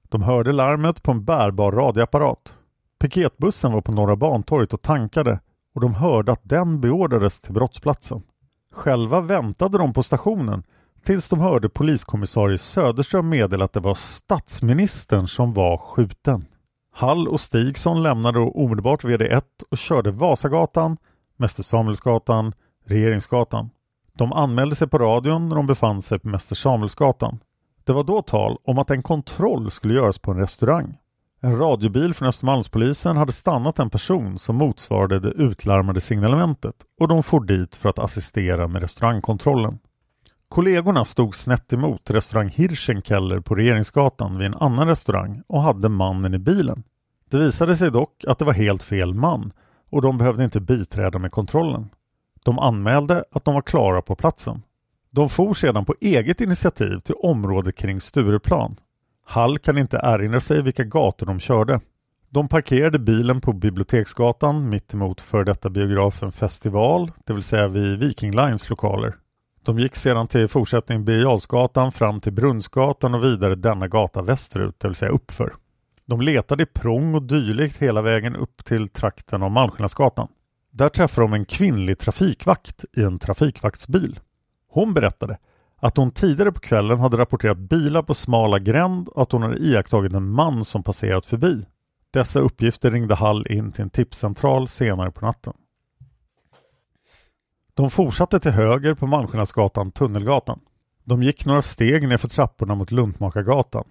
De 0.09 0.23
hörde 0.23 0.53
larmet 0.53 1.03
på 1.03 1.11
en 1.11 1.25
bärbar 1.25 1.73
radioapparat. 1.73 2.55
Piketbussen 3.01 3.73
var 3.73 3.81
på 3.81 3.93
Norra 3.93 4.17
Bantorget 4.17 4.75
och 4.75 4.83
tankade 4.83 5.41
och 5.75 5.81
de 5.81 5.95
hörde 5.95 6.33
att 6.33 6.41
den 6.43 6.81
beordrades 6.81 7.41
till 7.41 7.53
brottsplatsen. 7.53 8.23
Själva 8.73 9.21
väntade 9.21 9.79
de 9.79 9.93
på 9.93 10.03
stationen 10.03 10.63
tills 11.05 11.29
de 11.29 11.41
hörde 11.41 11.69
poliskommissarie 11.69 12.59
Söderström 12.59 13.29
meddela 13.29 13.65
att 13.65 13.73
det 13.73 13.81
var 13.81 13.95
statsministern 13.95 15.29
som 15.29 15.53
var 15.55 15.77
skjuten. 15.77 16.45
Hall 16.99 17.29
och 17.29 17.41
Stigson 17.41 18.03
lämnade 18.03 18.39
då 18.39 18.51
omedelbart 18.51 19.05
VD1 19.05 19.43
och 19.71 19.79
körde 19.79 20.11
Vasagatan, 20.11 20.97
Mäster 21.37 21.63
Samuelsgatan, 21.63 22.53
Regeringsgatan. 22.85 23.71
De 24.13 24.33
anmälde 24.33 24.75
sig 24.75 24.89
på 24.89 24.99
radion 24.99 25.49
när 25.49 25.57
de 25.57 25.67
befann 25.67 26.03
sig 26.03 26.19
på 26.19 26.29
Mäster 26.29 26.55
Samuelsgatan. 26.55 27.39
Det 27.85 27.93
var 27.93 28.05
då 28.05 28.23
tal 28.23 28.59
om 28.65 28.79
att 28.79 28.91
en 28.91 29.03
kontroll 29.03 29.71
skulle 29.71 29.95
göras 29.95 30.19
på 30.19 30.31
en 30.31 30.39
restaurang. 30.39 30.99
En 31.41 31.59
radiobil 31.59 32.15
från 32.15 32.29
Östermalmspolisen 32.29 33.17
hade 33.17 33.33
stannat 33.33 33.79
en 33.79 33.91
person 33.91 34.39
som 34.39 34.57
motsvarade 34.57 35.21
det 35.21 35.31
utlarmade 35.31 36.01
signalementet 36.01 36.75
och 37.01 37.09
de 37.09 37.23
for 37.23 37.41
dit 37.41 37.77
för 37.77 37.89
att 37.89 37.99
assistera 37.99 38.69
med 38.69 38.83
restaurangkontrollen. 38.83 39.79
Kollegorna 40.49 41.05
stod 41.05 41.35
snett 41.35 41.73
emot 41.73 42.11
restaurang 42.11 42.49
Hirschenkeller 42.49 43.41
på 43.41 43.55
Regeringsgatan 43.55 44.39
vid 44.39 44.47
en 44.47 44.55
annan 44.55 44.89
restaurang 44.89 45.43
och 45.47 45.63
hade 45.63 45.89
mannen 45.89 46.35
i 46.35 46.39
bilen. 46.39 46.83
Det 47.31 47.39
visade 47.39 47.77
sig 47.77 47.91
dock 47.91 48.25
att 48.29 48.39
det 48.39 48.45
var 48.45 48.53
helt 48.53 48.83
fel 48.83 49.15
man 49.15 49.53
och 49.91 50.03
de 50.03 50.19
behövde 50.19 50.45
inte 50.45 50.61
biträda 50.61 51.19
med 51.19 51.33
kontrollen. 51.33 51.89
De 52.45 52.59
anmälde 52.59 53.25
att 53.33 53.45
de 53.45 53.55
var 53.55 53.63
klara 53.63 54.03
på 54.03 54.15
platsen. 54.15 54.63
De 55.11 55.29
for 55.29 55.55
sedan 55.55 55.85
på 55.85 55.95
eget 56.01 56.41
initiativ 56.41 56.99
till 56.99 57.15
området 57.15 57.77
kring 57.77 58.01
Stureplan. 58.01 58.77
Hall 59.25 59.59
kan 59.59 59.79
inte 59.79 60.01
erinra 60.03 60.41
sig 60.41 60.63
vilka 60.63 60.85
gator 60.85 61.27
de 61.27 61.41
körde. 61.41 61.81
De 62.31 62.49
parkerade 62.49 62.99
bilen 62.99 63.41
på 63.41 63.53
Biblioteksgatan 63.53 64.69
mittemot 64.69 65.21
för 65.21 65.45
detta 65.45 65.71
biografen 65.71 66.33
Festival, 66.33 67.13
det 67.27 67.33
vill 67.33 67.43
säga 67.43 67.69
vid 67.69 67.99
Viking 67.99 68.31
Lines 68.31 68.71
lokaler. 68.71 69.15
De 69.69 69.79
gick 69.79 69.97
sedan 69.97 70.29
till 70.29 70.49
fortsättning 70.49 71.05
Birger 71.05 71.91
fram 71.91 72.21
till 72.21 72.33
Brunnsgatan 72.33 73.15
och 73.15 73.25
vidare 73.25 73.55
denna 73.55 73.89
gata 73.89 74.23
västerut, 74.23 74.81
det 74.81 74.89
vill 74.89 74.95
säga 74.95 75.11
uppför. 75.11 75.55
De 76.07 76.21
letade 76.21 76.63
i 76.63 76.67
prång 76.67 77.15
och 77.15 77.23
dylikt 77.23 77.77
hela 77.77 78.03
vägen 78.03 78.37
upp 78.37 78.65
till 78.65 78.89
trakten 78.89 79.43
av 79.43 79.51
Malmskillnadsgatan. 79.51 80.29
Där 80.71 80.89
träffade 80.89 81.27
de 81.27 81.33
en 81.35 81.45
kvinnlig 81.45 81.99
trafikvakt 81.99 82.85
i 82.97 83.03
en 83.03 83.19
trafikvaktsbil. 83.19 84.21
Hon 84.69 84.95
berättade 84.95 85.39
att 85.77 85.97
hon 85.97 86.11
tidigare 86.11 86.53
på 86.53 86.61
kvällen 86.61 86.99
hade 86.99 87.17
rapporterat 87.17 87.59
bilar 87.59 88.03
på 88.03 88.15
smala 88.15 88.59
gränd 88.59 89.09
och 89.09 89.23
att 89.23 89.33
hon 89.33 89.43
hade 89.43 89.59
iakttagit 89.59 90.13
en 90.13 90.31
man 90.31 90.65
som 90.65 90.83
passerat 90.83 91.27
förbi. 91.27 91.67
Dessa 92.11 92.41
uppgifter 92.41 92.91
ringde 92.91 93.15
Hall 93.15 93.47
in 93.47 93.73
till 93.73 93.83
en 93.83 93.91
tipscentral 93.91 94.69
senare 94.69 95.11
på 95.11 95.27
natten. 95.27 95.53
De 97.79 97.91
fortsatte 97.91 98.41
till 98.41 98.51
höger 98.51 98.95
på 98.95 99.07
Malmskillnadsgatan, 99.07 99.91
Tunnelgatan. 99.91 100.61
De 101.05 101.23
gick 101.23 101.47
några 101.47 101.63
steg 101.63 102.09
nerför 102.09 102.29
trapporna 102.29 102.75
mot 102.75 102.91
Luntmakargatan. 102.91 103.85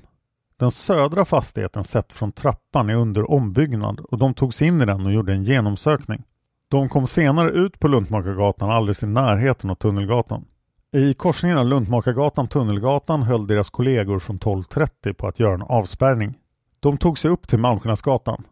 Den 0.59 0.71
södra 0.71 1.25
fastigheten 1.25 1.83
sett 1.83 2.13
från 2.13 2.31
trappan 2.31 2.89
är 2.89 2.95
under 2.95 3.31
ombyggnad 3.31 3.99
och 3.99 4.17
de 4.17 4.33
tog 4.33 4.53
sig 4.53 4.67
in 4.67 4.81
i 4.81 4.85
den 4.85 5.05
och 5.05 5.11
gjorde 5.11 5.33
en 5.33 5.43
genomsökning. 5.43 6.23
De 6.67 6.89
kom 6.89 7.07
senare 7.07 7.51
ut 7.51 7.79
på 7.79 7.87
Luntmakargatan 7.87 8.69
alldeles 8.69 9.03
i 9.03 9.07
närheten 9.07 9.69
av 9.69 9.75
Tunnelgatan. 9.75 10.45
I 10.91 11.13
korsningen 11.13 11.57
av 11.57 11.65
Luntmakargatan 11.65 12.47
Tunnelgatan 12.47 13.23
höll 13.23 13.47
deras 13.47 13.69
kollegor 13.69 14.19
från 14.19 14.39
12.30 14.39 15.13
på 15.13 15.27
att 15.27 15.39
göra 15.39 15.53
en 15.53 15.61
avspärrning. 15.61 16.37
De 16.79 16.97
tog 16.97 17.19
sig 17.19 17.31
upp 17.31 17.47
till 17.47 17.59
Malmskillnadsgatan. 17.59 18.43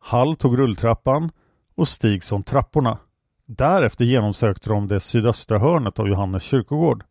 Hall 0.00 0.36
tog 0.36 0.58
rulltrappan 0.58 1.30
och 1.74 1.88
Stigson 1.88 2.42
trapporna. 2.42 2.98
Därefter 3.46 4.04
genomsökte 4.04 4.70
de 4.70 4.88
det 4.88 5.00
sydöstra 5.00 5.58
hörnet 5.58 5.98
av 5.98 6.08
Johannes 6.08 6.42
kyrkogård. 6.42 7.04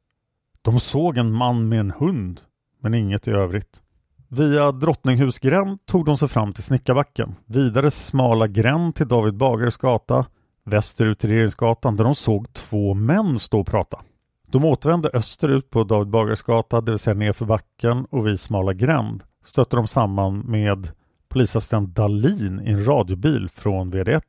De 0.62 0.80
såg 0.80 1.18
en 1.18 1.32
man 1.32 1.70
med 1.70 1.80
en 1.80 1.92
hund, 1.92 2.42
men 2.82 2.94
inget 2.94 3.28
i 3.28 3.32
övrigt. 3.32 3.82
Via 4.28 4.72
Drottninghusgränd 4.72 5.86
tog 5.86 6.06
de 6.06 6.18
sig 6.18 6.28
fram 6.28 6.54
till 6.54 6.64
Snickarbacken, 6.64 7.36
vidare 7.46 7.92
smala 7.92 8.48
gränd 8.48 8.96
till 8.96 9.08
David 9.08 9.34
Bagares 9.34 9.78
gata, 9.78 10.26
västerut 10.64 11.20
till 11.20 11.30
Regeringsgatan 11.30 11.96
där 11.96 12.04
de 12.04 12.16
såg 12.16 12.54
två 12.54 12.94
män 12.94 13.40
stå 13.40 13.60
och 13.60 13.68
prata. 13.68 14.02
De 14.48 14.66
återvände 14.66 15.10
österut 15.14 15.70
på 15.70 15.84
David 15.84 16.08
Bagares 16.08 16.42
gata, 16.42 16.82
det 16.82 16.92
vill 16.92 17.00
säga 17.00 17.14
nerför 17.14 17.46
backen 17.46 18.06
och 18.06 18.28
vid 18.28 18.40
smala 18.40 18.74
gränd 18.74 19.24
stötte 19.44 19.76
de 19.76 19.88
samman 19.88 20.40
med 20.40 20.92
polisassistent 21.30 21.96
Dalin 21.96 22.62
i 22.62 22.72
en 22.72 22.86
radiobil 22.86 23.50
från 23.50 23.94
VD1. 23.94 24.22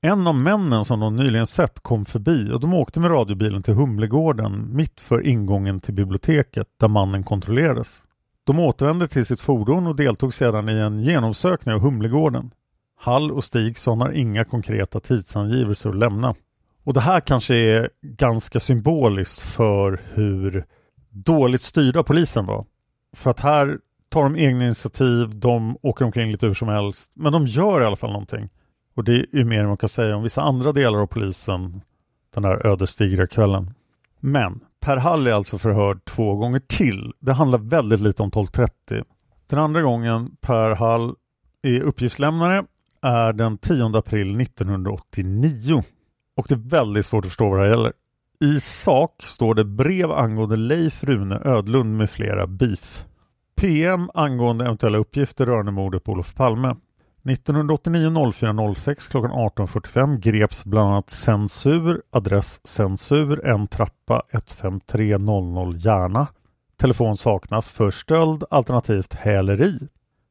En 0.00 0.26
av 0.26 0.34
männen 0.34 0.84
som 0.84 1.00
de 1.00 1.16
nyligen 1.16 1.46
sett 1.46 1.80
kom 1.80 2.04
förbi 2.04 2.52
och 2.52 2.60
de 2.60 2.74
åkte 2.74 3.00
med 3.00 3.10
radiobilen 3.10 3.62
till 3.62 3.74
Humlegården 3.74 4.76
mitt 4.76 5.00
för 5.00 5.26
ingången 5.26 5.80
till 5.80 5.94
biblioteket 5.94 6.66
där 6.80 6.88
mannen 6.88 7.24
kontrollerades. 7.24 8.02
De 8.44 8.58
återvände 8.58 9.08
till 9.08 9.26
sitt 9.26 9.40
fordon 9.40 9.86
och 9.86 9.96
deltog 9.96 10.34
sedan 10.34 10.68
i 10.68 10.72
en 10.72 11.02
genomsökning 11.02 11.74
av 11.74 11.80
Humlegården. 11.80 12.50
Hall 12.96 13.30
och 13.30 13.44
Stigson 13.44 14.00
har 14.00 14.12
inga 14.12 14.44
konkreta 14.44 15.00
tidsangivelser 15.00 15.90
att 15.90 15.96
lämna. 15.96 16.34
Och 16.84 16.94
det 16.94 17.00
här 17.00 17.20
kanske 17.20 17.54
är 17.54 17.90
ganska 18.02 18.60
symboliskt 18.60 19.40
för 19.40 20.02
hur 20.12 20.64
dåligt 21.10 21.62
styrda 21.62 22.02
polisen 22.02 22.46
var. 22.46 22.66
För 23.16 23.30
att 23.30 23.40
här 23.40 23.78
tar 24.08 24.22
de 24.22 24.36
egna 24.36 24.64
initiativ, 24.64 25.38
de 25.38 25.76
åker 25.82 26.04
omkring 26.04 26.30
lite 26.32 26.46
hur 26.46 26.54
som 26.54 26.68
helst, 26.68 27.10
men 27.14 27.32
de 27.32 27.46
gör 27.46 27.82
i 27.82 27.86
alla 27.86 27.96
fall 27.96 28.12
någonting. 28.12 28.48
Och 28.98 29.04
det 29.04 29.12
är 29.12 29.26
ju 29.32 29.44
mer 29.44 29.60
än 29.60 29.68
man 29.68 29.76
kan 29.76 29.88
säga 29.88 30.16
om 30.16 30.22
vissa 30.22 30.42
andra 30.42 30.72
delar 30.72 30.98
av 30.98 31.06
polisen 31.06 31.80
den 32.34 32.44
här 32.44 32.66
ödesdigra 32.66 33.26
kvällen. 33.26 33.74
Men 34.20 34.60
Per 34.80 34.96
Hall 34.96 35.26
är 35.26 35.32
alltså 35.32 35.58
förhörd 35.58 36.04
två 36.04 36.34
gånger 36.34 36.58
till. 36.58 37.12
Det 37.20 37.32
handlar 37.32 37.58
väldigt 37.58 38.00
lite 38.00 38.22
om 38.22 38.28
1230. 38.28 39.04
Den 39.46 39.58
andra 39.58 39.82
gången 39.82 40.36
Per 40.40 40.70
Hall 40.70 41.14
är 41.62 41.80
uppgiftslämnare 41.80 42.64
är 43.02 43.32
den 43.32 43.58
10 43.58 43.98
april 43.98 44.40
1989. 44.40 45.82
Och 46.36 46.46
det 46.48 46.54
är 46.54 46.68
väldigt 46.68 47.06
svårt 47.06 47.24
att 47.24 47.30
förstå 47.30 47.50
vad 47.50 47.60
det 47.60 47.68
gäller. 47.68 47.92
I 48.40 48.60
sak 48.60 49.22
står 49.22 49.54
det 49.54 49.64
brev 49.64 50.12
angående 50.12 50.56
Leif 50.56 51.04
Rune 51.04 51.40
Ödlund 51.44 51.96
med 51.96 52.10
flera 52.10 52.46
BIF. 52.46 53.04
PM 53.56 54.10
angående 54.14 54.64
eventuella 54.64 54.98
uppgifter 54.98 55.46
rörande 55.46 55.72
mordet 55.72 56.04
på 56.04 56.12
Olof 56.12 56.34
Palme. 56.34 56.76
1989 57.30 58.32
04 58.32 58.74
06 58.74 59.08
klockan 59.08 59.30
18.45 59.30 60.18
greps 60.18 60.64
bland 60.64 60.90
annat 60.90 61.10
censur, 61.10 62.02
adress 62.10 62.60
censur, 62.64 63.46
en 63.46 63.68
trappa 63.68 64.22
15300 64.32 65.72
Järna. 65.76 66.26
Telefon 66.76 67.16
saknas 67.16 67.68
för 67.68 67.90
stöld 67.90 68.44
alternativt 68.50 69.14
häleri. 69.14 69.78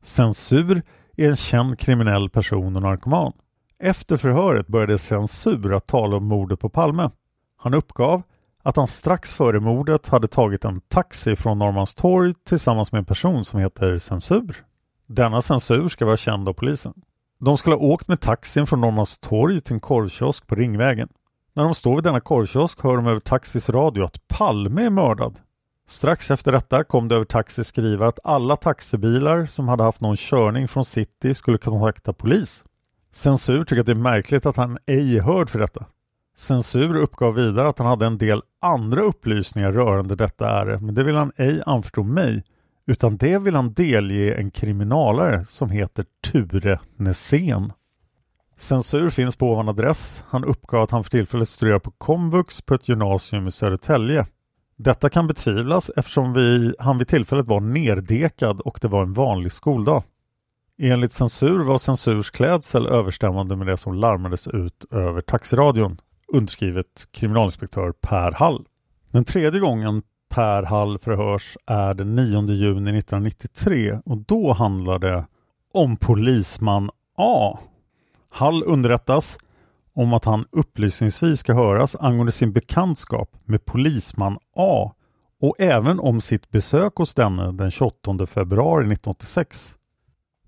Censur 0.04 0.82
är 1.18 1.30
en 1.30 1.36
känd 1.36 1.80
kriminell 1.80 2.30
person 2.30 2.76
och 2.76 2.82
narkoman. 2.82 3.34
Efter 3.80 4.18
förhöret 4.18 4.68
började 4.68 4.98
censur 4.98 5.74
att 5.74 5.88
tala 5.88 6.18
om 6.18 6.26
mordet 6.26 6.60
på 6.60 6.70
Palme. 6.70 7.10
Han 7.58 7.74
uppgav 7.74 8.22
att 8.64 8.76
han 8.76 8.88
strax 8.88 9.34
före 9.34 9.60
mordet 9.60 10.08
hade 10.08 10.28
tagit 10.28 10.66
en 10.66 10.82
taxi 10.82 11.36
från 11.36 11.60
Norrmalmstorg 11.60 12.34
tillsammans 12.44 12.92
med 12.92 13.00
en 13.00 13.06
person 13.06 13.46
som 13.46 13.60
heter 13.60 13.98
Censur. 13.98 14.67
Denna 15.08 15.42
censur 15.42 15.88
ska 15.88 16.06
vara 16.06 16.18
känd 16.18 16.50
av 16.50 16.54
polisen. 16.54 16.94
De 17.40 17.58
skulle 17.58 17.76
ha 17.76 17.84
åkt 17.84 18.08
med 18.08 18.20
taxin 18.20 18.68
från 18.68 18.82
Norrmalmstorg 18.82 19.62
till 19.62 19.74
en 19.74 19.80
korvkiosk 19.80 20.48
på 20.48 20.56
Ringvägen. 20.56 21.10
När 21.54 21.64
de 21.64 21.76
står 21.76 21.96
vid 21.96 22.04
denna 22.04 22.20
korvkiosk 22.20 22.84
hör 22.84 22.96
de 22.96 23.08
över 23.08 23.20
Taxis 23.20 23.70
radio 23.70 24.04
att 24.04 24.28
Palme 24.28 24.86
är 24.86 24.90
mördad. 24.90 25.40
Strax 25.88 26.32
efter 26.32 26.52
detta 26.52 26.84
kom 26.84 27.08
det 27.08 27.16
över 27.16 27.26
Taxis 27.26 27.68
skrivare 27.68 28.10
att 28.10 28.20
alla 28.24 28.56
taxibilar 28.56 29.46
som 29.46 29.68
hade 29.68 29.84
haft 29.84 30.02
någon 30.02 30.18
körning 30.18 30.68
från 30.68 30.86
city 30.86 31.34
skulle 31.34 31.58
kontakta 31.58 32.14
polis. 32.14 32.64
Censur 33.12 33.64
tycker 33.64 33.80
att 33.80 33.86
det 33.86 33.92
är 33.92 33.96
märkligt 33.96 34.46
att 34.46 34.58
han 34.58 34.78
ej 34.86 35.18
är 35.18 35.22
hörd 35.22 35.50
för 35.50 35.60
detta. 35.60 35.86
Censur 36.38 36.96
uppgav 36.96 37.34
vidare 37.34 37.68
att 37.68 37.78
han 37.78 37.88
hade 37.88 38.06
en 38.06 38.18
del 38.18 38.42
andra 38.62 39.02
upplysningar 39.02 39.72
rörande 39.72 40.16
detta 40.16 40.50
ärende, 40.50 40.86
men 40.86 40.96
det 40.96 41.04
vill 41.04 41.16
han 41.16 41.32
ej 41.36 41.64
anförtro 41.66 42.04
mig, 42.04 42.44
utan 42.88 43.18
det 43.18 43.38
vill 43.38 43.56
han 43.56 43.74
delge 43.74 44.36
en 44.36 44.52
kriminalare 44.52 45.46
som 45.46 45.70
heter 45.70 46.06
Ture 46.22 46.80
Nässén. 46.96 47.74
Censur 48.58 49.10
finns 49.10 49.36
på 49.36 49.52
ovan 49.52 49.70
adress. 49.70 50.24
Han 50.28 50.44
uppgav 50.44 50.84
att 50.84 50.92
han 50.92 51.04
för 51.04 51.12
tillfället 51.12 51.50
studerar 51.50 51.80
på 51.80 51.92
komvux 51.92 52.62
på 52.62 52.74
ett 52.74 52.90
gymnasium 52.90 53.48
i 53.48 53.52
Södertälje. 53.52 54.26
Detta 54.76 55.10
kan 55.10 55.28
betvivlas 55.28 55.92
eftersom 55.96 56.34
vi, 56.34 56.74
han 56.80 56.98
vid 56.98 57.08
tillfället 57.08 57.48
var 57.48 57.60
nerdekad 57.60 58.62
och 58.62 58.80
det 58.82 58.88
var 58.88 59.04
en 59.04 59.14
vanlig 59.14 59.52
skoldag. 59.52 60.04
Enligt 60.80 61.14
censur 61.14 61.64
var 61.64 61.78
censurs 61.78 62.32
klädsel 62.32 62.88
överstämmande 62.88 63.56
med 63.56 63.68
det 63.68 63.78
som 63.78 63.94
larmades 63.94 64.48
ut 64.48 64.86
över 64.92 65.22
taxiradion, 65.22 66.02
underskrivet 66.34 67.08
kriminalinspektör 67.12 67.92
Per 67.92 68.32
Hall. 68.32 68.66
Den 69.12 69.26
tredje 69.26 69.60
gången 69.60 70.02
Per 70.38 70.64
Hall 70.64 70.98
förhörs 71.00 71.58
är 71.66 71.94
den 71.94 72.16
9 72.16 72.26
juni 72.26 72.98
1993 72.98 74.00
och 74.06 74.18
då 74.18 74.54
handlar 74.54 75.00
det 75.00 75.26
om 75.74 75.98
polisman 75.98 76.90
A. 77.18 77.60
Hall 78.30 78.64
underrättas 78.64 79.38
om 79.94 80.14
att 80.14 80.26
han 80.26 80.46
upplysningsvis 80.52 81.40
ska 81.40 81.54
höras 81.54 81.96
angående 82.00 82.32
sin 82.32 82.54
bekantskap 82.54 83.30
med 83.46 83.66
polisman 83.66 84.38
A 84.56 84.92
och 85.42 85.56
även 85.60 86.00
om 86.00 86.22
sitt 86.22 86.52
besök 86.52 86.96
hos 86.96 87.14
denne 87.14 87.52
den 87.52 87.72
28 87.72 88.26
februari 88.26 88.82
1986. 88.82 89.76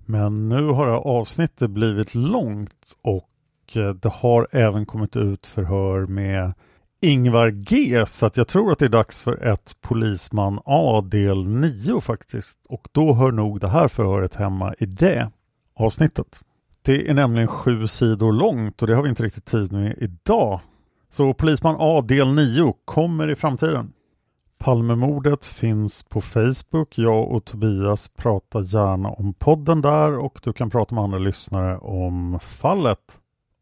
Men 0.06 0.50
nu 0.50 0.68
har 0.68 0.88
avsnittet 0.88 1.70
blivit 1.70 2.16
långt 2.16 2.96
och 3.02 3.78
eh, 3.78 3.90
det 3.90 4.10
har 4.10 4.48
även 4.52 4.86
kommit 4.86 5.16
ut 5.16 5.48
förhör 5.48 6.06
med 6.06 6.54
Ingvar 7.02 7.50
G 7.50 8.06
så 8.06 8.26
att 8.26 8.38
jag 8.38 8.48
tror 8.48 8.72
att 8.72 8.80
det 8.80 8.86
är 8.86 8.90
dags 8.90 9.22
för 9.22 9.44
ett 9.44 9.76
Polisman 9.82 10.60
A 10.66 11.02
del 11.02 11.48
9 11.48 12.02
faktiskt. 12.02 12.58
Och 12.70 12.88
då 12.92 13.14
hör 13.14 13.32
nog 13.32 13.60
det 13.60 13.68
här 13.68 13.88
förhöret 13.88 14.36
hemma 14.36 14.74
i 14.80 14.86
det 14.86 15.32
avsnittet. 15.76 16.42
Det 16.82 17.10
är 17.10 17.14
nämligen 17.14 17.48
sju 17.48 17.88
sidor 17.88 18.32
långt 18.32 18.82
och 18.82 18.88
det 18.88 18.96
har 18.96 19.04
vi 19.04 19.10
inte 19.10 19.24
riktigt 19.24 19.46
tid 19.46 19.72
med 19.72 19.96
idag. 19.98 20.60
Så 21.10 21.34
Polisman 21.34 21.76
A 21.80 22.02
del 22.02 22.34
9 22.34 22.74
kommer 22.86 23.32
i 23.32 23.36
framtiden. 23.36 23.94
Palmemordet 24.60 25.46
finns 25.46 26.04
på 26.04 26.22
Facebook. 26.22 26.98
Jag 26.98 27.32
och 27.32 27.46
Tobias 27.46 28.08
pratar 28.08 28.62
gärna 28.62 29.10
om 29.10 29.34
podden 29.34 29.82
där 29.82 30.18
och 30.18 30.40
du 30.44 30.54
kan 30.54 30.70
prata 30.70 30.96
med 30.96 31.04
andra 31.04 31.20
lyssnare 31.20 31.78
om 31.78 32.40
fallet. 32.40 33.20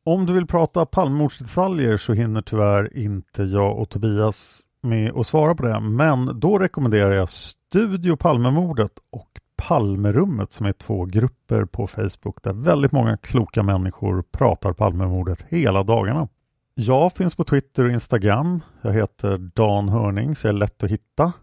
Om 0.07 0.25
du 0.25 0.33
vill 0.33 0.47
prata 0.47 0.85
Palmemordsdetaljer 0.85 1.97
så 1.97 2.13
hinner 2.13 2.41
tyvärr 2.41 2.97
inte 2.97 3.43
jag 3.43 3.79
och 3.79 3.89
Tobias 3.89 4.61
med 4.81 5.11
att 5.15 5.27
svara 5.27 5.55
på 5.55 5.63
det. 5.63 5.79
Men 5.79 6.39
då 6.39 6.59
rekommenderar 6.59 7.11
jag 7.11 7.29
Studio 7.29 8.15
Palmemordet 8.15 8.91
och 9.09 9.29
Palmerummet 9.55 10.53
som 10.53 10.65
är 10.65 10.71
två 10.71 11.05
grupper 11.05 11.65
på 11.65 11.87
Facebook 11.87 12.43
där 12.43 12.53
väldigt 12.53 12.91
många 12.91 13.17
kloka 13.17 13.63
människor 13.63 14.21
pratar 14.31 14.73
Palmemordet 14.73 15.45
hela 15.49 15.83
dagarna. 15.83 16.27
Jag 16.75 17.13
finns 17.13 17.35
på 17.35 17.43
Twitter 17.43 17.85
och 17.85 17.91
Instagram. 17.91 18.61
Jag 18.81 18.93
heter 18.93 19.37
Dan 19.37 19.89
Hörning 19.89 20.35
så 20.35 20.47
jag 20.47 20.55
är 20.55 20.59
lätt 20.59 20.83
att 20.83 20.91
hitta. 20.91 21.33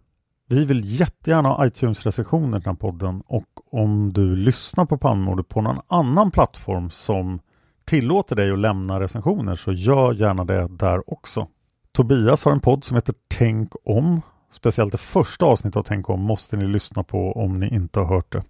Vi 0.48 0.64
vill 0.64 1.00
jättegärna 1.00 1.48
ha 1.48 1.66
iTunes-recensioner 1.66 2.58
i 2.58 2.60
den 2.60 2.70
här 2.70 2.74
podden 2.74 3.22
och 3.26 3.48
om 3.70 4.12
du 4.12 4.36
lyssnar 4.36 4.84
på 4.84 4.98
Palmemordet 4.98 5.48
på 5.48 5.60
någon 5.60 5.80
annan 5.88 6.30
plattform 6.30 6.90
som 6.90 7.40
tillåter 7.84 8.36
dig 8.36 8.50
att 8.50 8.58
lämna 8.58 9.00
recensioner 9.00 9.56
så 9.56 9.72
gör 9.72 10.12
gärna 10.12 10.44
det 10.44 10.68
där 10.70 11.12
också. 11.12 11.48
Tobias 11.92 12.44
har 12.44 12.52
en 12.52 12.60
podd 12.60 12.84
som 12.84 12.94
heter 12.94 13.14
Tänk 13.28 13.72
om. 13.84 14.22
Speciellt 14.50 14.92
det 14.92 14.98
första 14.98 15.46
avsnittet 15.46 15.76
av 15.76 15.82
Tänk 15.82 16.10
om 16.10 16.20
måste 16.20 16.56
ni 16.56 16.66
lyssna 16.66 17.02
på 17.02 17.32
om 17.32 17.60
ni 17.60 17.74
inte 17.74 18.00
har 18.00 18.06
hört 18.06 18.32
det. 18.32 18.42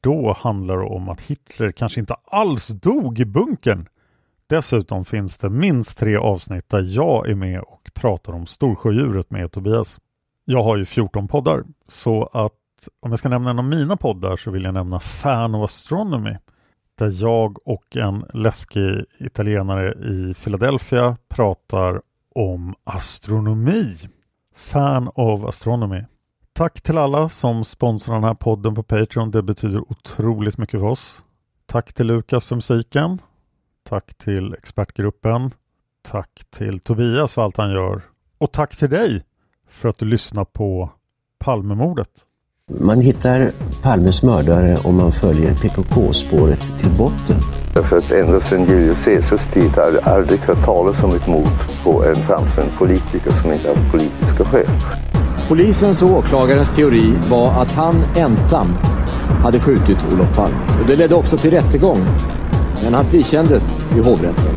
Då 0.00 0.36
handlar 0.38 0.76
det 0.76 0.84
om 0.84 1.08
att 1.08 1.20
Hitler 1.20 1.72
kanske 1.72 2.00
inte 2.00 2.14
alls 2.24 2.66
dog 2.66 3.20
i 3.20 3.24
bunkern 3.24 3.88
Dessutom 4.48 5.04
finns 5.04 5.38
det 5.38 5.50
minst 5.50 5.98
tre 5.98 6.16
avsnitt 6.16 6.68
där 6.68 6.82
jag 6.82 7.28
är 7.28 7.34
med 7.34 7.60
och 7.60 7.90
pratar 7.94 8.32
om 8.32 8.46
Storsjödjuret 8.46 9.30
med 9.30 9.52
Tobias. 9.52 10.00
Jag 10.44 10.62
har 10.62 10.76
ju 10.76 10.84
14 10.84 11.28
poddar, 11.28 11.64
så 11.88 12.24
att 12.32 12.52
om 13.00 13.10
jag 13.10 13.18
ska 13.18 13.28
nämna 13.28 13.50
en 13.50 13.58
av 13.58 13.64
mina 13.64 13.96
poddar 13.96 14.36
så 14.36 14.50
vill 14.50 14.64
jag 14.64 14.74
nämna 14.74 15.00
Fan 15.00 15.54
of 15.54 15.64
Astronomy 15.64 16.36
där 16.98 17.22
jag 17.22 17.68
och 17.68 17.96
en 17.96 18.24
läskig 18.34 19.04
italienare 19.18 19.92
i 19.92 20.34
Philadelphia 20.34 21.16
pratar 21.28 22.02
om 22.34 22.74
astronomi. 22.84 23.96
Fan 24.54 25.10
of 25.14 25.44
Astronomy. 25.44 26.04
Tack 26.52 26.80
till 26.80 26.98
alla 26.98 27.28
som 27.28 27.64
sponsrar 27.64 28.14
den 28.14 28.24
här 28.24 28.34
podden 28.34 28.74
på 28.74 28.82
Patreon. 28.82 29.30
Det 29.30 29.42
betyder 29.42 29.92
otroligt 29.92 30.58
mycket 30.58 30.80
för 30.80 30.86
oss. 30.86 31.22
Tack 31.66 31.92
till 31.92 32.06
Lukas 32.06 32.46
för 32.46 32.54
musiken. 32.54 33.18
Tack 33.82 34.14
till 34.14 34.54
expertgruppen. 34.54 35.50
Tack 36.02 36.42
till 36.50 36.80
Tobias 36.80 37.34
för 37.34 37.42
allt 37.42 37.56
han 37.56 37.70
gör. 37.70 38.02
Och 38.38 38.52
tack 38.52 38.76
till 38.76 38.90
dig 38.90 39.24
för 39.68 39.88
att 39.88 39.98
du 39.98 40.06
lyssnar 40.06 40.44
på 40.44 40.90
Palmemordet. 41.38 42.25
Man 42.72 43.00
hittar 43.00 43.50
Palmes 43.82 44.22
mördare 44.22 44.76
om 44.84 44.96
man 44.96 45.12
följer 45.12 45.54
PKK-spåret 45.54 46.60
till 46.80 46.90
botten. 46.90 47.36
Därför 47.74 47.96
att 47.96 48.12
ända 48.12 48.40
sedan 48.40 48.64
Julius 48.64 49.04
Caesars 49.04 49.40
tid 49.52 49.70
har 49.70 49.92
jag 49.92 50.08
aldrig 50.08 50.40
hört 50.40 50.64
talas 50.64 51.02
om 51.02 51.16
ett 51.16 51.26
mord 51.26 51.48
på 51.84 52.04
en 52.04 52.14
framstående 52.14 52.72
politiker 52.78 53.30
som 53.42 53.52
inte 53.52 53.68
haft 53.68 53.92
politiska 53.92 54.44
skäl. 54.44 54.66
Polisens 55.48 56.02
och 56.02 56.10
åklagarens 56.10 56.76
teori 56.76 57.12
var 57.30 57.62
att 57.62 57.70
han 57.70 57.94
ensam 58.16 58.68
hade 59.42 59.60
skjutit 59.60 59.98
Olof 60.12 60.36
Palme. 60.36 60.56
Och 60.80 60.86
det 60.86 60.96
ledde 60.96 61.14
också 61.14 61.36
till 61.36 61.50
rättegång 61.50 61.98
men 62.82 62.94
han 62.94 63.04
frikändes 63.04 63.62
i 63.96 64.00
hovrätten. 64.00 64.56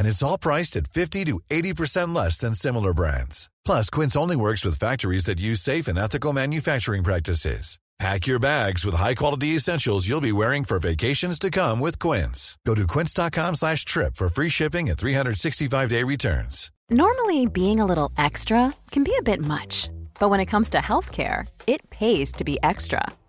And 0.00 0.08
it's 0.08 0.22
all 0.22 0.38
priced 0.38 0.78
at 0.78 0.86
50 0.86 1.26
to 1.26 1.40
80% 1.50 2.14
less 2.14 2.38
than 2.38 2.54
similar 2.54 2.94
brands. 2.94 3.50
Plus, 3.66 3.90
Quince 3.90 4.16
only 4.16 4.34
works 4.34 4.64
with 4.64 4.78
factories 4.78 5.24
that 5.24 5.38
use 5.38 5.60
safe 5.60 5.88
and 5.88 5.98
ethical 5.98 6.32
manufacturing 6.32 7.04
practices. 7.04 7.78
Pack 8.00 8.26
your 8.26 8.38
bags 8.38 8.82
with 8.86 8.94
high-quality 8.94 9.48
essentials 9.48 10.08
you'll 10.08 10.22
be 10.22 10.32
wearing 10.32 10.64
for 10.64 10.78
vacations 10.78 11.38
to 11.38 11.50
come 11.50 11.80
with 11.80 11.98
Quince. 11.98 12.56
Go 12.64 12.74
to 12.74 12.86
quince.com 12.86 13.56
slash 13.56 13.84
trip 13.84 14.16
for 14.16 14.30
free 14.30 14.48
shipping 14.48 14.88
and 14.88 14.98
365-day 14.98 16.02
returns. 16.04 16.72
Normally, 16.88 17.44
being 17.44 17.78
a 17.78 17.84
little 17.84 18.10
extra 18.16 18.72
can 18.90 19.04
be 19.04 19.14
a 19.18 19.22
bit 19.22 19.40
much, 19.44 19.90
but 20.18 20.30
when 20.30 20.40
it 20.40 20.46
comes 20.46 20.70
to 20.70 20.78
healthcare, 20.78 21.46
it 21.66 21.90
pays 21.90 22.32
to 22.32 22.44
be 22.44 22.58
extra. 22.62 23.06